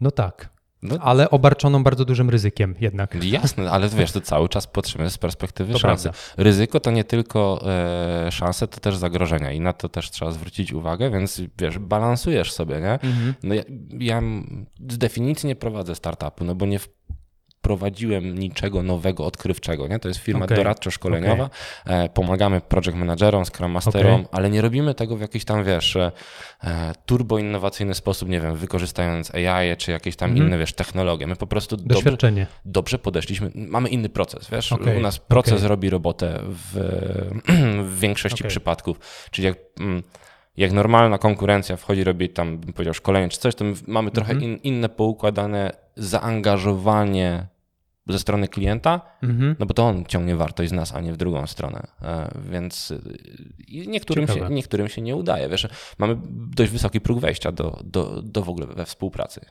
no 0.01 0.12
tak. 0.12 0.57
No, 0.81 0.97
ale 1.01 1.29
obarczoną 1.29 1.83
bardzo 1.83 2.05
dużym 2.05 2.29
ryzykiem 2.29 2.75
jednak. 2.79 3.23
Jasne, 3.23 3.71
ale 3.71 3.89
wiesz, 3.89 4.11
to 4.11 4.21
cały 4.21 4.49
czas 4.49 4.67
patrzymy 4.67 5.09
z 5.09 5.17
perspektywy 5.17 5.73
to 5.73 5.79
szansy. 5.79 6.03
Prawda. 6.03 6.43
Ryzyko 6.43 6.79
to 6.79 6.91
nie 6.91 7.03
tylko 7.03 7.61
e, 7.65 8.31
szanse, 8.31 8.67
to 8.67 8.79
też 8.79 8.97
zagrożenia 8.97 9.51
i 9.51 9.59
na 9.59 9.73
to 9.73 9.89
też 9.89 10.11
trzeba 10.11 10.31
zwrócić 10.31 10.73
uwagę, 10.73 11.11
więc 11.11 11.41
wiesz, 11.57 11.79
balansujesz 11.79 12.51
sobie, 12.51 12.75
nie? 12.75 12.93
Mhm. 12.93 13.33
No 13.43 13.55
ja, 13.55 13.63
ja 13.99 14.21
z 14.89 14.97
definicji 14.97 15.47
nie 15.47 15.55
prowadzę 15.55 15.95
startupu, 15.95 16.43
no 16.43 16.55
bo 16.55 16.65
nie 16.65 16.79
wprowadziłem 17.67 18.39
niczego 18.39 18.84
nowego, 18.84 19.25
odkrywczego. 19.25 19.88
Nie? 19.88 19.99
To 19.99 20.08
jest 20.08 20.19
firma 20.19 20.45
okay. 20.45 20.58
doradczo-szkoleniowa. 20.58 21.49
Okay. 21.86 22.10
Pomagamy 22.10 22.62
project 22.62 22.97
managerom, 22.97 23.45
scrum 23.45 23.71
masterom, 23.71 24.21
okay. 24.21 24.27
ale 24.32 24.49
nie 24.49 24.62
robimy 24.62 24.93
tego 24.93 25.17
w 25.17 25.21
jakiś 25.21 25.45
tam, 25.45 25.63
wiesz, 25.63 25.95
e, 25.95 26.12
turbo 27.06 27.39
innowacyjny 27.39 27.93
sposób, 27.93 28.30
nie 28.30 28.41
wiem, 28.41 28.56
wykorzystując 28.56 29.36
AI 29.36 29.77
czy 29.77 29.91
jakieś 29.91 30.15
tam 30.15 30.32
mm. 30.32 30.43
inne, 30.43 30.58
wiesz, 30.58 30.73
technologie. 30.73 31.27
My 31.27 31.36
po 31.36 31.47
prostu 31.47 31.77
Doświadczenie. 31.77 32.41
Dobrze, 32.41 32.62
dobrze 32.65 32.99
podeszliśmy. 32.99 33.51
Mamy 33.56 33.89
inny 33.89 34.10
proces, 34.10 34.49
wiesz. 34.49 34.71
U 34.97 34.99
nas 34.99 35.19
proces 35.19 35.63
robi 35.63 35.89
robotę 35.89 36.39
w, 36.43 36.73
w 37.89 37.99
większości 37.99 38.43
przypadków. 38.43 38.99
Czyli 39.32 39.45
jak 39.45 39.58
mm, 39.80 40.03
jak 40.58 40.71
normalna 40.71 41.17
konkurencja 41.17 41.77
wchodzi, 41.77 42.03
robi 42.03 42.30
tam, 42.30 42.58
bym 42.58 42.73
powiedział, 42.73 42.93
szkolenie 42.93 43.30
czy 43.30 43.39
coś, 43.39 43.56
to 43.56 43.65
mamy 43.88 44.12
trochę 44.12 44.34
-hmm. 44.34 44.43
in, 44.43 44.58
inne 44.63 44.89
poukładane 44.89 45.71
zaangażowanie 45.95 47.47
ze 48.10 48.20
strony 48.20 48.48
klienta, 48.48 49.02
mhm. 49.24 49.56
no 49.60 49.65
bo 49.65 49.74
to 49.74 49.84
on 49.84 50.06
ciągnie 50.06 50.36
wartość 50.36 50.70
z 50.70 50.74
nas, 50.74 50.96
a 50.96 51.02
nie 51.02 51.13
w 51.13 51.17
drugą 51.17 51.48
stronę. 51.48 51.88
E, 52.02 52.32
więc 52.50 52.91
y, 52.91 53.88
niektórym 53.88 54.28
się, 54.28 54.50
niektórym 54.50 54.88
się 54.88 55.02
nie 55.02 55.15
udaje. 55.15 55.50
Wiesz, 55.50 55.67
mamy 55.98 56.17
dość 56.32 56.72
wysoki 56.72 57.02
próg 57.02 57.20
wejścia 57.20 57.52
do, 57.52 57.80
do, 57.84 58.22
do 58.22 58.41
w 58.43 58.50
ogóle 58.50 58.67
we 58.67 58.86
współpracy. 58.86 59.41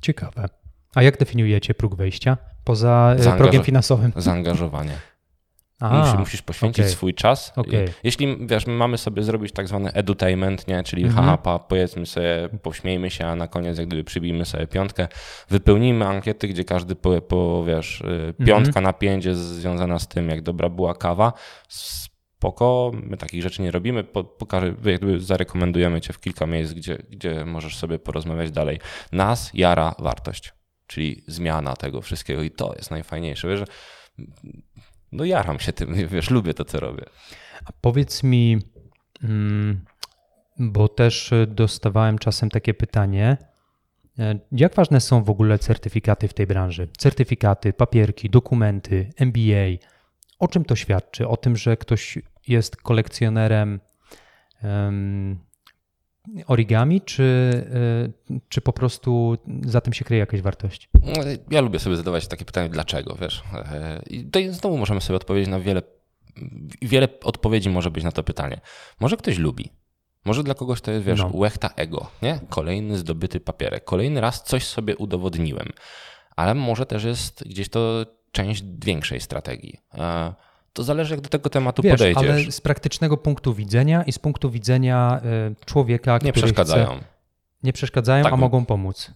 Ciekawe. 0.00 0.48
A 0.94 1.02
jak 1.02 1.18
definiujecie 1.18 1.74
próg 1.74 1.94
wejścia 1.94 2.36
poza 2.64 3.16
e, 3.18 3.36
progiem 3.36 3.62
finansowym? 3.62 4.12
Zaangażowanie. 4.16 4.92
Musisz, 5.92 6.18
musisz 6.18 6.42
poświęcić 6.42 6.84
okay. 6.84 6.92
swój 6.92 7.14
czas. 7.14 7.52
Okay. 7.56 7.84
Jeśli 8.02 8.46
wiesz, 8.46 8.66
my 8.66 8.72
mamy 8.72 8.98
sobie 8.98 9.22
zrobić 9.22 9.52
tak 9.52 9.68
zwany 9.68 9.92
edutainment, 9.92 10.68
nie? 10.68 10.82
czyli 10.82 11.04
mhm. 11.04 11.26
haha, 11.26 11.58
powiedzmy 11.58 12.06
sobie, 12.06 12.48
pośmiejmy 12.62 13.10
się, 13.10 13.26
a 13.26 13.36
na 13.36 13.48
koniec 13.48 13.78
jak 13.78 13.86
gdyby 13.86 14.04
przybijmy 14.04 14.44
sobie 14.44 14.66
piątkę, 14.66 15.08
wypełnijmy 15.48 16.06
ankiety, 16.06 16.48
gdzie 16.48 16.64
każdy 16.64 16.96
po, 16.96 17.20
po 17.20 17.64
wiesz, 17.64 18.00
y, 18.00 18.04
mhm. 18.04 18.34
piątka 18.34 18.68
mhm. 18.68 18.84
na 18.84 18.92
pięć 18.92 19.24
jest 19.24 19.40
związana 19.40 19.98
z 19.98 20.08
tym, 20.08 20.28
jak 20.28 20.42
dobra 20.42 20.68
była 20.68 20.94
kawa. 20.94 21.32
Spoko, 21.68 22.90
my 22.94 23.16
takich 23.16 23.42
rzeczy 23.42 23.62
nie 23.62 23.70
robimy. 23.70 24.04
Po, 24.04 24.24
pokażę, 24.24 24.74
jakby 24.84 25.20
zarekomendujemy 25.20 26.00
cię 26.00 26.12
w 26.12 26.20
kilka 26.20 26.46
miejsc, 26.46 26.72
gdzie, 26.72 26.96
gdzie 27.10 27.44
możesz 27.44 27.76
sobie 27.76 27.98
porozmawiać 27.98 28.50
dalej. 28.50 28.80
Nas 29.12 29.50
jara 29.54 29.94
wartość, 29.98 30.52
czyli 30.86 31.24
zmiana 31.26 31.76
tego 31.76 32.00
wszystkiego 32.00 32.42
i 32.42 32.50
to 32.50 32.74
jest 32.76 32.90
najfajniejsze. 32.90 33.48
Wiesz, 33.48 33.62
no 35.14 35.24
jaram 35.24 35.60
się 35.60 35.72
tym, 35.72 35.94
wiesz, 36.08 36.30
lubię 36.30 36.54
to, 36.54 36.64
co 36.64 36.80
robię. 36.80 37.04
A 37.64 37.72
powiedz 37.80 38.22
mi, 38.22 38.58
mm, 39.24 39.84
bo 40.58 40.88
też 40.88 41.30
dostawałem 41.48 42.18
czasem 42.18 42.50
takie 42.50 42.74
pytanie, 42.74 43.36
e, 44.18 44.38
jak 44.52 44.74
ważne 44.74 45.00
są 45.00 45.24
w 45.24 45.30
ogóle 45.30 45.58
certyfikaty 45.58 46.28
w 46.28 46.34
tej 46.34 46.46
branży? 46.46 46.88
Certyfikaty, 46.98 47.72
papierki, 47.72 48.30
dokumenty, 48.30 49.10
MBA. 49.16 49.86
O 50.38 50.48
czym 50.48 50.64
to 50.64 50.76
świadczy? 50.76 51.28
O 51.28 51.36
tym, 51.36 51.56
że 51.56 51.76
ktoś 51.76 52.18
jest 52.48 52.76
kolekcjonerem 52.76 53.80
origami, 56.46 57.00
czy, 57.00 57.22
y, 58.30 58.40
czy 58.48 58.60
po 58.60 58.72
prostu 58.72 59.38
za 59.66 59.80
tym 59.80 59.92
się 59.92 60.04
kryje 60.04 60.20
jakaś 60.20 60.42
wartość? 60.42 60.88
Ja 61.50 61.60
lubię 61.60 61.78
sobie 61.78 61.96
zadawać 61.96 62.28
takie 62.28 62.44
pytanie, 62.44 62.68
dlaczego, 62.68 63.16
wiesz. 63.20 63.42
E, 63.54 64.02
I 64.06 64.24
tutaj 64.24 64.50
znowu 64.50 64.78
możemy 64.78 65.00
sobie 65.00 65.16
odpowiedzieć 65.16 65.50
na 65.50 65.60
wiele, 65.60 65.82
wiele 66.82 67.08
odpowiedzi 67.22 67.70
może 67.70 67.90
być 67.90 68.04
na 68.04 68.12
to 68.12 68.22
pytanie. 68.22 68.60
Może 69.00 69.16
ktoś 69.16 69.38
lubi, 69.38 69.70
może 70.24 70.42
dla 70.42 70.54
kogoś 70.54 70.80
to 70.80 70.90
jest, 70.90 71.06
wiesz, 71.06 71.20
no. 71.20 71.30
łechta 71.34 71.70
ego, 71.76 72.10
nie? 72.22 72.40
Kolejny 72.48 72.98
zdobyty 72.98 73.40
papierek. 73.40 73.84
Kolejny 73.84 74.20
raz 74.20 74.42
coś 74.42 74.66
sobie 74.66 74.96
udowodniłem. 74.96 75.68
Ale 76.36 76.54
może 76.54 76.86
też 76.86 77.04
jest 77.04 77.48
gdzieś 77.48 77.68
to 77.68 78.06
część 78.32 78.64
większej 78.84 79.20
strategii. 79.20 79.80
To 80.74 80.84
zależy, 80.84 81.14
jak 81.14 81.20
do 81.20 81.28
tego 81.28 81.50
tematu 81.50 81.82
Wiesz, 81.82 81.92
podejdziesz. 81.92 82.30
Ale 82.30 82.52
z 82.52 82.60
praktycznego 82.60 83.16
punktu 83.16 83.54
widzenia 83.54 84.02
i 84.02 84.12
z 84.12 84.18
punktu 84.18 84.50
widzenia 84.50 85.20
y, 85.62 85.66
człowieka, 85.66 86.12
nie 86.12 86.18
który 86.18 86.32
przeszkadzają. 86.32 86.86
Chce, 86.86 87.04
nie 87.62 87.72
przeszkadzają, 87.72 88.24
tak, 88.24 88.32
a 88.32 88.36
mogą 88.36 88.64
pomóc. 88.64 89.10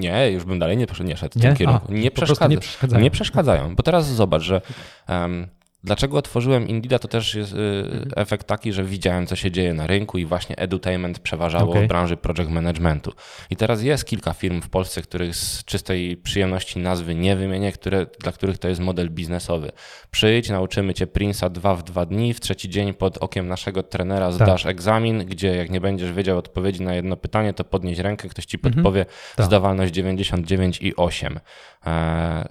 Nie, 0.00 0.30
już 0.30 0.44
bym 0.44 0.58
dalej 0.58 0.76
nie, 0.76 0.86
nie 1.04 1.16
szedł 1.16 1.38
w 1.38 1.42
tym 1.42 1.56
kierunku. 1.56 1.86
A, 1.88 1.92
nie, 1.92 2.10
przeszkadza, 2.10 2.46
nie, 2.46 2.58
przeszkadzają. 2.58 3.02
nie 3.02 3.10
przeszkadzają. 3.10 3.76
Bo 3.76 3.82
teraz 3.82 4.06
zobacz, 4.06 4.42
że 4.42 4.60
um, 5.08 5.48
Dlaczego 5.84 6.18
otworzyłem 6.18 6.68
Indida, 6.68 6.98
to 6.98 7.08
też 7.08 7.34
jest 7.34 7.52
y, 7.52 7.56
mhm. 7.56 8.10
efekt 8.16 8.46
taki, 8.46 8.72
że 8.72 8.84
widziałem, 8.84 9.26
co 9.26 9.36
się 9.36 9.50
dzieje 9.50 9.74
na 9.74 9.86
rynku 9.86 10.18
i 10.18 10.24
właśnie 10.24 10.56
edutainment 10.56 11.18
przeważało 11.18 11.70
okay. 11.70 11.84
w 11.84 11.88
branży 11.88 12.16
project 12.16 12.50
managementu. 12.50 13.12
I 13.50 13.56
teraz 13.56 13.82
jest 13.82 14.04
kilka 14.04 14.32
firm 14.32 14.60
w 14.60 14.68
Polsce, 14.68 15.02
których 15.02 15.36
z 15.36 15.64
czystej 15.64 16.16
przyjemności 16.16 16.78
nazwy 16.78 17.14
nie 17.14 17.36
wymienię, 17.36 17.72
które, 17.72 18.06
dla 18.20 18.32
których 18.32 18.58
to 18.58 18.68
jest 18.68 18.80
model 18.80 19.10
biznesowy. 19.10 19.72
Przyjdź, 20.10 20.48
nauczymy 20.48 20.94
cię 20.94 21.06
Prince'a 21.06 21.50
dwa 21.50 21.74
w 21.74 21.82
dwa 21.82 22.06
dni, 22.06 22.34
w 22.34 22.40
trzeci 22.40 22.68
dzień 22.68 22.94
pod 22.94 23.18
okiem 23.18 23.48
naszego 23.48 23.82
trenera 23.82 24.26
tak. 24.26 24.34
zdasz 24.34 24.62
tak. 24.62 24.70
egzamin, 24.70 25.24
gdzie 25.26 25.56
jak 25.56 25.70
nie 25.70 25.80
będziesz 25.80 26.12
wiedział 26.12 26.38
odpowiedzi 26.38 26.82
na 26.82 26.94
jedno 26.94 27.16
pytanie, 27.16 27.54
to 27.54 27.64
podnieś 27.64 27.98
rękę, 27.98 28.28
ktoś 28.28 28.44
ci 28.44 28.56
mhm. 28.56 28.74
podpowie 28.74 29.06
tak. 29.36 29.46
zdawalność 29.46 29.94
99,8. 29.94 31.38
Eee, 31.86 32.44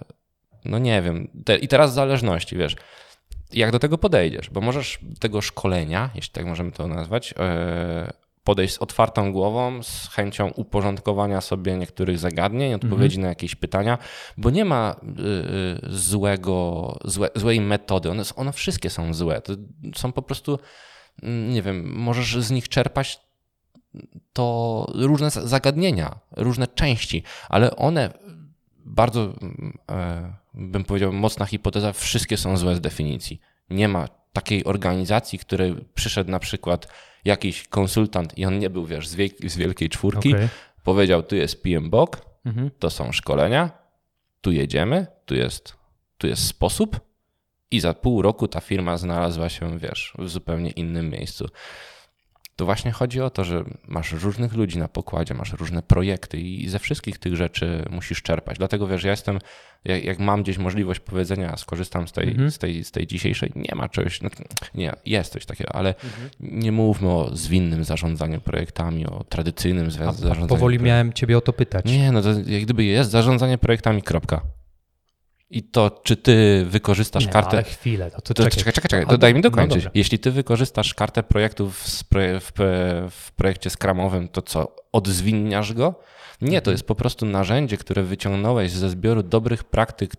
no 0.65 0.79
nie 0.79 1.01
wiem. 1.01 1.27
Te, 1.45 1.57
I 1.57 1.67
teraz 1.67 1.93
zależności, 1.93 2.57
wiesz 2.57 2.75
jak 3.53 3.71
do 3.71 3.79
tego 3.79 3.97
podejdziesz, 3.97 4.49
bo 4.49 4.61
możesz 4.61 4.99
tego 5.19 5.41
szkolenia, 5.41 6.09
jeśli 6.15 6.31
tak 6.31 6.45
możemy 6.45 6.71
to 6.71 6.87
nazwać, 6.87 7.33
e, 7.39 8.13
podejść 8.43 8.73
z 8.73 8.77
otwartą 8.77 9.31
głową, 9.31 9.83
z 9.83 10.09
chęcią 10.09 10.49
uporządkowania 10.49 11.41
sobie 11.41 11.77
niektórych 11.77 12.19
zagadnień, 12.19 12.73
odpowiedzi 12.73 13.15
mhm. 13.15 13.21
na 13.21 13.29
jakieś 13.29 13.55
pytania, 13.55 13.97
bo 14.37 14.49
nie 14.49 14.65
ma 14.65 14.95
e, 14.95 15.89
złego, 15.89 16.97
złe, 17.05 17.29
złej 17.35 17.61
metody. 17.61 18.11
One, 18.11 18.23
one 18.35 18.53
wszystkie 18.53 18.89
są 18.89 19.13
złe. 19.13 19.41
To 19.41 19.53
są 19.95 20.11
po 20.11 20.21
prostu, 20.21 20.59
mm, 21.23 21.53
nie 21.53 21.61
wiem, 21.61 21.93
możesz 21.95 22.37
z 22.37 22.51
nich 22.51 22.69
czerpać 22.69 23.19
to 24.33 24.87
różne 24.95 25.29
zagadnienia, 25.31 26.19
różne 26.31 26.67
części, 26.67 27.23
ale 27.49 27.75
one 27.75 28.13
bardzo, 28.85 29.21
mm, 29.21 29.77
e, 29.91 30.33
bym 30.53 30.83
powiedział, 30.83 31.13
mocna 31.13 31.45
hipoteza, 31.45 31.93
wszystkie 31.93 32.37
są 32.37 32.57
złe 32.57 32.75
z 32.75 32.81
definicji. 32.81 33.39
Nie 33.69 33.87
ma 33.87 34.07
takiej 34.33 34.63
organizacji, 34.63 35.39
której 35.39 35.75
przyszedł 35.93 36.31
na 36.31 36.39
przykład 36.39 36.87
jakiś 37.25 37.67
konsultant 37.67 38.37
i 38.37 38.45
on 38.45 38.59
nie 38.59 38.69
był, 38.69 38.85
wiesz, 38.85 39.07
z, 39.07 39.15
wielkiej, 39.15 39.49
z 39.49 39.57
wielkiej 39.57 39.89
czwórki, 39.89 40.33
okay. 40.33 40.49
powiedział, 40.83 41.23
tu 41.23 41.35
jest 41.35 41.63
PMBOK 41.63 42.21
mhm. 42.45 42.71
to 42.79 42.89
są 42.89 43.11
szkolenia, 43.11 43.71
tu 44.41 44.51
jedziemy, 44.51 45.07
tu 45.25 45.35
jest, 45.35 45.75
tu 46.17 46.27
jest 46.27 46.47
sposób 46.47 46.99
i 47.71 47.79
za 47.79 47.93
pół 47.93 48.21
roku 48.21 48.47
ta 48.47 48.59
firma 48.59 48.97
znalazła 48.97 49.49
się, 49.49 49.79
wiesz, 49.79 50.13
w 50.19 50.29
zupełnie 50.29 50.69
innym 50.69 51.09
miejscu 51.09 51.49
to 52.55 52.65
właśnie 52.65 52.91
chodzi 52.91 53.21
o 53.21 53.29
to, 53.29 53.43
że 53.43 53.63
masz 53.87 54.11
różnych 54.11 54.53
ludzi 54.53 54.79
na 54.79 54.87
pokładzie, 54.87 55.33
masz 55.33 55.53
różne 55.53 55.83
projekty 55.83 56.39
i 56.39 56.69
ze 56.69 56.79
wszystkich 56.79 57.17
tych 57.17 57.35
rzeczy 57.35 57.85
musisz 57.89 58.21
czerpać. 58.21 58.57
Dlatego 58.57 58.87
wiesz, 58.87 59.03
ja 59.03 59.11
jestem, 59.11 59.39
jak, 59.85 60.03
jak 60.03 60.19
mam 60.19 60.43
gdzieś 60.43 60.57
możliwość 60.57 60.99
powiedzenia, 60.99 61.57
skorzystam 61.57 62.07
z 62.07 62.11
tej, 62.11 62.27
mhm. 62.27 62.51
z 62.51 62.57
tej, 62.57 62.83
z 62.83 62.91
tej 62.91 63.07
dzisiejszej, 63.07 63.51
nie 63.55 63.75
ma 63.75 63.89
czegoś, 63.89 64.21
no, 64.21 64.29
nie, 64.75 64.93
jest 65.05 65.33
coś 65.33 65.45
takiego, 65.45 65.75
ale 65.75 65.89
mhm. 65.89 66.29
nie 66.39 66.71
mówmy 66.71 67.09
o 67.09 67.35
zwinnym 67.35 67.83
zarządzaniu 67.83 68.41
projektami, 68.41 69.05
o 69.05 69.23
tradycyjnym 69.23 69.91
zarządzaniu. 69.91 70.47
Powoli 70.47 70.79
miałem 70.79 71.13
ciebie 71.13 71.37
o 71.37 71.41
to 71.41 71.53
pytać. 71.53 71.85
Nie, 71.85 72.11
no 72.11 72.21
to 72.21 72.29
jak 72.45 72.63
gdyby 72.63 72.83
jest 72.83 73.11
zarządzanie 73.11 73.57
projektami, 73.57 74.01
kropka. 74.01 74.41
I 75.53 75.63
to, 75.63 76.01
czy 76.03 76.17
ty 76.17 76.65
wykorzystasz 76.69 77.25
nie, 77.25 77.31
kartę. 77.31 77.51
Ale 77.51 77.63
chwilę, 77.63 78.11
to, 78.11 78.21
to, 78.21 78.33
to 78.33 78.43
czekaj, 78.43 78.73
czekaj, 78.73 78.89
czekaj, 78.89 79.07
to 79.07 79.17
daj 79.17 79.33
mi 79.33 79.41
dokończyć. 79.41 79.85
No 79.85 79.91
Jeśli 79.93 80.19
ty 80.19 80.31
wykorzystasz 80.31 80.93
kartę 80.93 81.23
projektów 81.23 81.77
w, 81.77 82.03
w, 82.39 82.51
w 83.11 83.31
projekcie 83.31 83.69
skramowym, 83.69 84.27
to 84.27 84.41
co, 84.41 84.75
odzwinniasz 84.91 85.73
go? 85.73 85.95
Nie, 86.41 86.61
to 86.61 86.71
mhm. 86.71 86.73
jest 86.73 86.87
po 86.87 86.95
prostu 86.95 87.25
narzędzie, 87.25 87.77
które 87.77 88.03
wyciągnąłeś 88.03 88.71
ze 88.71 88.89
zbioru 88.89 89.23
dobrych 89.23 89.63
praktyk 89.63 90.13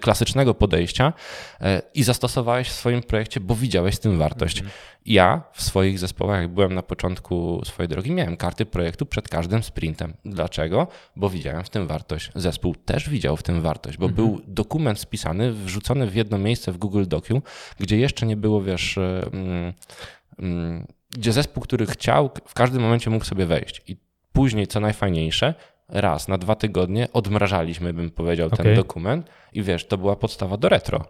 klasycznego 0.00 0.54
podejścia 0.54 1.12
e, 1.60 1.82
i 1.94 2.02
zastosowałeś 2.02 2.68
w 2.68 2.72
swoim 2.72 3.02
projekcie, 3.02 3.40
bo 3.40 3.54
widziałeś 3.54 3.94
z 3.94 4.00
tym 4.00 4.18
wartość. 4.18 4.58
Mhm. 4.58 4.76
Ja 5.06 5.42
w 5.52 5.62
swoich 5.62 5.98
zespołach, 5.98 6.40
jak 6.40 6.50
byłem 6.50 6.74
na 6.74 6.82
początku 6.82 7.62
swojej 7.64 7.88
drogi, 7.88 8.12
miałem 8.12 8.36
karty 8.36 8.66
projektu 8.66 9.06
przed 9.06 9.28
każdym 9.28 9.62
sprintem. 9.62 10.14
Dlaczego? 10.24 10.86
Bo 11.16 11.30
widziałem 11.30 11.64
w 11.64 11.70
tym 11.70 11.86
wartość. 11.86 12.30
Zespół 12.34 12.74
też 12.74 13.08
widział 13.08 13.36
w 13.36 13.42
tym 13.42 13.60
wartość, 13.60 13.98
bo 13.98 14.06
mhm. 14.06 14.16
był 14.16 14.40
dokument 14.46 14.98
spisany, 14.98 15.52
wrzucony 15.52 16.06
w 16.06 16.14
jedno 16.14 16.38
miejsce 16.38 16.72
w 16.72 16.78
Google 16.78 17.04
Docu, 17.06 17.42
gdzie 17.80 17.98
jeszcze 17.98 18.26
nie 18.26 18.36
było, 18.36 18.62
wiesz, 18.62 18.98
mm, 18.98 19.72
mm, 20.38 20.86
gdzie 21.10 21.32
zespół, 21.32 21.62
który 21.62 21.86
chciał, 21.86 22.30
w 22.46 22.54
każdym 22.54 22.82
momencie 22.82 23.10
mógł 23.10 23.24
sobie 23.24 23.46
wejść. 23.46 23.82
I 23.86 23.96
później, 24.32 24.66
co 24.66 24.80
najfajniejsze, 24.80 25.54
raz 25.88 26.28
na 26.28 26.38
dwa 26.38 26.54
tygodnie 26.54 27.08
odmrażaliśmy, 27.12 27.92
bym 27.92 28.10
powiedział, 28.10 28.46
okay. 28.46 28.64
ten 28.64 28.76
dokument 28.76 29.30
i 29.52 29.62
wiesz, 29.62 29.86
to 29.86 29.98
była 29.98 30.16
podstawa 30.16 30.56
do 30.56 30.68
retro. 30.68 31.04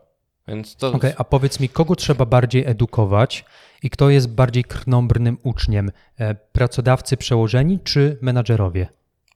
Więc 0.48 0.76
to... 0.76 0.92
okay, 0.92 1.14
a 1.16 1.24
powiedz 1.24 1.60
mi, 1.60 1.68
kogo 1.68 1.96
trzeba 1.96 2.26
bardziej 2.26 2.66
edukować 2.66 3.44
i 3.82 3.90
kto 3.90 4.10
jest 4.10 4.34
bardziej 4.34 4.64
krnąbrnym 4.64 5.38
uczniem? 5.42 5.90
E, 6.18 6.34
pracodawcy 6.34 7.16
przełożeni 7.16 7.80
czy 7.84 8.18
menadżerowie? 8.20 8.86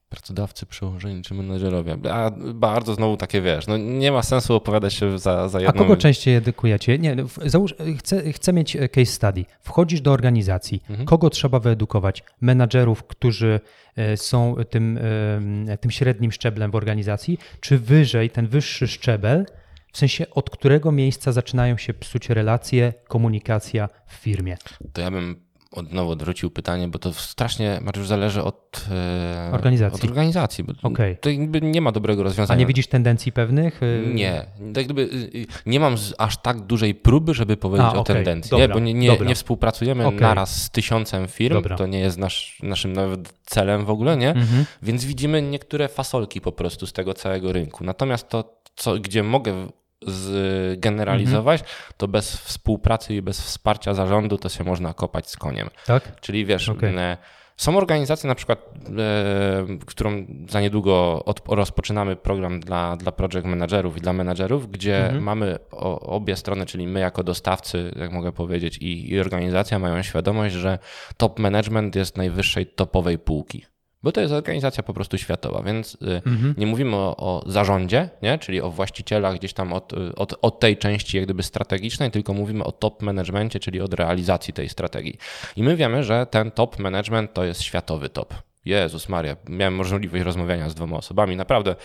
Pracodawcy, 0.09 0.67
przełożeni 0.67 1.23
czy 1.23 1.35
menedżerowie. 1.35 1.97
A 2.13 2.31
bardzo 2.55 2.95
znowu 2.95 3.17
takie 3.17 3.41
wiesz, 3.41 3.67
no 3.67 3.77
nie 3.77 4.13
ma 4.13 4.23
sensu 4.23 4.55
opowiadać 4.55 4.95
się 4.95 5.19
za, 5.19 5.49
za 5.49 5.61
jedną... 5.61 5.75
A 5.75 5.79
kogo 5.79 5.97
częściej 5.97 6.35
edukujecie? 6.35 6.99
Nie, 6.99 7.15
no, 7.15 7.25
załóż, 7.47 7.75
chcę, 7.99 8.33
chcę 8.33 8.53
mieć 8.53 8.77
case 8.93 9.07
study. 9.07 9.45
Wchodzisz 9.61 10.01
do 10.01 10.13
organizacji. 10.13 10.83
Mhm. 10.91 11.07
Kogo 11.07 11.31
trzeba 11.31 11.61
wyedukować? 11.61 12.25
Menadżerów, 12.41 13.05
którzy 13.05 13.61
e, 13.97 14.17
są 14.17 14.57
tym, 14.71 14.99
e, 15.69 15.79
tym 15.79 15.91
średnim 15.91 16.33
szczeblem 16.33 16.71
w 16.71 16.75
organizacji, 16.75 17.39
czy 17.61 17.79
wyżej, 17.79 18.31
ten 18.31 18.47
wyższy 18.47 18.89
szczebel, 18.89 19.47
w 19.93 19.99
sensie 19.99 20.31
od 20.31 20.51
którego 20.51 20.93
miejsca 20.93 21.33
zaczynają 21.33 21.77
się 21.77 21.95
psuć 21.95 22.29
relacje, 22.29 22.95
komunikacja 23.09 23.89
w 24.07 24.13
firmie? 24.13 24.57
To 24.93 25.01
ja 25.01 25.11
bym 25.11 25.46
od 25.77 25.93
nowo 25.93 26.11
odwrócił 26.11 26.51
pytanie, 26.51 26.89
bo 26.89 26.99
to 26.99 27.13
strasznie 27.13 27.81
już 27.97 28.09
zależy 28.09 28.43
od 28.43 28.87
e, 28.91 29.51
organizacji. 29.53 30.03
Od 30.03 30.05
organizacji 30.05 30.65
okay. 30.83 31.17
To 31.21 31.31
jakby 31.31 31.61
nie 31.61 31.81
ma 31.81 31.93
dobrego 31.93 32.23
rozwiązania. 32.23 32.57
A 32.57 32.61
nie 32.61 32.67
widzisz 32.67 32.87
tendencji 32.87 33.33
pewnych? 33.33 33.81
Nie. 34.15 34.47
Tak 34.75 34.85
jakby 34.85 35.03
y, 35.03 35.07
y, 35.35 35.47
nie 35.67 35.81
mam 35.81 35.97
aż 36.19 36.37
tak 36.37 36.61
dużej 36.61 36.95
próby, 36.95 37.35
żeby 37.35 37.57
powiedzieć 37.57 37.87
A, 37.87 37.97
o 37.97 38.01
okay. 38.01 38.17
tendencji. 38.17 38.51
Dobra, 38.51 38.67
nie, 38.67 38.73
bo 38.73 38.81
nie, 38.81 38.95
nie, 38.95 39.19
nie 39.19 39.35
współpracujemy 39.35 40.07
okay. 40.07 40.21
naraz 40.21 40.63
z 40.63 40.71
tysiącem 40.71 41.29
firm. 41.29 41.55
Dobra. 41.55 41.77
To 41.77 41.87
nie 41.87 42.01
jest 42.01 42.19
nasz, 42.19 42.59
naszym 42.63 42.93
nawet 42.93 43.35
celem 43.45 43.85
w 43.85 43.91
ogóle, 43.91 44.17
nie? 44.17 44.31
Mhm. 44.31 44.65
Więc 44.83 45.05
widzimy 45.05 45.43
niektóre 45.43 45.89
fasolki 45.89 46.41
po 46.41 46.53
prostu 46.53 46.87
z 46.87 46.93
tego 46.93 47.15
całego 47.15 47.53
rynku. 47.53 47.85
Natomiast 47.85 48.29
to, 48.29 48.61
co, 48.77 48.95
gdzie 48.95 49.23
mogę 49.23 49.69
zgeneralizować, 50.07 51.61
mhm. 51.61 51.79
to 51.97 52.09
bez 52.09 52.37
współpracy 52.37 53.15
i 53.15 53.23
bez 53.23 53.41
wsparcia 53.41 53.95
zarządu 53.95 54.39
to 54.39 54.49
się 54.49 54.65
można 54.65 54.95
kopać 54.95 55.31
z 55.31 55.37
koniem. 55.37 55.71
Tak? 55.87 56.21
Czyli 56.21 56.47
wiesz, 56.47 56.69
okay. 56.69 57.17
są 57.57 57.77
organizacje 57.77 58.29
na 58.29 58.35
przykład, 58.35 58.59
e, 58.99 59.79
którą 59.87 60.27
za 60.49 60.61
niedługo 60.61 61.25
od, 61.25 61.41
rozpoczynamy 61.49 62.17
program 62.17 62.61
dla, 62.61 62.97
dla 62.97 63.13
project 63.13 63.47
managerów 63.47 63.97
i 63.97 64.01
dla 64.01 64.13
menadżerów, 64.13 64.71
gdzie 64.71 65.05
mhm. 65.05 65.23
mamy 65.23 65.59
o, 65.71 66.01
obie 66.01 66.37
strony, 66.37 66.67
czyli 66.67 66.87
my 66.87 67.01
jako 67.01 67.23
dostawcy, 67.23 67.93
jak 67.97 68.13
mogę 68.13 68.33
powiedzieć, 68.33 68.79
i, 68.79 69.13
i 69.13 69.21
organizacja 69.21 69.79
mają 69.79 70.03
świadomość, 70.03 70.55
że 70.55 70.79
top 71.17 71.39
management 71.39 71.97
jest 71.97 72.17
najwyższej 72.17 72.67
topowej 72.67 73.19
półki 73.19 73.65
bo 74.07 74.13
to 74.13 74.21
jest 74.21 74.33
organizacja 74.33 74.83
po 74.83 74.95
prostu 74.95 75.19
światowa, 75.19 75.63
więc 75.63 75.95
y, 75.95 76.23
mhm. 76.27 76.55
nie 76.59 76.67
mówimy 76.67 76.97
o, 76.97 77.17
o, 77.17 77.43
zarządzie, 77.47 78.09
nie? 78.23 78.39
czyli 78.39 78.61
o 78.61 78.71
właścicielach 78.71 79.39
gdzieś 79.39 79.53
tam 79.53 79.73
od, 79.73 79.93
od, 80.17 80.35
od, 80.43 80.61
tej 80.61 80.77
części 80.77 81.17
jak 81.17 81.27
gdyby 81.27 81.43
strategicznej, 81.43 82.11
tylko 82.11 82.33
mówimy 82.33 82.65
o 82.65 82.73
top 82.73 83.03
managementie, 83.03 83.61
czyli 83.61 83.81
od 83.81 83.95
realizacji 83.95 84.55
tej 84.55 84.69
strategii. 84.69 85.19
I 85.57 85.63
my 85.63 85.77
wiemy, 85.77 86.05
że 86.05 86.27
ten 86.27 86.51
top 86.51 86.79
management 86.79 87.33
to 87.33 87.45
jest 87.45 87.63
światowy 87.63 88.09
top. 88.09 88.35
Jezus 88.65 89.09
Maria, 89.09 89.37
miałem 89.49 89.75
możliwość 89.75 90.25
rozmawiania 90.25 90.71
z 90.71 90.75
dwoma 90.75 90.97
osobami, 90.97 91.37
naprawdę 91.37 91.77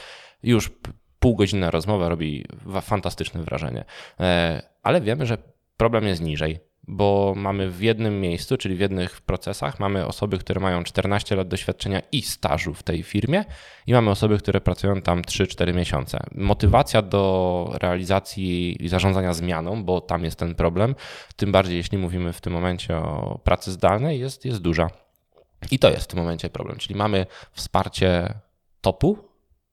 już 0.44 0.72
półgodzinna 1.20 1.72
rozmowa 1.72 2.10
robi 2.10 2.46
fantastyczne 2.82 3.44
wrażenie. 3.44 3.86
E, 4.20 4.62
ale 4.84 5.02
wiemy, 5.02 5.26
że 5.26 5.38
problem 5.78 6.08
jest 6.08 6.22
niżej 6.22 6.60
bo 6.92 7.34
mamy 7.36 7.70
w 7.70 7.82
jednym 7.82 8.22
miejscu, 8.22 8.58
czyli 8.58 8.76
w 8.76 8.80
jednych 8.80 9.22
procesach, 9.22 9.80
mamy 9.80 10.08
osoby, 10.08 10.38
które 10.38 10.60
mają 10.60 10.84
14 10.84 11.36
lat 11.36 11.48
doświadczenia 11.48 12.02
i 12.12 12.22
stażu 12.22 12.74
w 12.74 12.84
tej 12.84 13.04
firmie, 13.04 13.46
i 13.88 13.94
mamy 13.94 14.12
osoby, 14.12 14.38
które 14.38 14.62
pracują 14.62 15.02
tam 15.02 15.22
3-4 15.22 15.74
miesiące. 15.74 16.20
Motywacja 16.36 17.02
do 17.02 17.72
realizacji 17.74 18.84
i 18.86 18.90
zarządzania 18.90 19.34
zmianą, 19.34 19.84
bo 19.84 20.02
tam 20.02 20.24
jest 20.24 20.40
ten 20.40 20.56
problem, 20.56 20.96
tym 21.36 21.52
bardziej 21.52 21.78
jeśli 21.78 21.98
mówimy 21.98 22.34
w 22.34 22.42
tym 22.42 22.54
momencie 22.54 22.98
o 22.98 23.40
pracy 23.44 23.72
zdalnej, 23.72 24.20
jest, 24.20 24.46
jest 24.46 24.62
duża. 24.62 24.90
I 25.72 25.80
to 25.80 25.90
jest 25.90 26.04
w 26.04 26.08
tym 26.08 26.20
momencie 26.20 26.50
problem, 26.50 26.78
czyli 26.78 26.96
mamy 26.96 27.26
wsparcie 27.54 28.34
topu, 28.82 29.32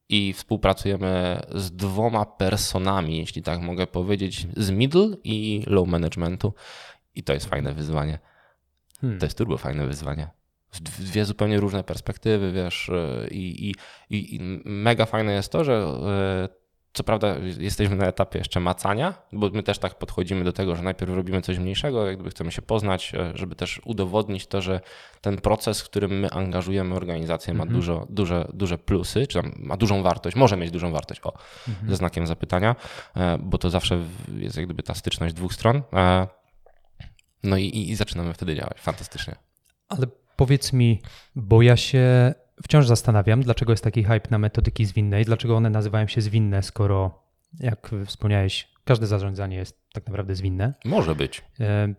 i 0.08 0.32
współpracujemy 0.32 1.40
z 1.54 1.70
dwoma 1.70 2.26
personami, 2.26 3.18
jeśli 3.18 3.42
tak 3.42 3.60
mogę 3.60 3.86
powiedzieć, 3.86 4.46
z 4.56 4.70
middle 4.70 5.08
i 5.24 5.62
low 5.66 5.88
managementu. 5.88 6.54
I 7.18 7.22
to 7.22 7.32
jest 7.32 7.46
fajne 7.46 7.72
wyzwanie. 7.72 8.18
Hmm. 9.00 9.18
To 9.18 9.26
jest 9.26 9.38
turbo 9.38 9.56
fajne 9.56 9.86
wyzwanie. 9.86 10.28
Dwie 10.80 11.24
zupełnie 11.24 11.60
różne 11.60 11.84
perspektywy, 11.84 12.52
wiesz, 12.52 12.88
e, 12.88 13.28
i, 13.28 13.70
i, 14.10 14.36
i 14.36 14.40
mega 14.64 15.06
fajne 15.06 15.32
jest 15.32 15.52
to, 15.52 15.64
że 15.64 15.72
e, 15.74 16.58
co 16.92 17.04
prawda 17.04 17.36
jesteśmy 17.58 17.96
na 17.96 18.06
etapie 18.06 18.38
jeszcze 18.38 18.60
macania, 18.60 19.14
bo 19.32 19.50
my 19.52 19.62
też 19.62 19.78
tak 19.78 19.94
podchodzimy 19.94 20.44
do 20.44 20.52
tego, 20.52 20.76
że 20.76 20.82
najpierw 20.82 21.14
robimy 21.14 21.42
coś 21.42 21.58
mniejszego, 21.58 22.06
jak 22.06 22.16
gdyby 22.16 22.30
chcemy 22.30 22.52
się 22.52 22.62
poznać, 22.62 23.14
e, 23.14 23.32
żeby 23.34 23.54
też 23.54 23.80
udowodnić 23.84 24.46
to, 24.46 24.60
że 24.60 24.80
ten 25.20 25.36
proces, 25.36 25.80
w 25.80 25.84
którym 25.84 26.18
my 26.18 26.30
angażujemy 26.30 26.94
organizację 26.94 27.54
ma 27.54 27.62
mhm. 27.62 27.80
dużo, 27.80 28.06
duże, 28.10 28.48
duże 28.52 28.78
plusy, 28.78 29.26
czy 29.26 29.40
ma 29.56 29.76
dużą 29.76 30.02
wartość, 30.02 30.36
może 30.36 30.56
mieć 30.56 30.70
dużą 30.70 30.92
wartość, 30.92 31.20
o, 31.24 31.32
mhm. 31.68 31.90
ze 31.90 31.96
znakiem 31.96 32.26
zapytania, 32.26 32.76
bo 33.38 33.58
to 33.58 33.70
zawsze 33.70 33.98
jest 34.38 34.56
jak 34.56 34.66
gdyby 34.66 34.82
ta 34.82 34.94
styczność 34.94 35.34
dwóch 35.34 35.54
stron. 35.54 35.82
No 37.42 37.56
i, 37.56 37.90
i 37.90 37.96
zaczynamy 37.96 38.34
wtedy 38.34 38.54
działać. 38.54 38.80
Fantastycznie. 38.80 39.34
Ale 39.88 40.06
powiedz 40.36 40.72
mi, 40.72 41.02
bo 41.36 41.62
ja 41.62 41.76
się 41.76 42.34
wciąż 42.62 42.86
zastanawiam, 42.86 43.42
dlaczego 43.42 43.72
jest 43.72 43.84
taki 43.84 44.04
hype 44.04 44.28
na 44.30 44.38
metodyki 44.38 44.84
zwinne 44.84 45.20
i 45.20 45.24
dlaczego 45.24 45.56
one 45.56 45.70
nazywają 45.70 46.06
się 46.06 46.20
zwinne, 46.20 46.62
skoro, 46.62 47.22
jak 47.60 47.90
wspomniałeś, 48.06 48.68
każde 48.84 49.06
zarządzanie 49.06 49.56
jest 49.56 49.78
tak 49.92 50.06
naprawdę 50.06 50.34
zwinne. 50.34 50.74
Może 50.84 51.14
być. 51.14 51.44
E, 51.60 51.94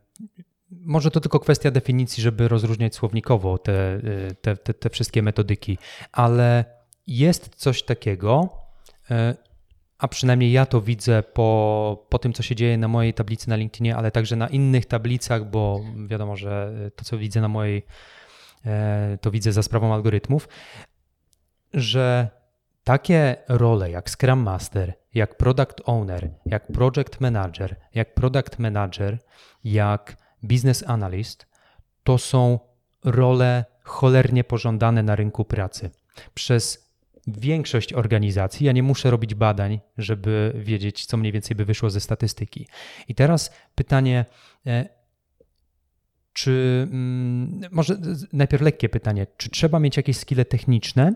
może 0.72 1.12
to 1.12 1.20
tylko 1.20 1.40
kwestia 1.40 1.72
definicji, 1.72 2.24
żeby 2.24 2.48
rozróżniać 2.48 2.96
słownikowo 2.96 3.58
te, 3.58 3.94
e, 3.94 4.00
te, 4.42 4.58
te, 4.58 4.74
te 4.74 4.90
wszystkie 4.90 5.22
metodyki, 5.22 5.78
ale 6.12 6.66
jest 7.08 7.56
coś 7.56 7.84
takiego, 7.84 8.50
e, 9.12 9.36
a 10.00 10.08
przynajmniej 10.08 10.52
ja 10.52 10.66
to 10.66 10.82
widzę 10.82 11.24
po, 11.24 12.06
po 12.10 12.20
tym, 12.20 12.34
co 12.34 12.44
się 12.44 12.56
dzieje 12.56 12.78
na 12.78 12.88
mojej 12.88 13.14
tablicy 13.14 13.50
na 13.50 13.56
LinkedInie, 13.56 13.96
ale 13.96 14.12
także 14.12 14.36
na 14.36 14.48
innych 14.48 14.86
tablicach, 14.86 15.50
bo 15.50 15.82
wiadomo, 16.08 16.36
że 16.36 16.72
to, 16.96 17.06
co 17.06 17.18
widzę 17.18 17.42
na 17.42 17.48
mojej, 17.48 17.86
e, 18.66 19.18
to 19.22 19.32
widzę 19.32 19.52
za 19.52 19.64
sprawą 19.64 19.94
algorytmów, 19.94 20.48
że 21.74 22.30
takie 22.84 23.36
role 23.48 23.92
jak 23.92 24.10
Scrum 24.10 24.40
Master, 24.40 24.94
jak 25.14 25.38
Product 25.38 25.82
Owner, 25.86 26.30
jak 26.46 26.68
Project 26.68 27.20
Manager, 27.20 27.76
jak 27.94 28.14
Product 28.14 28.60
Manager, 28.60 29.18
jak 29.64 30.18
Business 30.44 30.84
Analyst, 30.88 31.48
to 32.04 32.18
są 32.18 32.60
role 33.04 33.66
cholernie 33.84 34.44
pożądane 34.44 35.04
na 35.04 35.16
rynku 35.16 35.46
pracy. 35.46 35.90
przez 36.34 36.89
większość 37.38 37.94
organizacji. 37.94 38.66
Ja 38.66 38.72
nie 38.72 38.84
muszę 38.84 39.12
robić 39.12 39.36
badań, 39.36 39.80
żeby 39.98 40.54
wiedzieć, 40.56 41.06
co 41.06 41.18
mniej 41.18 41.32
więcej 41.32 41.56
by 41.56 41.66
wyszło 41.66 41.90
ze 41.90 42.00
statystyki. 42.00 42.68
I 43.08 43.16
teraz 43.16 43.52
pytanie, 43.76 44.26
e, 44.68 44.90
czy 46.34 46.88
mm, 46.92 47.62
może 47.72 47.98
najpierw 48.34 48.64
lekkie 48.64 48.90
pytanie, 48.90 49.28
czy 49.38 49.50
trzeba 49.50 49.80
mieć 49.80 49.98
jakieś 49.98 50.18
skille 50.18 50.46
techniczne, 50.46 51.14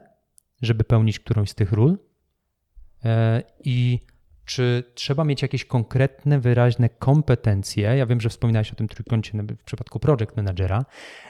żeby 0.62 0.84
pełnić 0.84 1.20
którąś 1.20 1.50
z 1.50 1.56
tych 1.56 1.72
ról? 1.72 1.98
E, 3.06 3.44
I 3.64 4.00
czy 4.46 4.84
trzeba 4.96 5.24
mieć 5.24 5.42
jakieś 5.42 5.66
konkretne, 5.66 6.40
wyraźne 6.40 6.90
kompetencje? 6.90 7.84
Ja 7.84 8.06
wiem, 8.06 8.22
że 8.22 8.30
wspominałeś 8.30 8.72
o 8.72 8.76
tym 8.76 8.88
trójkącie 8.88 9.44
w 9.44 9.64
przypadku 9.64 10.00
project 10.00 10.38
managera. 10.38 10.86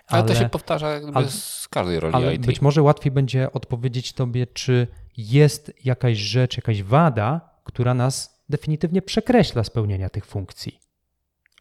Ale, 0.08 0.24
ale 0.24 0.24
to 0.24 0.36
się 0.36 0.50
powtarza 0.50 1.00
ale, 1.14 1.30
z 1.30 1.68
każdej 1.68 2.00
roli 2.00 2.16
ale 2.16 2.36
IT. 2.36 2.46
Być 2.46 2.62
może 2.62 2.82
łatwiej 2.82 3.12
będzie 3.12 3.52
odpowiedzieć 3.52 4.14
tobie, 4.14 4.48
czy 4.48 4.88
jest 5.18 5.74
jakaś 5.86 6.18
rzecz, 6.18 6.58
jakaś 6.58 6.84
wada, 6.84 7.50
która 7.64 7.94
nas 7.94 8.44
definitywnie 8.50 9.02
przekreśla 9.02 9.64
spełnienia 9.64 10.10
tych 10.10 10.26
funkcji. 10.26 10.80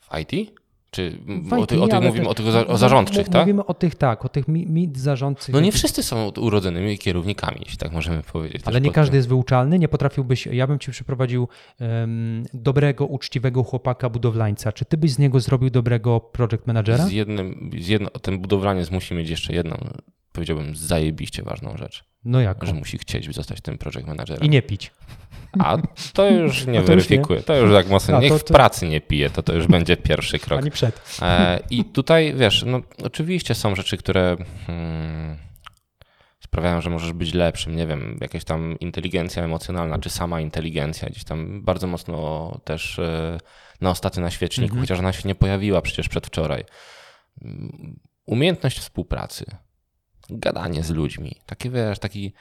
W 0.00 0.18
IT? 0.18 0.61
Czy 0.94 1.18
o, 1.50 1.66
ty, 1.66 1.82
o 1.82 1.88
tych 1.88 2.02
mówimy 2.02 2.28
o 2.28 2.34
tych 2.34 2.46
o 2.66 2.78
zarządczych, 2.78 3.28
tak? 3.28 3.42
Mówimy 3.42 3.66
o 3.66 3.74
tych, 3.74 3.94
tak, 3.94 4.24
o 4.24 4.28
tych 4.28 4.48
mid 4.48 4.98
zarządcych. 4.98 5.54
No 5.54 5.60
nie 5.60 5.72
wszyscy 5.72 6.02
są 6.02 6.30
urodzonymi 6.40 6.98
kierownikami, 6.98 7.56
jeśli 7.60 7.78
tak 7.78 7.92
możemy 7.92 8.22
powiedzieć. 8.22 8.62
Ale 8.64 8.80
nie 8.80 8.90
każdy 8.90 9.16
jest 9.16 9.28
wyuczalny, 9.28 9.78
nie 9.78 9.88
potrafiłbyś, 9.88 10.46
ja 10.46 10.66
bym 10.66 10.78
ci 10.78 10.90
przyprowadził 10.90 11.48
um, 11.80 12.44
dobrego, 12.54 13.06
uczciwego 13.06 13.62
chłopaka 13.62 14.10
budowlańca. 14.10 14.72
Czy 14.72 14.84
ty 14.84 14.96
byś 14.96 15.12
z 15.12 15.18
niego 15.18 15.40
zrobił 15.40 15.70
dobrego 15.70 16.20
project 16.20 16.66
managera? 16.66 17.06
Z 17.06 17.12
jednym, 17.12 17.70
z 17.80 17.88
jedno, 17.88 18.10
ten 18.10 18.38
budowlaniec 18.38 18.90
musi 18.90 19.14
mieć 19.14 19.30
jeszcze 19.30 19.52
jedną, 19.52 19.76
powiedziałbym, 20.32 20.76
zajebiście 20.76 21.42
ważną 21.42 21.76
rzecz. 21.76 22.11
No 22.24 22.40
jak? 22.40 22.64
Że 22.64 22.72
musi 22.72 22.98
chcieć 22.98 23.34
zostać 23.34 23.60
tym 23.60 23.78
project 23.78 24.06
managerem. 24.06 24.44
I 24.44 24.48
nie 24.48 24.62
pić. 24.62 24.90
A 25.58 25.78
to 26.12 26.30
już 26.40 26.66
nie 26.66 26.80
to 26.80 26.86
weryfikuję. 26.86 27.38
Już 27.38 27.48
nie. 27.48 27.54
To 27.54 27.56
już 27.56 27.72
tak 27.74 27.88
mocno. 27.88 28.20
Niech 28.20 28.32
to, 28.32 28.38
to... 28.38 28.44
w 28.44 28.48
pracy 28.48 28.88
nie 28.88 29.00
pije, 29.00 29.30
to 29.30 29.42
to 29.42 29.52
już 29.52 29.66
będzie 29.66 29.96
pierwszy 29.96 30.38
krok. 30.38 30.60
Ani 30.60 30.70
przed. 30.70 31.18
E, 31.22 31.60
I 31.70 31.84
tutaj 31.84 32.34
wiesz, 32.36 32.64
no 32.66 32.80
oczywiście 33.04 33.54
są 33.54 33.74
rzeczy, 33.74 33.96
które 33.96 34.36
hmm, 34.66 35.36
sprawiają, 36.40 36.80
że 36.80 36.90
możesz 36.90 37.12
być 37.12 37.34
lepszym. 37.34 37.76
Nie 37.76 37.86
wiem, 37.86 38.18
jakaś 38.20 38.44
tam 38.44 38.78
inteligencja 38.78 39.44
emocjonalna, 39.44 39.98
czy 39.98 40.10
sama 40.10 40.40
inteligencja 40.40 41.08
gdzieś 41.08 41.24
tam 41.24 41.62
bardzo 41.62 41.86
mocno 41.86 42.60
też 42.64 42.98
e, 42.98 43.38
na 43.80 43.90
ostatnio 43.90 44.22
na 44.22 44.30
świeczniku, 44.30 44.72
mhm. 44.72 44.80
chociaż 44.80 44.98
ona 44.98 45.12
się 45.12 45.28
nie 45.28 45.34
pojawiła 45.34 45.82
przecież 45.82 46.08
przedwczoraj. 46.08 46.64
Umiejętność 48.26 48.78
współpracy, 48.78 49.44
gadanie 50.38 50.82
z 50.82 50.90
ludźmi, 50.90 51.36
takie 51.46 51.70
wiesz, 51.70 51.98
taki 51.98 52.32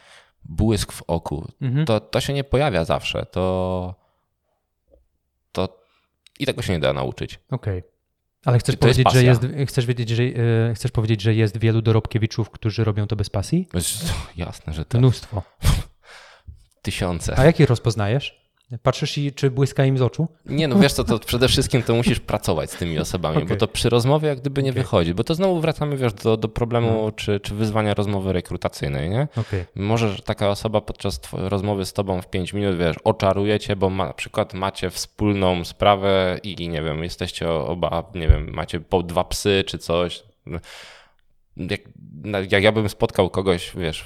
błysk 0.44 0.92
w 0.92 1.04
oku. 1.08 1.52
Mhm. 1.62 1.86
To, 1.86 2.00
to 2.00 2.22
się 2.22 2.34
nie 2.34 2.44
pojawia 2.44 2.86
zawsze. 2.86 3.26
To, 3.26 3.96
to 5.52 5.82
i 6.40 6.46
tego 6.46 6.62
się 6.62 6.74
nie 6.74 6.80
da 6.80 6.94
nauczyć. 6.94 7.40
Okej. 7.52 7.80
Okay. 7.80 7.92
Ale 8.46 8.60
chcesz 8.60 8.76
powiedzieć, 8.76 9.12
że 9.14 9.24
jest, 9.24 9.42
chcesz, 9.68 9.86
wiedzieć, 9.86 10.10
że, 10.10 10.26
yy, 10.26 10.72
chcesz 10.76 10.92
powiedzieć, 10.92 11.22
że 11.22 11.34
jest 11.34 11.58
wielu 11.58 11.82
dorobkiewiczów, 11.82 12.50
którzy 12.50 12.84
robią 12.84 13.08
to 13.08 13.16
bez 13.16 13.30
pasji? 13.30 13.68
Jasne, 14.38 14.74
że 14.74 14.86
tak. 14.86 15.00
Mnóstwo. 15.00 15.44
Tysiące. 16.82 17.40
A 17.40 17.46
jaki 17.46 17.66
rozpoznajesz? 17.66 18.41
Patrzysz 18.84 19.18
i 19.18 19.32
czy 19.32 19.52
błyska 19.52 19.86
im 19.86 19.98
z 19.98 20.02
oczu? 20.02 20.28
Nie, 20.46 20.68
no 20.68 20.80
wiesz 20.80 20.94
co, 20.94 21.04
to 21.04 21.20
przede 21.20 21.48
wszystkim 21.48 21.84
to 21.84 21.96
musisz 21.96 22.20
pracować 22.20 22.72
z 22.72 22.76
tymi 22.76 23.00
osobami, 23.00 23.38
okay. 23.38 23.50
bo 23.50 23.56
to 23.56 23.68
przy 23.68 23.90
rozmowie 23.90 24.28
jak 24.28 24.40
gdyby 24.40 24.64
nie 24.64 24.72
okay. 24.72 24.84
wychodzi, 24.84 25.14
bo 25.14 25.24
to 25.24 25.36
znowu 25.36 25.62
wracamy, 25.62 25.98
wiesz, 25.98 26.14
do, 26.14 26.38
do 26.38 26.48
problemu 26.48 27.06
no. 27.06 27.12
czy, 27.12 27.40
czy 27.40 27.56
wyzwania 27.56 27.94
rozmowy 27.94 28.34
rekrutacyjnej, 28.34 29.10
nie? 29.10 29.28
Okay. 29.38 29.66
Może 29.76 30.16
taka 30.16 30.50
osoba 30.50 30.82
podczas 30.82 31.22
rozmowy 31.34 31.86
z 31.86 31.94
tobą 31.94 32.22
w 32.22 32.28
5 32.28 32.54
minut, 32.54 32.78
wiesz, 32.78 32.96
oczarujecie, 33.04 33.76
bo 33.76 33.90
ma, 33.90 34.06
na 34.06 34.14
przykład 34.14 34.54
macie 34.54 34.90
wspólną 34.90 35.66
sprawę 35.66 36.40
i 36.44 36.70
nie 36.70 36.82
wiem, 36.82 37.04
jesteście 37.04 37.50
oba, 37.50 38.12
nie 38.16 38.28
wiem, 38.28 38.54
macie 38.54 38.80
po 38.80 39.04
dwa 39.04 39.24
psy 39.24 39.64
czy 39.68 39.78
coś. 39.78 40.24
Jak, 41.58 41.82
jak 42.52 42.64
ja 42.64 42.72
bym 42.72 42.90
spotkał 42.90 43.30
kogoś, 43.30 43.72
wiesz, 43.76 44.06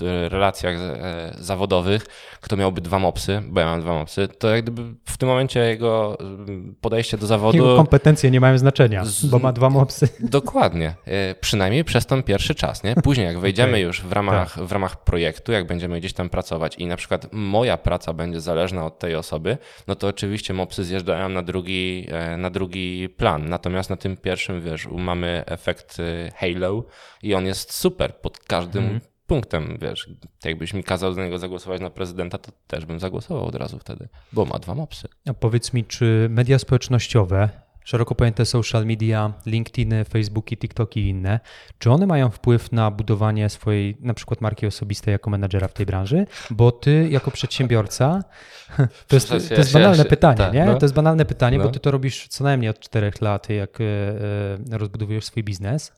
w 0.00 0.26
relacjach 0.32 0.76
e, 0.78 1.34
zawodowych, 1.38 2.06
kto 2.40 2.56
miałby 2.56 2.80
dwa 2.80 2.98
mopsy, 2.98 3.42
bo 3.48 3.60
ja 3.60 3.66
mam 3.66 3.80
dwa 3.80 3.94
mopsy, 3.94 4.28
to 4.28 4.48
jak 4.48 4.62
gdyby 4.62 4.82
w 5.04 5.16
tym 5.16 5.28
momencie 5.28 5.60
jego 5.60 6.20
mm, 6.20 6.74
podejście 6.80 7.18
do 7.18 7.26
zawodu... 7.26 7.58
Jego 7.58 7.76
kompetencje 7.76 8.30
nie 8.30 8.40
mają 8.40 8.58
znaczenia, 8.58 9.04
bo 9.24 9.38
ma 9.38 9.52
dwa 9.52 9.70
mopsy. 9.70 10.08
Dokładnie. 10.20 10.94
E, 11.04 11.34
przynajmniej 11.34 11.84
przez 11.84 12.06
ten 12.06 12.22
pierwszy 12.22 12.54
czas, 12.54 12.84
nie? 12.84 12.94
Później 12.94 13.26
jak 13.26 13.38
wejdziemy 13.38 13.72
okay. 13.72 13.80
już 13.80 14.02
w 14.02 14.12
ramach, 14.12 14.54
tak. 14.54 14.64
w 14.64 14.72
ramach 14.72 15.04
projektu, 15.04 15.52
jak 15.52 15.66
będziemy 15.66 16.00
gdzieś 16.00 16.12
tam 16.12 16.28
pracować 16.28 16.76
i 16.76 16.86
na 16.86 16.96
przykład 16.96 17.26
moja 17.32 17.76
praca 17.76 18.12
będzie 18.12 18.40
zależna 18.40 18.86
od 18.86 18.98
tej 18.98 19.14
osoby, 19.14 19.58
no 19.86 19.94
to 19.94 20.06
oczywiście 20.06 20.54
mopsy 20.54 20.84
zjeżdżają 20.84 21.28
na 21.28 21.42
drugi, 21.42 22.06
e, 22.10 22.36
na 22.36 22.50
drugi 22.50 23.08
plan. 23.08 23.48
Natomiast 23.48 23.90
na 23.90 23.96
tym 23.96 24.16
pierwszym, 24.16 24.62
wiesz, 24.62 24.88
mamy 24.90 25.42
efekt 25.46 25.96
halo 26.36 26.84
i 27.22 27.34
on 27.34 27.46
jest 27.46 27.74
super 27.74 28.16
pod 28.16 28.38
każdym 28.38 28.84
mm 28.84 29.00
punktem, 29.28 29.78
wiesz, 29.80 30.10
jakbyś 30.44 30.74
mi 30.74 30.84
kazał 30.84 31.12
za 31.12 31.24
niego 31.24 31.38
zagłosować 31.38 31.80
na 31.80 31.90
prezydenta, 31.90 32.38
to 32.38 32.52
też 32.66 32.86
bym 32.86 33.00
zagłosował 33.00 33.46
od 33.46 33.54
razu 33.54 33.78
wtedy, 33.78 34.08
bo 34.32 34.44
ma 34.44 34.58
dwa 34.58 34.74
mopsy. 34.74 35.08
A 35.28 35.34
powiedz 35.34 35.72
mi, 35.72 35.84
czy 35.84 36.26
media 36.30 36.58
społecznościowe, 36.58 37.48
szeroko 37.84 38.14
pojęte 38.14 38.46
social 38.46 38.86
media, 38.86 39.32
LinkedIn, 39.46 39.94
Facebooki, 40.08 40.56
TikToki 40.56 41.00
i 41.00 41.08
inne, 41.08 41.40
czy 41.78 41.90
one 41.90 42.06
mają 42.06 42.30
wpływ 42.30 42.72
na 42.72 42.90
budowanie 42.90 43.48
swojej 43.48 43.96
na 44.00 44.14
przykład 44.14 44.40
marki 44.40 44.66
osobistej 44.66 45.12
jako 45.12 45.30
menedżera 45.30 45.68
w 45.68 45.72
tej 45.72 45.86
branży? 45.86 46.26
Bo 46.50 46.72
ty 46.72 47.08
jako 47.10 47.30
przedsiębiorca, 47.30 48.24
to 49.08 49.16
jest, 49.16 49.28
to 49.28 49.54
jest 49.54 49.72
banalne 49.72 50.04
pytanie, 50.04 50.36
tak, 50.36 50.54
nie? 50.54 50.64
No. 50.64 50.74
To 50.74 50.84
jest 50.84 50.94
banalne 50.94 51.24
pytanie, 51.24 51.58
no. 51.58 51.64
bo 51.64 51.70
ty 51.70 51.80
to 51.80 51.90
robisz 51.90 52.28
co 52.28 52.44
najmniej 52.44 52.70
od 52.70 52.78
czterech 52.78 53.20
lat, 53.20 53.48
jak 53.48 53.80
e, 53.80 53.84
e, 53.84 54.78
rozbudowujesz 54.78 55.24
swój 55.24 55.44
biznes, 55.44 55.92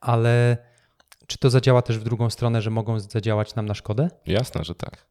ale 0.00 0.56
czy 1.32 1.38
to 1.38 1.50
zadziała 1.50 1.82
też 1.82 1.98
w 1.98 2.04
drugą 2.04 2.30
stronę, 2.30 2.62
że 2.62 2.70
mogą 2.70 3.00
zadziałać 3.00 3.54
nam 3.54 3.66
na 3.66 3.74
szkodę? 3.74 4.10
Jasne, 4.26 4.64
że 4.64 4.74
tak. 4.74 5.06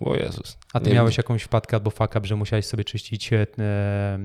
O 0.00 0.14
Jezus. 0.16 0.58
A 0.72 0.80
ty 0.80 0.88
nie 0.88 0.94
miałeś 0.94 1.16
wiem. 1.16 1.24
jakąś 1.24 1.42
wpadkę 1.42 1.76
albo 1.76 1.90
fuck 1.90 2.16
up, 2.16 2.20
że 2.24 2.36
musiałeś 2.36 2.66
sobie 2.66 2.84
czyścić 2.84 3.32
e, 3.32 3.46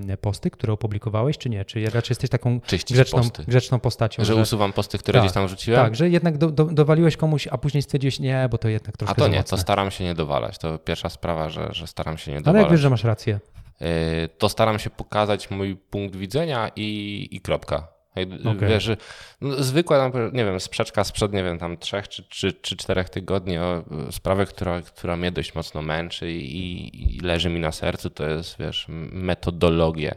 e, 0.09 0.17
posty, 0.17 0.51
które 0.51 0.73
opublikowałeś, 0.73 1.37
czy 1.37 1.49
nie? 1.49 1.65
Czy 1.65 1.85
raczej 1.85 2.11
jesteś 2.11 2.29
taką 2.29 2.59
grzeczną, 2.89 3.21
grzeczną 3.47 3.79
postacią? 3.79 4.23
Że, 4.23 4.33
że, 4.33 4.41
usuwam 4.41 4.73
posty, 4.73 4.97
które 4.97 5.19
tak, 5.19 5.23
gdzieś 5.25 5.33
tam 5.33 5.47
rzuciłem? 5.47 5.81
Tak, 5.81 5.95
że 5.95 6.09
jednak 6.09 6.37
do, 6.37 6.51
do, 6.51 6.65
dowaliłeś 6.65 7.17
komuś, 7.17 7.47
a 7.47 7.57
później 7.57 7.81
stwierdziłeś, 7.81 8.19
nie, 8.19 8.47
bo 8.51 8.57
to 8.57 8.69
jednak 8.69 8.97
troszkę 8.97 9.11
A 9.11 9.15
to 9.15 9.27
nie, 9.27 9.43
to 9.43 9.57
staram 9.57 9.91
się 9.91 10.03
nie 10.03 10.15
dowalać. 10.15 10.57
To 10.57 10.79
pierwsza 10.79 11.09
sprawa, 11.09 11.49
że, 11.49 11.69
że 11.71 11.87
staram 11.87 12.17
się 12.17 12.31
nie 12.31 12.37
dowalać. 12.37 12.55
Ale 12.55 12.63
jak 12.63 12.71
wiesz, 12.71 12.81
że 12.81 12.89
masz 12.89 13.03
rację? 13.03 13.39
E, 13.81 14.27
to 14.27 14.49
staram 14.49 14.79
się 14.79 14.89
pokazać 14.89 15.51
mój 15.51 15.75
punkt 15.75 16.15
widzenia 16.15 16.71
i, 16.75 17.27
i 17.31 17.41
kropka. 17.41 17.96
Okay. 18.23 18.69
Wiesz, 18.69 18.89
no, 19.41 19.63
zwykła, 19.63 20.11
nie 20.33 20.45
wiem, 20.45 20.59
sprzeczka 20.59 21.03
sprzed, 21.03 21.33
nie 21.33 21.43
wiem, 21.43 21.59
tam 21.59 21.77
trzech 21.77 22.07
czy, 22.07 22.23
czy, 22.23 22.53
czy 22.53 22.77
czterech 22.77 23.09
tygodni 23.09 23.57
o 23.57 23.83
sprawę, 24.11 24.45
która, 24.45 24.81
która 24.81 25.15
mnie 25.15 25.31
dość 25.31 25.55
mocno 25.55 25.81
męczy 25.81 26.31
i, 26.31 27.17
i 27.17 27.19
leży 27.19 27.49
mi 27.49 27.59
na 27.59 27.71
sercu, 27.71 28.09
to 28.09 28.29
jest, 28.29 28.55
wiesz, 28.59 28.85
metodologie 29.11 30.15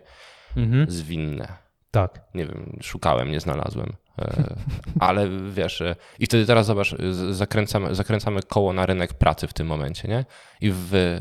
mhm. 0.56 0.90
zwinne. 0.90 1.56
Tak. 1.90 2.20
Nie 2.34 2.46
wiem, 2.46 2.78
szukałem, 2.82 3.30
nie 3.30 3.40
znalazłem. 3.40 3.92
E, 4.18 4.54
ale 5.00 5.28
wiesz, 5.50 5.80
e, 5.80 5.96
i 6.18 6.26
wtedy 6.26 6.46
teraz 6.46 6.66
zobacz, 6.66 6.94
zakręcamy, 7.30 7.94
zakręcamy 7.94 8.42
koło 8.42 8.72
na 8.72 8.86
rynek 8.86 9.14
pracy 9.14 9.46
w 9.46 9.52
tym 9.52 9.66
momencie, 9.66 10.08
nie? 10.08 10.24
I 10.60 10.70
w, 10.70 11.18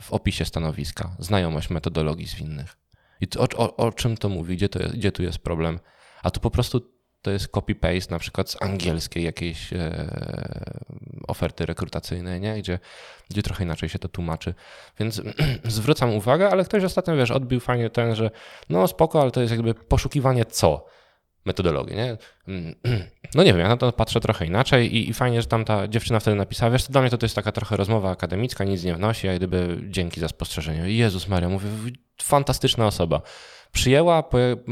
w 0.00 0.12
opisie 0.12 0.44
stanowiska 0.44 1.16
znajomość 1.18 1.70
metodologii 1.70 2.26
zwinnych. 2.26 2.76
I 3.20 3.26
o, 3.38 3.48
o, 3.56 3.76
o 3.76 3.92
czym 3.92 4.16
to 4.16 4.28
mówi? 4.28 4.56
Gdzie, 4.56 4.68
to 4.68 4.78
jest, 4.78 4.94
gdzie 4.94 5.12
tu 5.12 5.22
jest 5.22 5.38
problem? 5.38 5.78
A 6.22 6.30
tu 6.30 6.40
po 6.40 6.50
prostu 6.50 6.98
to 7.22 7.30
jest 7.30 7.52
copy-paste 7.52 8.10
na 8.10 8.18
przykład 8.18 8.50
z 8.50 8.62
angielskiej 8.62 9.24
jakiejś 9.24 9.72
e, 9.72 10.06
oferty 11.28 11.66
rekrutacyjnej, 11.66 12.40
nie? 12.40 12.58
Gdzie, 12.58 12.78
gdzie 13.30 13.42
trochę 13.42 13.64
inaczej 13.64 13.88
się 13.88 13.98
to 13.98 14.08
tłumaczy. 14.08 14.54
Więc 15.00 15.22
zwracam 15.64 16.14
uwagę, 16.14 16.50
ale 16.50 16.64
ktoś 16.64 16.84
ostatnio, 16.84 17.16
wiesz, 17.16 17.30
odbił 17.30 17.60
fajnie 17.60 17.90
ten, 17.90 18.14
że 18.14 18.30
no 18.68 18.88
spoko, 18.88 19.22
ale 19.22 19.30
to 19.30 19.40
jest 19.40 19.50
jakby 19.50 19.74
poszukiwanie 19.74 20.44
co? 20.44 20.86
Metodologii, 21.44 21.96
nie? 21.96 22.16
No 23.34 23.42
nie 23.42 23.52
wiem, 23.52 23.60
ja 23.60 23.68
na 23.68 23.76
to 23.76 23.92
patrzę 23.92 24.20
trochę 24.20 24.46
inaczej 24.46 24.96
i, 24.96 25.10
i 25.10 25.14
fajnie, 25.14 25.42
że 25.42 25.48
tam 25.48 25.64
ta 25.64 25.88
dziewczyna 25.88 26.20
wtedy 26.20 26.36
napisała, 26.36 26.70
wiesz, 26.70 26.84
to 26.84 26.92
dla 26.92 27.00
mnie 27.00 27.10
to, 27.10 27.18
to 27.18 27.26
jest 27.26 27.36
taka 27.36 27.52
trochę 27.52 27.76
rozmowa 27.76 28.10
akademicka, 28.10 28.64
nic 28.64 28.84
nie 28.84 28.94
wnosi, 28.94 29.28
a 29.28 29.34
gdyby 29.34 29.78
dzięki 29.88 30.20
za 30.20 30.28
spostrzeżenie. 30.28 30.90
Jezus 30.90 31.28
Maria, 31.28 31.48
mówię, 31.48 31.68
fantastyczna 32.22 32.86
osoba 32.86 33.22
przyjęła, 33.72 34.24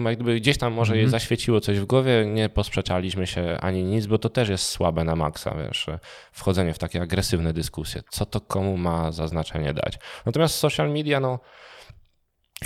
jakby 0.05 0.41
gdzieś 0.41 0.59
tam 0.59 0.73
może 0.73 0.97
jej 0.97 1.05
mhm. 1.05 1.21
zaświeciło 1.21 1.61
coś 1.61 1.81
w 1.81 1.85
głowie, 1.85 2.27
nie 2.27 2.49
posprzeczaliśmy 2.49 3.27
się 3.27 3.59
ani 3.61 3.85
nic, 3.85 4.07
bo 4.07 4.19
to 4.19 4.29
też 4.29 4.49
jest 4.49 4.65
słabe 4.65 5.05
na 5.05 5.17
maksa, 5.17 5.55
wiesz, 5.55 5.87
wchodzenie 6.33 6.75
w 6.75 6.79
takie 6.79 7.03
agresywne 7.03 7.53
dyskusje. 7.53 8.03
Co 8.11 8.27
to 8.27 8.41
komu 8.41 8.77
ma 8.77 9.13
za 9.13 9.29
znaczenie 9.29 9.75
dać? 9.75 9.99
Natomiast 10.27 10.55
social 10.55 10.91
media, 10.91 11.21
no 11.21 11.39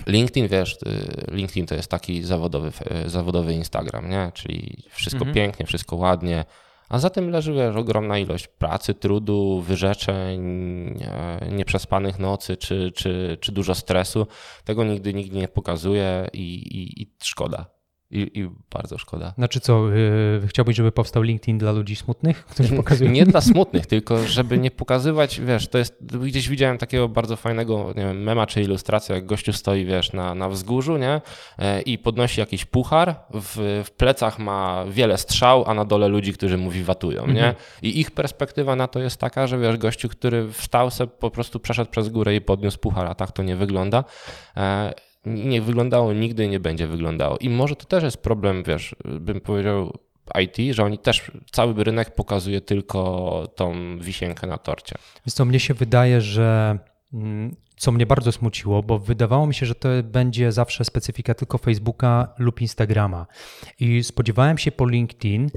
LinkedIn, 0.06 0.48
wiesz, 0.48 0.78
y, 0.86 1.24
LinkedIn 1.28 1.66
to 1.66 1.74
jest 1.74 1.90
taki 1.90 2.22
zawodowy, 2.22 2.72
zawodowy 3.06 3.54
Instagram, 3.54 4.10
nie? 4.10 4.32
Czyli 4.34 4.84
wszystko 4.90 5.24
-hmm. 5.24 5.34
pięknie, 5.34 5.66
wszystko 5.66 5.96
ładnie, 5.96 6.44
A 6.91 6.99
za 6.99 7.11
tym 7.11 7.30
leży 7.30 7.53
wiesz, 7.53 7.76
ogromna 7.76 8.18
ilość 8.18 8.49
pracy, 8.49 8.95
trudu, 8.95 9.61
wyrzeczeń, 9.61 10.41
e, 11.03 11.49
nieprzespanych 11.53 12.18
nocy 12.18 12.57
czy, 12.57 12.93
czy, 12.95 13.38
czy 13.41 13.53
dużo 13.53 13.74
stresu. 13.74 14.26
Tego 14.64 14.84
nigdy 14.84 15.14
nikt 15.14 15.32
nie 15.32 15.49
pokazuje 15.49 16.28
i, 16.32 16.55
i, 16.55 17.03
i 17.03 17.14
szkoda. 17.22 17.79
I, 18.11 18.40
I, 18.40 18.50
bardzo 18.72 18.98
szkoda. 18.98 19.32
Znaczy 19.38 19.61
co, 19.61 19.88
yy, 19.88 20.48
chciałbyś, 20.48 20.76
żeby 20.76 20.92
powstał 20.92 21.22
LinkedIn 21.22 21.58
dla 21.58 21.72
ludzi 21.72 21.96
smutnych? 21.96 22.44
Którzy 22.50 22.76
pokazują? 22.76 23.11
Nie 23.11 23.26
dla 23.26 23.40
smutnych, 23.40 23.86
tylko 23.86 24.26
żeby 24.26 24.58
nie 24.58 24.70
pokazywać, 24.70 25.40
wiesz, 25.40 25.68
to 25.68 25.78
jest, 25.78 26.04
gdzieś 26.20 26.48
widziałem 26.48 26.78
takiego 26.78 27.08
bardzo 27.08 27.36
fajnego 27.36 27.92
nie 27.96 28.02
wiem, 28.02 28.22
mema 28.22 28.46
czy 28.46 28.62
ilustrację, 28.62 29.14
jak 29.14 29.26
gościu 29.26 29.52
stoi, 29.52 29.84
wiesz, 29.84 30.12
na, 30.12 30.34
na 30.34 30.48
wzgórzu, 30.48 30.96
nie? 30.96 31.20
E, 31.58 31.82
I 31.82 31.98
podnosi 31.98 32.40
jakiś 32.40 32.64
puchar, 32.64 33.14
w, 33.34 33.82
w 33.84 33.90
plecach 33.90 34.38
ma 34.38 34.84
wiele 34.88 35.18
strzał, 35.18 35.64
a 35.66 35.74
na 35.74 35.84
dole 35.84 36.08
ludzi, 36.08 36.32
którzy 36.32 36.58
mu 36.58 36.70
wiwatują, 36.70 37.26
nie? 37.26 37.46
Mhm. 37.46 37.54
I 37.82 38.00
ich 38.00 38.11
perspektywa 38.11 38.76
na 38.76 38.88
to 38.88 39.00
jest 39.00 39.20
taka, 39.20 39.46
że 39.46 39.58
wiesz, 39.58 39.76
gościu, 39.76 40.08
który 40.08 40.52
wstał 40.52 40.90
se, 40.90 41.06
po 41.06 41.30
prostu 41.30 41.61
przeszedł 41.61 41.90
przez 41.90 42.08
górę 42.08 42.34
i 42.34 42.40
podniósł 42.40 42.78
puchar, 42.78 43.06
a 43.06 43.14
tak 43.14 43.32
to 43.32 43.42
nie 43.42 43.56
wygląda. 43.56 44.04
E, 44.56 45.09
nie 45.26 45.62
wyglądało 45.62 46.12
nigdy 46.12 46.48
nie 46.48 46.60
będzie 46.60 46.86
wyglądało. 46.86 47.38
I 47.38 47.48
może 47.48 47.76
to 47.76 47.84
też 47.84 48.04
jest 48.04 48.22
problem, 48.22 48.62
wiesz, 48.62 48.94
bym 49.04 49.40
powiedział 49.40 49.98
IT, 50.40 50.74
że 50.74 50.84
oni 50.84 50.98
też, 50.98 51.30
cały 51.52 51.84
rynek 51.84 52.14
pokazuje 52.14 52.60
tylko 52.60 53.52
tą 53.54 53.98
wisienkę 53.98 54.46
na 54.46 54.58
torcie. 54.58 54.94
Więc 55.26 55.34
to 55.34 55.44
mnie 55.44 55.60
się 55.60 55.74
wydaje, 55.74 56.20
że 56.20 56.78
mm, 57.12 57.56
co 57.76 57.92
mnie 57.92 58.06
bardzo 58.06 58.32
smuciło, 58.32 58.82
bo 58.82 58.98
wydawało 58.98 59.46
mi 59.46 59.54
się, 59.54 59.66
że 59.66 59.74
to 59.74 59.88
będzie 60.04 60.52
zawsze 60.52 60.84
specyfika 60.84 61.34
tylko 61.34 61.58
Facebooka 61.58 62.34
lub 62.38 62.60
Instagrama. 62.60 63.26
I 63.80 64.04
spodziewałem 64.04 64.58
się 64.58 64.72
po 64.72 64.88
LinkedIn, 64.88 65.50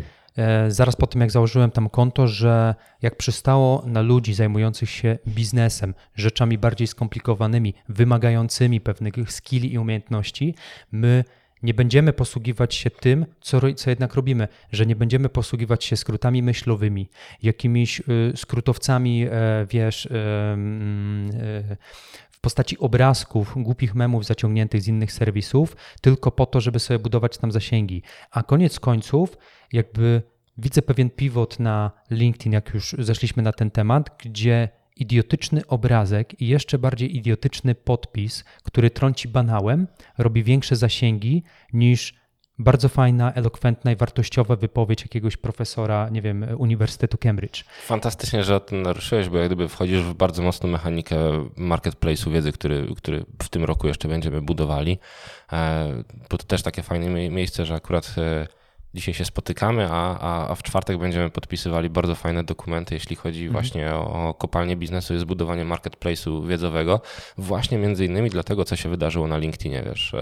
zaraz 0.68 0.96
po 0.96 1.08
tym, 1.08 1.22
jak 1.22 1.32
założyłem 1.32 1.72
tam 1.72 1.90
konto, 1.90 2.28
że 2.28 2.76
jak 3.02 3.16
przystało 3.16 3.84
na 3.86 4.02
ludzi 4.02 4.34
zajmujących 4.34 4.90
się 4.90 5.18
biznesem, 5.28 5.94
rzeczami 6.16 6.58
bardziej 6.58 6.88
skomplikowanymi, 6.88 7.74
wymagającymi 7.90 8.82
pewnych 8.82 9.32
skilli 9.32 9.74
i 9.74 9.78
umiejętności, 9.78 10.56
my 10.92 11.24
nie 11.64 11.74
będziemy 11.74 12.14
posługiwać 12.14 12.76
się 12.76 12.90
tym, 12.90 13.26
co, 13.42 13.74
co 13.74 13.90
jednak 13.90 14.14
robimy, 14.14 14.48
że 14.72 14.86
nie 14.86 14.96
będziemy 14.96 15.30
posługiwać 15.30 15.84
się 15.84 15.98
skrótami 15.98 16.44
myślowymi, 16.44 17.10
jakimiś 17.44 18.00
y, 18.00 18.04
skrótowcami, 18.36 19.28
e, 19.32 19.66
wiesz, 19.70 20.08
mm, 20.12 21.30
e, 21.30 21.78
w 22.30 22.33
postaci 22.44 22.78
obrazków, 22.78 23.54
głupich 23.58 23.96
memów 23.96 24.26
zaciągniętych 24.26 24.82
z 24.82 24.88
innych 24.88 25.12
serwisów, 25.12 25.76
tylko 26.02 26.32
po 26.32 26.46
to, 26.46 26.62
żeby 26.62 26.80
sobie 26.80 27.00
budować 27.00 27.38
tam 27.38 27.52
zasięgi. 27.52 28.02
A 28.32 28.44
koniec 28.44 28.80
końców, 28.80 29.38
jakby 29.74 30.22
widzę 30.58 30.82
pewien 30.82 31.10
pivot 31.10 31.60
na 31.60 31.92
LinkedIn, 32.12 32.54
jak 32.54 32.74
już 32.74 32.96
zeszliśmy 33.00 33.44
na 33.44 33.52
ten 33.52 33.72
temat, 33.72 34.10
gdzie 34.24 34.70
idiotyczny 34.96 35.68
obrazek 35.68 36.42
i 36.42 36.48
jeszcze 36.48 36.78
bardziej 36.78 37.16
idiotyczny 37.18 37.76
podpis, 37.76 38.44
który 38.64 38.90
trąci 38.90 39.28
banałem, 39.28 39.88
robi 40.18 40.44
większe 40.44 40.76
zasięgi 40.76 41.44
niż 41.74 42.23
bardzo 42.64 42.90
fajna, 42.90 43.34
elokwentna 43.34 43.92
i 43.92 43.96
wartościowa 43.96 44.56
wypowiedź 44.56 45.02
jakiegoś 45.02 45.38
profesora, 45.38 46.10
nie 46.10 46.22
wiem, 46.22 46.46
Uniwersytetu 46.58 47.18
Cambridge. 47.18 47.64
Fantastycznie, 47.86 48.44
że 48.44 48.56
o 48.56 48.60
tym 48.60 48.82
naruszyłeś, 48.82 49.30
bo 49.30 49.38
jak 49.38 49.48
gdyby 49.48 49.70
wchodzisz 49.70 50.02
w 50.02 50.14
bardzo 50.14 50.42
mocną 50.42 50.70
mechanikę 50.70 51.16
marketplace'u 51.58 52.32
wiedzy, 52.32 52.52
który, 52.52 52.88
który 52.98 53.26
w 53.44 53.50
tym 53.50 53.64
roku 53.64 53.88
jeszcze 53.88 54.08
będziemy 54.08 54.42
budowali. 54.42 55.00
E, 55.54 56.04
bo 56.30 56.38
to 56.38 56.44
też 56.44 56.64
takie 56.64 56.84
fajne 56.84 57.30
miejsce, 57.30 57.66
że 57.66 57.76
akurat 57.76 58.16
e, 58.18 58.48
Dzisiaj 58.96 59.14
się 59.14 59.26
spotykamy, 59.26 59.88
a, 59.92 60.20
a, 60.20 60.50
a, 60.50 60.56
w 60.56 60.64
czwartek 60.64 60.98
będziemy 60.98 61.30
podpisywali 61.30 61.90
bardzo 61.90 62.16
fajne 62.16 62.44
dokumenty, 62.44 62.96
jeśli 62.96 63.16
chodzi 63.16 63.46
mhm. 63.46 63.54
właśnie 63.54 63.96
o, 63.96 64.30
o 64.30 64.34
kopalnię 64.34 64.76
biznesu 64.76 65.16
i 65.16 65.20
zbudowanie 65.20 65.66
marketplace'u 65.66 66.48
wiedzowego. 66.48 67.02
Właśnie 67.38 67.78
między 67.78 68.06
innymi 68.06 68.30
dlatego, 68.30 68.66
co 68.66 68.76
się 68.76 68.90
wydarzyło 68.90 69.28
na 69.28 69.38
LinkedInie, 69.38 69.84
wiesz. 69.86 70.16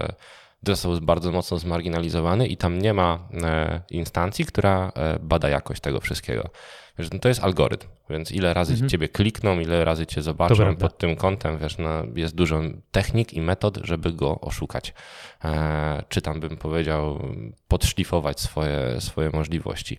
Został 0.66 1.00
bardzo 1.00 1.32
mocno 1.32 1.58
zmarginalizowany 1.58 2.46
i 2.46 2.56
tam 2.56 2.78
nie 2.78 2.94
ma 2.94 3.18
e, 3.42 3.80
instancji, 3.90 4.44
która 4.44 4.92
e, 4.94 5.18
bada 5.18 5.48
jakość 5.48 5.80
tego 5.80 6.00
wszystkiego. 6.00 6.50
Wiesz, 6.98 7.12
no 7.12 7.18
to 7.18 7.28
jest 7.28 7.44
algorytm, 7.44 7.88
więc 8.10 8.32
ile 8.32 8.54
razy 8.54 8.72
mhm. 8.72 8.90
ciebie 8.90 9.08
klikną, 9.08 9.60
ile 9.60 9.84
razy 9.84 10.06
cię 10.06 10.22
zobaczą 10.22 10.76
pod 10.76 10.98
tym 10.98 11.16
kątem, 11.16 11.58
wiesz, 11.58 11.78
no, 11.78 11.88
jest 12.14 12.34
dużo 12.34 12.60
technik 12.90 13.32
i 13.32 13.40
metod, 13.40 13.78
żeby 13.84 14.12
go 14.12 14.40
oszukać. 14.40 14.94
E, 15.44 16.02
czy 16.08 16.22
tam 16.22 16.40
bym 16.40 16.56
powiedział, 16.56 17.18
podszlifować 17.68 18.40
swoje, 18.40 19.00
swoje 19.00 19.30
możliwości. 19.30 19.98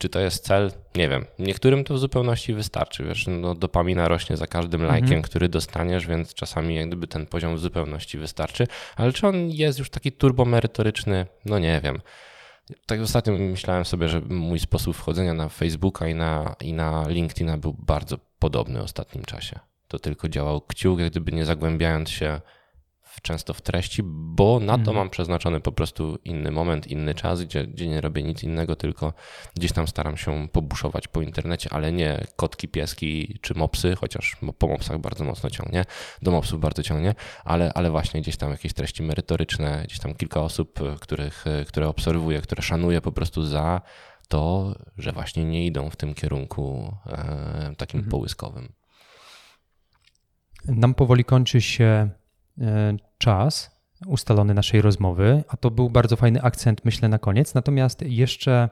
Czy 0.00 0.08
to 0.08 0.20
jest 0.20 0.44
cel? 0.44 0.72
Nie 0.94 1.08
wiem. 1.08 1.24
Niektórym 1.38 1.84
to 1.84 1.94
w 1.94 1.98
zupełności 1.98 2.54
wystarczy. 2.54 3.04
Wiesz, 3.04 3.26
no, 3.26 3.54
dopamina 3.54 4.08
rośnie 4.08 4.36
za 4.36 4.46
każdym 4.46 4.82
lajkiem, 4.82 5.04
mhm. 5.04 5.22
który 5.22 5.48
dostaniesz, 5.48 6.06
więc 6.06 6.34
czasami 6.34 6.74
jak 6.74 6.86
gdyby 6.86 7.06
ten 7.06 7.26
poziom 7.26 7.56
w 7.56 7.60
zupełności 7.60 8.18
wystarczy. 8.18 8.66
Ale 8.96 9.12
czy 9.12 9.26
on 9.26 9.50
jest 9.50 9.78
już 9.78 9.90
taki 9.90 10.12
turbomerytoryczny? 10.12 11.26
No 11.44 11.58
nie 11.58 11.80
wiem. 11.84 12.00
Tak 12.86 13.00
ostatnio 13.00 13.32
myślałem 13.32 13.84
sobie, 13.84 14.08
że 14.08 14.20
mój 14.20 14.58
sposób 14.58 14.96
wchodzenia 14.96 15.34
na 15.34 15.48
Facebooka 15.48 16.08
i 16.08 16.14
na, 16.14 16.54
i 16.60 16.72
na 16.72 17.08
LinkedIna 17.08 17.58
był 17.58 17.76
bardzo 17.78 18.18
podobny 18.38 18.80
w 18.80 18.82
ostatnim 18.82 19.24
czasie. 19.24 19.58
To 19.88 19.98
tylko 19.98 20.28
działał 20.28 20.60
kciuk, 20.60 21.00
jak 21.00 21.10
gdyby 21.10 21.32
nie 21.32 21.44
zagłębiając 21.44 22.10
się 22.10 22.40
często 23.22 23.54
w 23.54 23.60
treści, 23.60 24.02
bo 24.04 24.60
na 24.60 24.72
to 24.72 24.78
mhm. 24.78 24.96
mam 24.96 25.10
przeznaczony 25.10 25.60
po 25.60 25.72
prostu 25.72 26.18
inny 26.24 26.50
moment, 26.50 26.86
inny 26.86 27.14
czas, 27.14 27.42
gdzie, 27.42 27.66
gdzie 27.66 27.88
nie 27.88 28.00
robię 28.00 28.22
nic 28.22 28.42
innego, 28.42 28.76
tylko 28.76 29.12
gdzieś 29.56 29.72
tam 29.72 29.88
staram 29.88 30.16
się 30.16 30.48
pobuszować 30.48 31.08
po 31.08 31.22
internecie, 31.22 31.70
ale 31.72 31.92
nie 31.92 32.26
kotki, 32.36 32.68
pieski 32.68 33.38
czy 33.40 33.54
mopsy, 33.54 33.96
chociaż 33.96 34.36
po 34.58 34.66
mopsach 34.66 34.98
bardzo 34.98 35.24
mocno 35.24 35.50
ciągnie, 35.50 35.84
do 36.22 36.30
mopsów 36.30 36.60
bardzo 36.60 36.82
ciągnie, 36.82 37.14
ale, 37.44 37.72
ale 37.74 37.90
właśnie 37.90 38.20
gdzieś 38.20 38.36
tam 38.36 38.50
jakieś 38.50 38.72
treści 38.72 39.02
merytoryczne, 39.02 39.82
gdzieś 39.84 39.98
tam 39.98 40.14
kilka 40.14 40.40
osób, 40.40 40.80
których, 41.00 41.44
które 41.68 41.88
obserwuję, 41.88 42.40
które 42.40 42.62
szanuję 42.62 43.00
po 43.00 43.12
prostu 43.12 43.42
za 43.42 43.80
to, 44.28 44.74
że 44.98 45.12
właśnie 45.12 45.44
nie 45.44 45.66
idą 45.66 45.90
w 45.90 45.96
tym 45.96 46.14
kierunku 46.14 46.94
e, 47.06 47.74
takim 47.76 47.98
mhm. 48.00 48.10
połyskowym. 48.10 48.72
Nam 50.64 50.94
powoli 50.94 51.24
kończy 51.24 51.60
się 51.60 51.84
E, 51.84 52.10
czas 53.18 53.78
ustalony 54.06 54.54
naszej 54.54 54.82
rozmowy, 54.82 55.44
a 55.48 55.56
to 55.56 55.70
był 55.70 55.90
bardzo 55.90 56.16
fajny 56.16 56.42
akcent, 56.42 56.84
myślę, 56.84 57.08
na 57.08 57.18
koniec. 57.18 57.54
Natomiast 57.54 58.02
jeszcze 58.02 58.68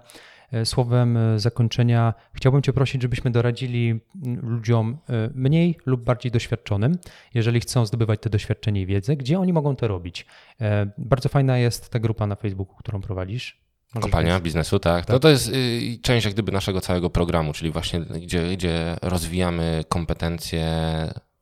e, 0.53 0.67
słowem 0.67 1.17
e, 1.17 1.39
zakończenia 1.39 2.15
chciałbym 2.33 2.63
Cię 2.63 2.73
prosić, 2.73 3.03
żebyśmy 3.03 3.31
doradzili 3.31 4.01
ludziom 4.43 4.99
mniej 5.35 5.79
lub 5.87 6.05
bardziej 6.05 6.33
doświadczonym, 6.33 6.99
jeżeli 7.35 7.61
chcą 7.61 7.87
zdobywać 7.87 8.21
te 8.21 8.31
doświadczenie 8.31 8.81
i 8.81 8.87
wiedzę, 8.87 9.17
gdzie 9.17 9.39
oni 9.41 9.53
mogą 9.53 9.77
to 9.77 9.89
robić. 9.89 10.27
Bardzo 10.99 11.29
fajna 11.29 11.59
jest 11.59 11.91
ta 11.91 11.99
grupa 11.99 12.27
na 12.27 12.37
Facebooku, 12.37 12.77
którą 12.77 13.01
prowadzisz. 13.01 13.67
Możesz 13.95 14.11
Kopalnia 14.11 14.41
biznesu, 14.41 14.79
tak. 14.79 15.07
tak. 15.07 15.13
No 15.13 15.19
to 15.19 15.29
jest 15.29 15.49
y, 15.49 15.99
część 16.03 16.25
jak 16.25 16.35
gdyby 16.35 16.53
naszego 16.53 16.81
całego 16.81 17.11
programu, 17.11 17.53
czyli 17.53 17.71
właśnie 17.71 18.01
gdzie, 18.01 18.53
gdzie 18.53 18.97
rozwijamy 19.03 19.85
kompetencje 19.89 20.67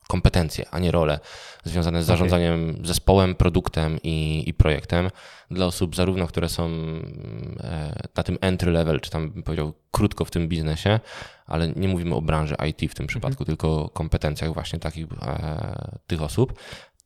kompetencje, 0.08 0.66
a 0.70 0.78
nie 0.78 0.90
role 0.90 1.20
związane 1.64 2.02
z 2.02 2.06
zarządzaniem 2.06 2.70
okay. 2.70 2.86
zespołem, 2.86 3.34
produktem 3.34 3.98
i, 4.02 4.44
i, 4.46 4.54
projektem 4.54 5.10
dla 5.50 5.66
osób 5.66 5.96
zarówno, 5.96 6.26
które 6.26 6.48
są 6.48 6.70
e, 7.60 8.08
na 8.16 8.22
tym 8.22 8.38
entry 8.40 8.72
level, 8.72 9.00
czy 9.00 9.10
tam 9.10 9.30
bym 9.30 9.42
powiedział 9.42 9.72
krótko 9.90 10.24
w 10.24 10.30
tym 10.30 10.48
biznesie, 10.48 11.00
ale 11.46 11.68
nie 11.68 11.88
mówimy 11.88 12.14
o 12.14 12.22
branży 12.22 12.56
IT 12.68 12.92
w 12.92 12.94
tym 12.94 13.06
przypadku, 13.06 13.42
mm 13.42 13.44
-hmm. 13.44 13.46
tylko 13.46 13.82
o 13.82 13.88
kompetencjach 13.88 14.54
właśnie 14.54 14.78
takich 14.78 15.06
e, 15.22 15.98
tych 16.06 16.22
osób, 16.22 16.54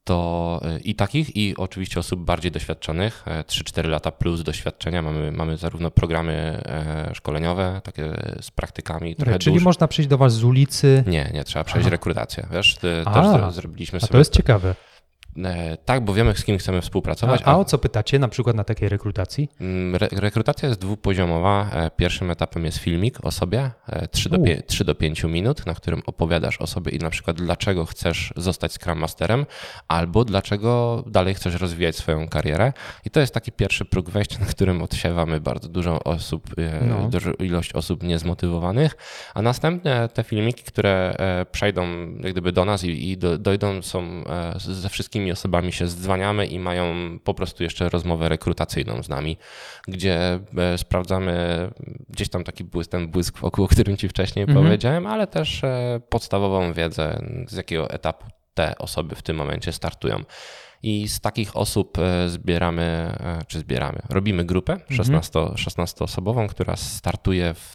to 0.08 0.60
y, 0.76 0.80
i 0.80 0.94
takich, 0.94 1.36
i 1.36 1.56
oczywiście 1.56 2.00
osób 2.00 2.20
bardziej 2.20 2.50
doświadczonych, 2.50 3.24
3-4 3.26 3.84
e, 3.84 3.88
lata 3.88 4.10
plus 4.10 4.42
doświadczenia. 4.42 5.02
Mamy, 5.02 5.32
mamy 5.32 5.56
zarówno 5.56 5.90
programy 5.90 6.32
e, 6.32 7.14
szkoleniowe, 7.14 7.80
takie 7.84 8.12
z 8.40 8.50
praktykami. 8.50 9.16
Trochę 9.16 9.38
Czyli 9.38 9.60
można 9.60 9.88
przyjść 9.88 10.08
do 10.08 10.18
Was 10.18 10.34
z 10.34 10.44
ulicy? 10.44 11.04
Nie, 11.06 11.30
nie, 11.34 11.44
trzeba 11.44 11.64
przejść 11.64 11.86
Aha. 11.86 11.90
rekrutację. 11.90 12.46
Wiesz, 12.52 12.76
też 13.14 13.54
zrobiliśmy 13.54 14.00
sobie. 14.00 14.10
A 14.10 14.12
to 14.12 14.18
jest 14.18 14.32
ciekawe. 14.32 14.74
E, 15.44 15.76
tak, 15.76 16.04
bo 16.04 16.14
wiemy, 16.14 16.34
z 16.36 16.44
kim 16.44 16.58
chcemy 16.58 16.80
współpracować. 16.80 17.42
A, 17.44 17.52
a 17.52 17.56
o 17.56 17.64
co 17.64 17.78
pytacie 17.78 18.18
na 18.18 18.28
przykład 18.28 18.56
na 18.56 18.64
takiej 18.64 18.88
rekrutacji? 18.88 19.48
Mm, 19.60 19.94
re 19.94 20.08
rekrutacja 20.12 20.68
jest 20.68 20.80
dwupoziomowa. 20.80 21.70
E, 21.72 21.90
pierwszym 21.90 22.30
etapem 22.30 22.64
jest 22.64 22.78
filmik 22.78 23.24
o 23.24 23.30
sobie, 23.30 23.70
3 24.10 24.28
do, 24.28 24.38
3 24.66 24.84
do 24.84 24.94
5 24.94 25.24
minut, 25.24 25.66
na 25.66 25.74
którym 25.74 26.02
opowiadasz 26.06 26.60
o 26.60 26.66
sobie 26.66 26.92
i 26.92 26.98
na 26.98 27.10
przykład 27.10 27.36
dlaczego 27.36 27.84
chcesz 27.84 28.32
zostać 28.36 28.72
Scrum 28.72 28.98
Masterem, 28.98 29.46
albo 29.88 30.24
dlaczego 30.24 31.04
dalej 31.06 31.34
chcesz 31.34 31.54
rozwijać 31.54 31.96
swoją 31.96 32.28
karierę. 32.28 32.72
I 33.04 33.10
to 33.10 33.20
jest 33.20 33.34
taki 33.34 33.52
pierwszy 33.52 33.84
próg 33.84 34.10
wejścia, 34.10 34.38
na 34.40 34.46
którym 34.46 34.82
odsiewamy 34.82 35.40
bardzo 35.40 35.68
dużo 35.68 36.04
osób, 36.04 36.46
e, 36.58 36.84
no. 36.86 37.08
dużą 37.08 37.32
ilość 37.32 37.72
osób 37.72 38.02
niezmotywowanych, 38.02 38.96
a 39.34 39.42
następne 39.42 40.08
te 40.08 40.24
filmiki, 40.24 40.62
które 40.62 41.16
przejdą 41.52 41.86
jak 42.20 42.32
gdyby 42.32 42.52
do 42.52 42.64
nas 42.64 42.84
i, 42.84 43.10
i 43.10 43.18
do, 43.18 43.38
dojdą, 43.38 43.82
są 43.82 44.24
ze 44.58 44.88
wszystkimi 44.88 45.27
osobami 45.30 45.72
się 45.72 45.86
zdzwaniamy 45.86 46.46
i 46.46 46.58
mają 46.58 46.94
po 47.24 47.34
prostu 47.34 47.62
jeszcze 47.62 47.88
rozmowę 47.88 48.28
rekrutacyjną 48.28 49.02
z 49.02 49.08
nami, 49.08 49.38
gdzie 49.88 50.40
e, 50.56 50.78
sprawdzamy 50.78 51.70
gdzieś 52.08 52.28
tam 52.28 52.44
taki 52.44 52.64
błysk, 52.64 52.90
ten 52.90 53.08
błysk 53.08 53.38
wokół, 53.38 53.64
o 53.64 53.68
którym 53.68 53.96
ci 53.96 54.08
wcześniej 54.08 54.42
mhm. 54.42 54.64
powiedziałem, 54.64 55.06
ale 55.06 55.26
też 55.26 55.64
e, 55.64 56.00
podstawową 56.08 56.72
wiedzę, 56.72 57.22
z 57.48 57.56
jakiego 57.56 57.90
etapu 57.90 58.26
te 58.54 58.78
osoby 58.78 59.14
w 59.14 59.22
tym 59.22 59.36
momencie 59.36 59.72
startują. 59.72 60.24
I 60.82 61.08
z 61.08 61.20
takich 61.20 61.56
osób 61.56 61.98
e, 61.98 62.28
zbieramy, 62.28 63.16
czy 63.48 63.58
zbieramy, 63.58 63.98
robimy 64.10 64.44
grupę 64.44 64.76
16, 64.90 65.38
mhm. 65.38 65.56
16-osobową, 65.56 66.48
która 66.48 66.76
startuje 66.76 67.54
w, 67.54 67.74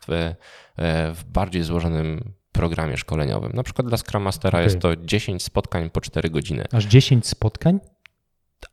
w 1.13 1.23
bardziej 1.27 1.63
złożonym 1.63 2.33
programie 2.53 2.97
szkoleniowym. 2.97 3.51
Na 3.53 3.63
przykład 3.63 3.87
dla 3.87 3.97
Scrum 3.97 4.23
Mastera 4.23 4.59
okay. 4.59 4.63
jest 4.63 4.79
to 4.79 4.95
10 4.95 5.43
spotkań 5.43 5.89
po 5.89 6.01
4 6.01 6.29
godziny. 6.29 6.63
Aż 6.71 6.85
10 6.85 7.27
spotkań? 7.27 7.79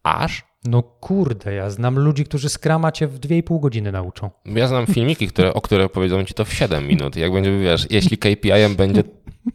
Aż? 0.02 0.50
No 0.64 0.82
kurde, 0.82 1.54
ja 1.54 1.70
znam 1.70 1.98
ludzi, 1.98 2.24
którzy 2.24 2.48
Scrama 2.48 2.92
cię 2.92 3.06
w 3.06 3.20
2,5 3.20 3.60
godziny 3.60 3.92
nauczą. 3.92 4.30
Ja 4.44 4.68
znam 4.68 4.86
filmiki, 4.86 5.28
które, 5.28 5.54
o 5.54 5.60
które 5.60 5.88
powiedzą 5.88 6.24
ci 6.24 6.34
to 6.34 6.44
w 6.44 6.54
7 6.54 6.86
minut. 6.86 7.16
Jak 7.16 7.32
będzie, 7.32 7.58
wiesz, 7.58 7.86
jeśli 7.90 8.18
KPI-em 8.18 8.76
będzie 8.76 9.02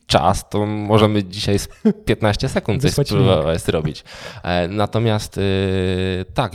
czas, 0.07 0.49
to 0.49 0.65
możemy 0.65 1.23
dzisiaj 1.23 1.57
15 2.05 2.49
sekund 2.49 2.82
coś 2.82 3.07
spróbować 3.07 3.61
zrobić. 3.61 4.03
E, 4.43 4.67
natomiast 4.67 5.38
y, 5.38 5.41
tak, 6.34 6.51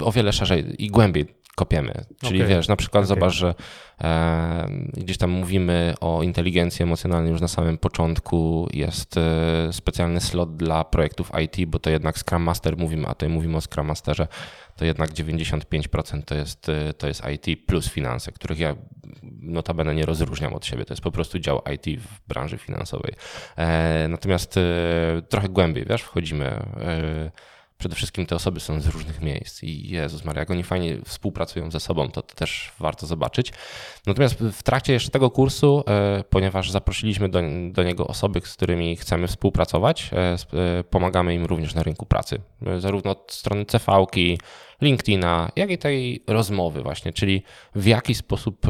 o 0.00 0.12
wiele 0.12 0.32
szerzej 0.32 0.84
i 0.84 0.88
głębiej 0.88 1.43
kopiemy. 1.54 2.04
Czyli 2.22 2.42
okay. 2.42 2.56
wiesz, 2.56 2.68
na 2.68 2.76
przykład 2.76 3.04
okay. 3.04 3.08
zobacz, 3.08 3.32
że 3.32 3.54
e, 4.00 4.68
gdzieś 4.92 5.18
tam 5.18 5.30
mówimy 5.30 5.94
o 6.00 6.22
inteligencji 6.22 6.82
emocjonalnej 6.82 7.32
już 7.32 7.40
na 7.40 7.48
samym 7.48 7.78
początku. 7.78 8.68
Jest 8.72 9.16
e, 9.16 9.72
specjalny 9.72 10.20
slot 10.20 10.56
dla 10.56 10.84
projektów 10.84 11.30
IT, 11.44 11.68
bo 11.68 11.78
to 11.78 11.90
jednak 11.90 12.18
Scrum 12.18 12.42
Master 12.42 12.76
mówimy, 12.76 13.06
a 13.06 13.14
tutaj 13.14 13.28
mówimy 13.28 13.56
o 13.56 13.60
Scrum 13.60 13.86
Masterze, 13.86 14.26
to 14.76 14.84
jednak 14.84 15.10
95% 15.10 16.22
to 16.22 16.34
jest, 16.34 16.68
e, 16.68 16.92
to 16.92 17.06
jest 17.06 17.22
IT 17.34 17.66
plus 17.66 17.88
finanse, 17.88 18.32
których 18.32 18.58
ja 18.58 18.76
notabene 19.40 19.94
nie 19.94 20.06
rozróżniam 20.06 20.54
od 20.54 20.66
siebie. 20.66 20.84
To 20.84 20.92
jest 20.92 21.02
po 21.02 21.10
prostu 21.10 21.38
dział 21.38 21.62
IT 21.74 22.00
w 22.00 22.28
branży 22.28 22.58
finansowej. 22.58 23.14
E, 23.56 24.08
natomiast 24.08 24.56
e, 24.56 25.22
trochę 25.28 25.48
głębiej, 25.48 25.84
wiesz, 25.88 26.02
wchodzimy 26.02 26.46
e, 26.46 27.30
przede 27.84 27.96
wszystkim 27.96 28.26
te 28.26 28.36
osoby 28.36 28.60
są 28.60 28.80
z 28.80 28.86
różnych 28.86 29.20
miejsc 29.20 29.62
i 29.62 29.88
Jezus 29.88 30.24
Maria, 30.24 30.40
jak 30.40 30.50
oni 30.50 30.62
fajnie 30.62 30.98
współpracują 31.04 31.70
ze 31.70 31.80
sobą, 31.80 32.08
to, 32.08 32.22
to 32.22 32.34
też 32.34 32.72
warto 32.78 33.06
zobaczyć. 33.06 33.52
Natomiast 34.06 34.34
w 34.34 34.62
trakcie 34.62 34.92
jeszcze 34.92 35.10
tego 35.10 35.30
kursu, 35.30 35.84
e, 35.88 36.24
ponieważ 36.30 36.70
zaprosiliśmy 36.70 37.28
do, 37.28 37.40
do 37.70 37.82
niego 37.82 38.06
osoby, 38.06 38.40
z 38.44 38.56
którymi 38.56 38.96
chcemy 38.96 39.28
współpracować, 39.28 40.10
e, 40.12 40.36
e, 40.78 40.84
pomagamy 40.84 41.34
im 41.34 41.44
również 41.44 41.74
na 41.74 41.82
rynku 41.82 42.06
pracy, 42.06 42.40
zarówno 42.78 43.10
od 43.10 43.32
strony 43.32 43.64
CV-ki, 43.64 44.38
LinkedIna, 44.80 45.52
jak 45.56 45.70
i 45.70 45.78
tej 45.78 46.24
rozmowy 46.26 46.82
właśnie, 46.82 47.12
czyli 47.12 47.42
w 47.74 47.86
jaki 47.86 48.14
sposób 48.14 48.66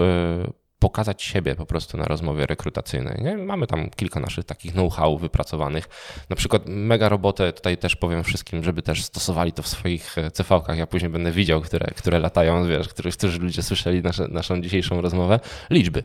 pokazać 0.85 1.23
siebie 1.23 1.55
po 1.55 1.67
prostu 1.67 1.97
na 1.97 2.05
rozmowie 2.05 2.47
rekrutacyjnej. 2.47 3.23
Nie? 3.23 3.37
Mamy 3.37 3.67
tam 3.67 3.91
kilka 3.91 4.21
naszych 4.21 4.45
takich 4.45 4.73
know-how 4.73 5.19
wypracowanych. 5.19 5.89
Na 6.31 6.37
przykład 6.37 6.63
mega 6.67 7.09
robotę, 7.09 7.53
tutaj 7.53 7.79
też 7.79 7.97
powiem 7.97 8.25
wszystkim, 8.25 8.65
żeby 8.65 8.83
też 8.83 9.05
stosowali 9.05 9.53
to 9.53 9.63
w 9.63 9.69
swoich 9.69 10.19
e, 10.19 10.31
CV-kach. 10.31 10.79
Ja 10.79 10.87
później 10.87 11.11
będę 11.11 11.33
widział, 11.33 11.61
które, 11.61 11.87
które 11.87 12.19
latają, 12.19 12.67
wiesz, 12.67 12.89
które, 12.89 13.11
którzy 13.11 13.39
ludzie 13.39 13.63
słyszeli 13.63 14.03
nasze, 14.03 14.29
naszą 14.29 14.61
dzisiejszą 14.61 15.01
rozmowę. 15.01 15.41
Liczby 15.71 16.05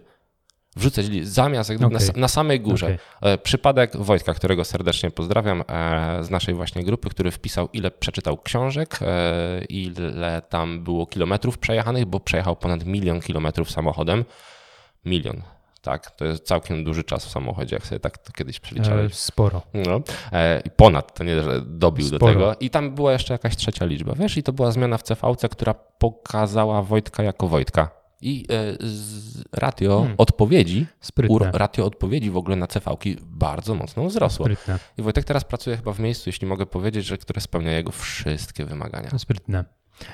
wrzucać 0.75 1.05
zamiast 1.23 1.69
okay. 1.69 1.89
na, 1.89 1.99
na, 2.15 2.27
samej 2.27 2.59
górze. 2.59 2.85
Okay. 2.85 3.31
E, 3.31 3.37
przypadek 3.37 3.97
Wojtka, 3.97 4.33
którego 4.33 4.65
serdecznie 4.65 5.11
pozdrawiam 5.11 5.63
e, 5.67 6.23
z 6.23 6.29
naszej 6.29 6.55
właśnie 6.55 6.83
grupy, 6.83 7.09
który 7.09 7.31
wpisał 7.31 7.69
ile 7.73 7.91
przeczytał 7.91 8.37
książek, 8.37 8.99
ile 9.69 10.41
tam 10.49 10.83
było 10.83 11.05
kilometrów 11.05 11.57
przejechanych, 11.57 12.05
bo 12.05 12.19
przejechał 12.19 12.55
ponad 12.55 12.85
milion 12.85 13.21
kilometrów 13.21 13.71
samochodem 13.71 14.25
milion. 15.05 15.41
Tak, 15.81 16.11
to 16.11 16.25
jest 16.25 16.45
całkiem 16.45 16.83
duży 16.83 17.03
czas 17.03 17.25
w 17.25 17.29
samochodzie, 17.29 17.75
jak 17.75 17.85
sobie 17.85 17.99
tak 17.99 18.33
kiedyś 18.33 18.59
przeliczałeś. 18.59 19.11
E, 19.11 19.15
sporo. 19.15 19.61
No, 19.73 20.01
e, 20.31 20.61
ponad, 20.75 21.13
to 21.17 21.23
nie, 21.23 21.43
że 21.43 21.61
dobił 21.61 22.07
sporo. 22.07 22.19
do 22.19 22.33
tego. 22.33 22.55
I 22.59 22.69
tam 22.69 22.95
była 22.95 23.13
jeszcze 23.13 23.33
jakaś 23.33 23.55
trzecia 23.55 23.85
liczba, 23.85 24.13
wiesz, 24.15 24.37
i 24.37 24.43
to 24.43 24.53
była 24.53 24.71
zmiana 24.71 24.97
w 24.97 25.03
CVC, 25.03 25.49
która 25.49 25.73
pokazała 25.73 26.81
Wojtka 26.83 27.23
jako 27.23 27.47
Wojtka. 27.47 27.99
I 28.21 28.45
e, 28.49 28.87
z 28.87 29.43
ratio 29.53 29.99
hmm. 29.99 30.15
odpowiedzi, 30.17 30.85
Sprytne. 31.01 31.51
ratio 31.53 31.85
odpowiedzi 31.85 32.31
w 32.31 32.37
ogóle 32.37 32.55
na 32.55 32.67
CV-ki 32.67 33.17
bardzo 33.21 33.75
mocno 33.75 34.05
wzrosło. 34.05 34.45
Sprytne. 34.45 34.79
I 34.97 35.01
Wojtek 35.01 35.25
teraz 35.25 35.43
pracuje 35.43 35.77
chyba 35.77 35.93
w 35.93 35.99
miejscu, 35.99 36.29
jeśli 36.29 36.47
mogę 36.47 36.65
powiedzieć, 36.65 37.05
że 37.05 37.17
które 37.17 37.41
spełnia 37.41 37.71
jego 37.71 37.91
wszystkie 37.91 38.65
wymagania. 38.65 39.09
Sprytne. 39.17 39.65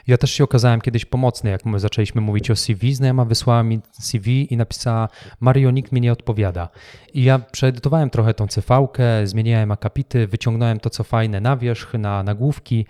Ja 0.08 0.18
też 0.18 0.32
się 0.32 0.44
okazałem 0.44 0.82
kiedyś 0.82 1.06
pomocny, 1.06 1.50
jak 1.50 1.66
my 1.66 1.80
zaczęliśmy 1.80 2.22
mówić 2.22 2.52
o 2.52 2.56
CV. 2.56 2.96
Znajoma 2.96 3.26
wysłała 3.26 3.64
mi 3.64 3.80
CV 3.92 4.54
i 4.54 4.58
napisała: 4.58 5.10
Mario, 5.40 5.72
nikt 5.72 5.92
mi 5.92 6.02
nie 6.02 6.12
odpowiada. 6.12 6.70
I 7.14 7.24
ja 7.24 7.40
przeedytowałem 7.40 8.10
trochę 8.10 8.34
tą 8.34 8.48
CV-kę, 8.48 9.28
zmieniałem 9.28 9.72
akapity, 9.72 10.28
wyciągnąłem 10.28 10.80
to, 10.80 10.90
co 10.90 11.04
fajne 11.04 11.42
na 11.42 11.58
wierzch, 11.58 11.94
na 11.94 12.24
nagłówki 12.24 12.86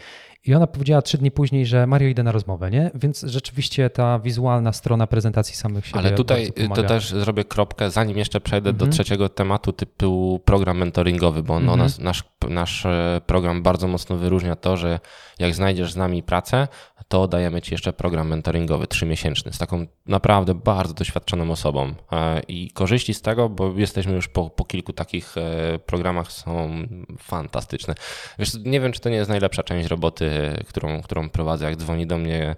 i 0.45 0.55
ona 0.55 0.67
powiedziała 0.67 1.01
trzy 1.01 1.17
dni 1.17 1.31
później, 1.31 1.65
że 1.65 1.87
Mario 1.87 2.09
idę 2.09 2.23
na 2.23 2.31
rozmowę, 2.31 2.71
nie? 2.71 2.91
Więc 2.95 3.21
rzeczywiście 3.21 3.89
ta 3.89 4.19
wizualna 4.19 4.73
strona 4.73 5.07
prezentacji 5.07 5.55
samych 5.55 5.85
siebie. 5.85 5.99
Ale 5.99 6.11
tutaj 6.11 6.51
to 6.75 6.83
też 6.83 7.09
zrobię 7.09 7.43
kropkę, 7.43 7.91
zanim 7.91 8.17
jeszcze 8.17 8.41
przejdę 8.41 8.73
do 8.73 8.85
mhm. 8.85 8.91
trzeciego 8.91 9.29
tematu 9.29 9.73
typu 9.73 10.41
program 10.45 10.77
mentoringowy, 10.77 11.43
bo 11.43 11.53
on, 11.53 11.69
mhm. 11.69 11.91
nasz, 11.99 12.23
nasz 12.49 12.85
e, 12.85 13.21
program 13.25 13.63
bardzo 13.63 13.87
mocno 13.87 14.17
wyróżnia 14.17 14.55
to, 14.55 14.77
że 14.77 14.99
jak 15.39 15.55
znajdziesz 15.55 15.93
z 15.93 15.95
nami 15.95 16.23
pracę, 16.23 16.67
to 17.07 17.27
dajemy 17.27 17.61
ci 17.61 17.73
jeszcze 17.73 17.93
program 17.93 18.27
mentoringowy 18.27 18.87
trzymiesięczny 18.87 19.53
z 19.53 19.57
taką 19.57 19.85
naprawdę 20.05 20.53
bardzo 20.53 20.93
doświadczoną 20.93 21.51
osobą. 21.51 21.93
E, 22.11 22.41
I 22.47 22.71
korzyści 22.71 23.13
z 23.13 23.21
tego, 23.21 23.49
bo 23.49 23.73
jesteśmy 23.75 24.13
już 24.13 24.27
po, 24.27 24.49
po 24.49 24.65
kilku 24.65 24.93
takich 24.93 25.37
e, 25.37 25.79
programach, 25.79 26.31
są 26.31 26.71
fantastyczne. 27.19 27.95
Wiesz, 28.39 28.49
nie 28.65 28.81
wiem, 28.81 28.91
czy 28.91 28.99
to 28.99 29.09
nie 29.09 29.15
jest 29.15 29.29
najlepsza 29.29 29.63
część 29.63 29.89
roboty, 29.89 30.31
którą, 30.67 31.01
którą 31.01 31.29
prowadzę. 31.29 31.65
Jak 31.65 31.75
dzwoni 31.75 32.07
do 32.07 32.17
mnie 32.17 32.55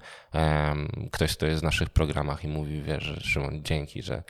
ktoś, 1.12 1.36
kto 1.36 1.46
jest 1.46 1.60
w 1.60 1.64
naszych 1.64 1.90
programach 1.90 2.44
i 2.44 2.48
mówi, 2.48 2.82
wiesz, 2.82 3.20
Szymon, 3.22 3.64
dzięki, 3.64 4.04
że 4.04 4.24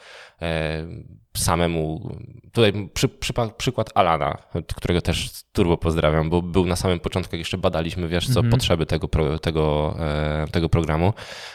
samemu. 1.38 2.09
Tutaj 2.51 2.89
przy, 2.93 3.09
przy, 3.09 3.33
przykład 3.57 3.91
Alana, 3.95 4.38
którego 4.75 5.01
też 5.01 5.29
turbo 5.51 5.77
pozdrawiam, 5.77 6.29
bo 6.29 6.41
był 6.41 6.65
na 6.65 6.75
samym 6.75 6.99
początku, 6.99 7.35
jak 7.35 7.39
jeszcze 7.39 7.57
badaliśmy, 7.57 8.07
wiesz, 8.07 8.33
co, 8.33 8.41
-hmm. 8.41 8.49
potrzeby 8.49 8.85
tego, 8.85 9.07
tego, 9.41 9.95
e, 9.99 10.47
tego 10.51 10.69
programu. 10.69 11.13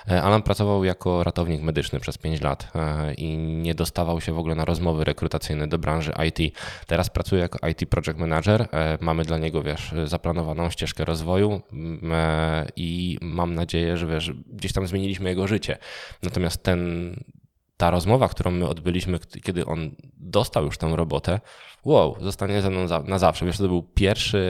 E, 0.09 0.23
Alan 0.23 0.43
pracował 0.43 0.85
jako 0.85 1.25
ratownik 1.25 1.63
medyczny 1.63 2.01
przez 2.01 2.19
5 2.19 2.41
lat 2.41 2.73
e, 2.75 3.15
i 3.15 3.37
nie 3.37 3.75
dostawał 3.75 4.21
się 4.21 4.33
w 4.33 4.39
ogóle 4.39 4.55
na 4.55 4.65
rozmowy 4.65 5.05
rekrutacyjne 5.05 5.69
do 5.69 5.79
branży 5.79 6.13
IT. 6.29 6.55
Teraz 6.87 7.11
pracuje 7.11 7.43
jako 7.43 7.69
IT 7.69 7.89
Project 7.89 8.19
Manager. 8.19 8.69
Mamy 9.01 9.25
dla 9.25 9.39
niego, 9.39 9.63
wiesz, 9.63 9.95
zaplanowaną 10.05 10.71
ścieżkę 10.71 11.05
rozwoju 11.05 11.61
i 12.77 13.19
mam 13.21 13.55
nadzieję, 13.55 13.97
że 13.97 14.07
wiesz, 14.07 14.33
gdzieś 14.53 14.73
tam 14.73 14.87
zmieniliśmy 14.87 15.29
jego 15.29 15.47
życie. 15.47 15.79
Natomiast 16.23 16.63
ten 16.63 17.15
ta 17.77 17.91
rozmowa, 17.91 18.29
którą 18.29 18.51
my 18.51 18.69
odbyliśmy, 18.69 19.19
kiedy 19.43 19.67
on 19.67 19.91
dostał 20.17 20.65
już 20.65 20.79
tę 20.79 20.97
robotę, 20.97 21.41
wow, 21.85 22.17
zostanie 22.21 22.63
ze 22.63 22.71
mną 22.71 22.87
na 23.05 23.19
zawsze. 23.19 23.47
Wiesz, 23.47 23.59
to 23.59 23.69
był 23.69 23.83
pierwszy, 23.83 24.45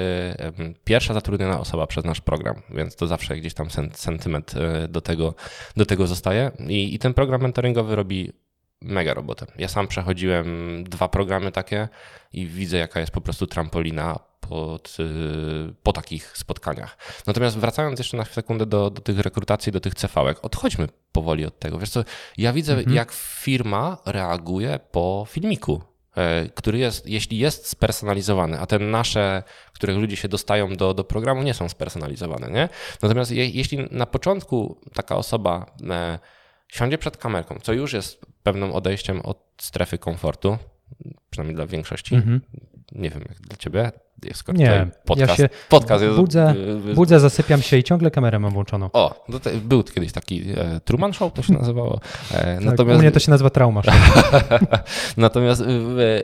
pierwsza 0.84 1.14
zatrudniona 1.14 1.60
osoba 1.60 1.86
przez 1.86 2.04
nasz 2.04 2.20
program, 2.20 2.62
więc 2.70 2.96
to 2.96 3.06
zawsze 3.06 3.36
gdzieś 3.36 3.54
tam 3.54 3.68
sentyment 3.94 4.54
e, 4.56 4.88
do 4.88 5.00
tego, 5.00 5.34
do 5.76 5.86
tego 5.86 6.06
zostaje. 6.06 6.50
I, 6.68 6.94
I 6.94 6.98
ten 6.98 7.14
program 7.14 7.42
mentoringowy 7.42 7.96
robi 7.96 8.32
mega 8.80 9.14
robotę. 9.14 9.46
Ja 9.58 9.68
sam 9.68 9.88
przechodziłem 9.88 10.46
dwa 10.84 11.08
programy 11.08 11.52
takie 11.52 11.88
i 12.32 12.46
widzę, 12.46 12.76
jaka 12.76 13.00
jest 13.00 13.12
po 13.12 13.20
prostu 13.20 13.46
trampolina 13.46 14.18
pod, 14.48 14.96
y, 15.00 15.74
po 15.82 15.92
takich 15.92 16.36
spotkaniach. 16.36 16.96
Natomiast 17.26 17.58
wracając 17.58 17.98
jeszcze 17.98 18.16
na 18.16 18.24
sekundę 18.24 18.66
do, 18.66 18.90
do 18.90 19.02
tych 19.02 19.18
rekrutacji, 19.18 19.72
do 19.72 19.80
tych 19.80 19.94
cv 19.94 20.34
odchodźmy 20.42 20.88
powoli 21.12 21.46
od 21.46 21.58
tego. 21.58 21.78
Wiesz 21.78 21.90
co, 21.90 22.04
ja 22.38 22.52
widzę, 22.52 22.72
mhm. 22.72 22.96
jak 22.96 23.12
firma 23.12 23.98
reaguje 24.06 24.80
po 24.90 25.26
filmiku 25.28 25.82
e, 26.16 26.48
który 26.48 26.78
jest, 26.78 27.06
jeśli 27.06 27.38
jest 27.38 27.66
spersonalizowany, 27.66 28.60
a 28.60 28.66
te 28.66 28.78
nasze, 28.78 29.42
których 29.72 29.96
ludzie 29.96 30.16
się 30.16 30.28
dostają 30.28 30.76
do, 30.76 30.94
do 30.94 31.04
programu, 31.04 31.42
nie 31.42 31.54
są 31.54 31.68
spersonalizowane, 31.68 32.50
nie? 32.50 32.68
Natomiast 33.02 33.30
je, 33.30 33.48
jeśli 33.48 33.78
na 33.90 34.06
początku 34.06 34.80
taka 34.94 35.16
osoba 35.16 35.66
e, 35.90 36.18
siądzie 36.68 36.98
przed 36.98 37.16
kamerką, 37.16 37.58
co 37.62 37.72
już 37.72 37.92
jest 37.92 38.26
pewnym 38.42 38.72
odejściem 38.72 39.20
od 39.20 39.38
strefy 39.60 39.98
komfortu, 39.98 40.58
przynajmniej 41.30 41.56
dla 41.56 41.66
większości, 41.66 42.14
mhm. 42.14 42.40
nie 42.92 43.10
wiem 43.10 43.24
jak 43.28 43.40
dla 43.40 43.56
ciebie, 43.56 43.92
skoro 44.34 44.58
nie, 44.58 44.86
podcast, 45.04 45.30
ja 45.30 45.36
się 45.36 45.48
podcast 45.68 46.04
jest... 46.04 46.16
Budzę, 46.16 46.54
budzę, 46.94 47.20
zasypiam 47.20 47.62
się 47.62 47.78
i 47.78 47.84
ciągle 47.84 48.10
kamerę 48.10 48.38
mam 48.38 48.52
włączoną. 48.52 48.90
O, 48.92 49.24
no 49.28 49.38
był 49.62 49.82
kiedyś 49.82 50.12
taki 50.12 50.44
e, 50.56 50.80
Truman 50.84 51.12
Show, 51.12 51.32
to 51.32 51.42
się 51.42 51.52
nazywało. 51.52 52.00
E, 52.30 52.54
tak, 52.54 52.64
natomiast... 52.64 52.98
U 52.98 53.02
mnie 53.02 53.10
to 53.10 53.20
się 53.20 53.30
nazywa 53.30 53.50
Trauma 53.50 53.82
Show. 53.82 53.94
natomiast, 55.16 55.62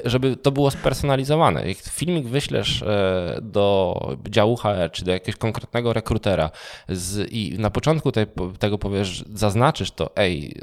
żeby 0.05 0.37
to 0.37 0.53
było 0.53 0.71
spersonalizowane, 0.71 1.69
jak 1.69 1.77
filmik 1.79 2.27
wyślesz 2.27 2.83
e, 2.83 3.39
do 3.43 4.01
działu 4.29 4.57
HR, 4.57 4.91
czy 4.93 5.05
do 5.05 5.13
jakiegoś 5.13 5.37
konkretnego 5.37 5.93
rekrutera 5.93 6.51
z, 6.89 7.33
i 7.33 7.59
na 7.59 7.71
początku 7.71 8.13
tej, 8.13 8.27
tego 8.59 8.79
powiesz, 8.79 9.25
zaznaczysz 9.35 9.91
to, 9.91 10.11
ej, 10.17 10.61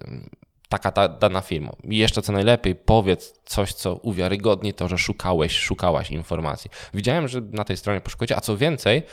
taka 0.78 0.92
ta, 0.92 1.08
dana 1.08 1.42
firma. 1.42 1.72
I 1.84 1.98
jeszcze 1.98 2.22
co 2.22 2.34
najlepiej, 2.34 2.76
powiedz 2.76 3.40
coś, 3.46 3.74
co 3.74 3.96
uwiarygodni 3.96 4.74
to, 4.74 4.88
że 4.88 4.98
szukałeś, 4.98 5.60
szukałaś 5.60 6.12
informacji. 6.12 6.72
Widziałem, 6.94 7.28
że 7.28 7.42
na 7.42 7.64
tej 7.64 7.78
stronie 7.78 8.02
poszukujecie, 8.02 8.36
a 8.36 8.42
co 8.42 8.58
więcej, 8.58 9.04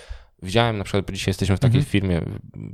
widziałem 0.43 0.79
na 0.79 0.85
przykład, 0.85 1.07
bo 1.07 1.13
dzisiaj 1.13 1.31
jesteśmy 1.31 1.57
w 1.57 1.61
takiej 1.61 1.81
mhm. 1.81 1.91
firmie, 1.91 2.21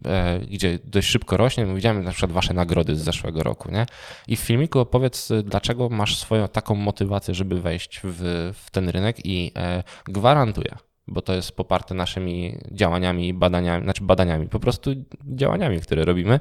e, 0.07 0.41
gdzie 0.41 0.79
dość 0.85 1.09
szybko 1.09 1.37
rośnie, 1.37 1.67
widziałem 1.67 2.05
na 2.05 2.11
przykład 2.11 2.33
wasze 2.33 2.55
nagrody 2.55 2.97
z 2.97 3.01
zeszłego 3.01 3.43
roku, 3.43 3.71
nie? 3.71 3.87
I 4.29 4.37
w 4.37 4.41
filmiku 4.41 4.79
opowiedz, 4.79 5.33
dlaczego 5.45 5.89
masz 5.89 6.17
swoją 6.17 6.49
taką 6.49 6.75
motywację, 6.75 7.35
żeby 7.35 7.61
wejść 7.61 8.01
w, 8.05 8.53
w 8.55 8.71
ten 8.71 8.89
rynek 8.89 9.27
i 9.27 9.53
e, 9.57 9.83
gwarantuję, 10.05 10.77
bo 11.07 11.23
to 11.23 11.35
jest 11.35 11.53
poparte 11.53 11.95
naszymi 11.95 12.59
działaniami, 12.73 13.35
badaniami, 13.35 13.85
znaczy 13.85 14.05
badaniami, 14.05 14.49
po 14.49 14.61
prostu 14.61 14.91
działaniami, 15.25 15.81
które 15.81 16.05
robimy, 16.05 16.41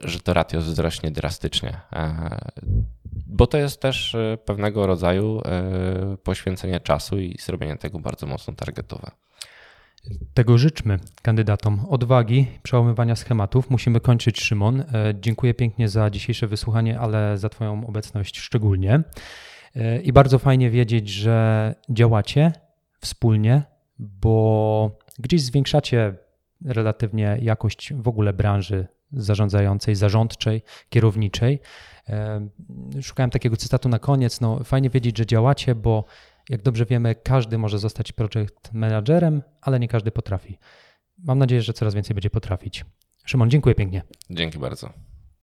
że 0.00 0.20
to 0.20 0.34
ratio 0.34 0.60
wzrośnie 0.60 1.10
drastycznie. 1.10 1.80
E, 1.92 2.38
bo 3.26 3.46
to 3.46 3.58
jest 3.58 3.80
też 3.80 4.14
e, 4.14 4.38
pewnego 4.44 4.86
rodzaju 4.86 5.40
e, 5.44 6.16
poświęcenie 6.16 6.80
czasu 6.80 7.18
i 7.18 7.36
zrobienie 7.40 7.76
tego 7.76 7.98
bardzo 7.98 8.26
mocno 8.26 8.54
targetowe. 8.54 9.10
Tego 10.34 10.58
życzmy 10.58 10.98
kandydatom 11.22 11.86
odwagi, 11.88 12.46
przełamywania 12.62 13.16
schematów. 13.16 13.70
Musimy 13.70 14.00
kończyć, 14.00 14.40
Szymon. 14.40 14.84
Dziękuję 15.20 15.54
pięknie 15.54 15.88
za 15.88 16.10
dzisiejsze 16.10 16.46
wysłuchanie, 16.46 17.00
ale 17.00 17.38
za 17.38 17.48
Twoją 17.48 17.86
obecność 17.86 18.38
szczególnie. 18.38 19.02
I 20.02 20.12
bardzo 20.12 20.38
fajnie 20.38 20.70
wiedzieć, 20.70 21.08
że 21.08 21.74
działacie 21.90 22.52
wspólnie, 23.00 23.62
bo 23.98 24.98
gdzieś 25.18 25.42
zwiększacie 25.42 26.14
relatywnie 26.64 27.38
jakość 27.42 27.92
w 27.94 28.08
ogóle 28.08 28.32
branży 28.32 28.86
zarządzającej, 29.16 29.94
zarządczej, 29.94 30.62
kierowniczej. 30.88 31.60
E, 32.08 32.48
szukałem 33.02 33.30
takiego 33.30 33.56
cytatu 33.56 33.88
na 33.88 33.98
koniec. 33.98 34.40
No, 34.40 34.64
fajnie 34.64 34.90
wiedzieć, 34.90 35.18
że 35.18 35.26
działacie, 35.26 35.74
bo 35.74 36.04
jak 36.48 36.62
dobrze 36.62 36.86
wiemy, 36.86 37.14
każdy 37.14 37.58
może 37.58 37.78
zostać 37.78 38.12
project 38.12 38.72
managerem, 38.72 39.42
ale 39.60 39.80
nie 39.80 39.88
każdy 39.88 40.10
potrafi. 40.10 40.58
Mam 41.18 41.38
nadzieję, 41.38 41.62
że 41.62 41.72
coraz 41.72 41.94
więcej 41.94 42.14
będzie 42.14 42.30
potrafić. 42.30 42.84
Szymon, 43.24 43.50
dziękuję 43.50 43.74
pięknie. 43.74 44.02
Dzięki 44.30 44.58
bardzo. 44.58 44.92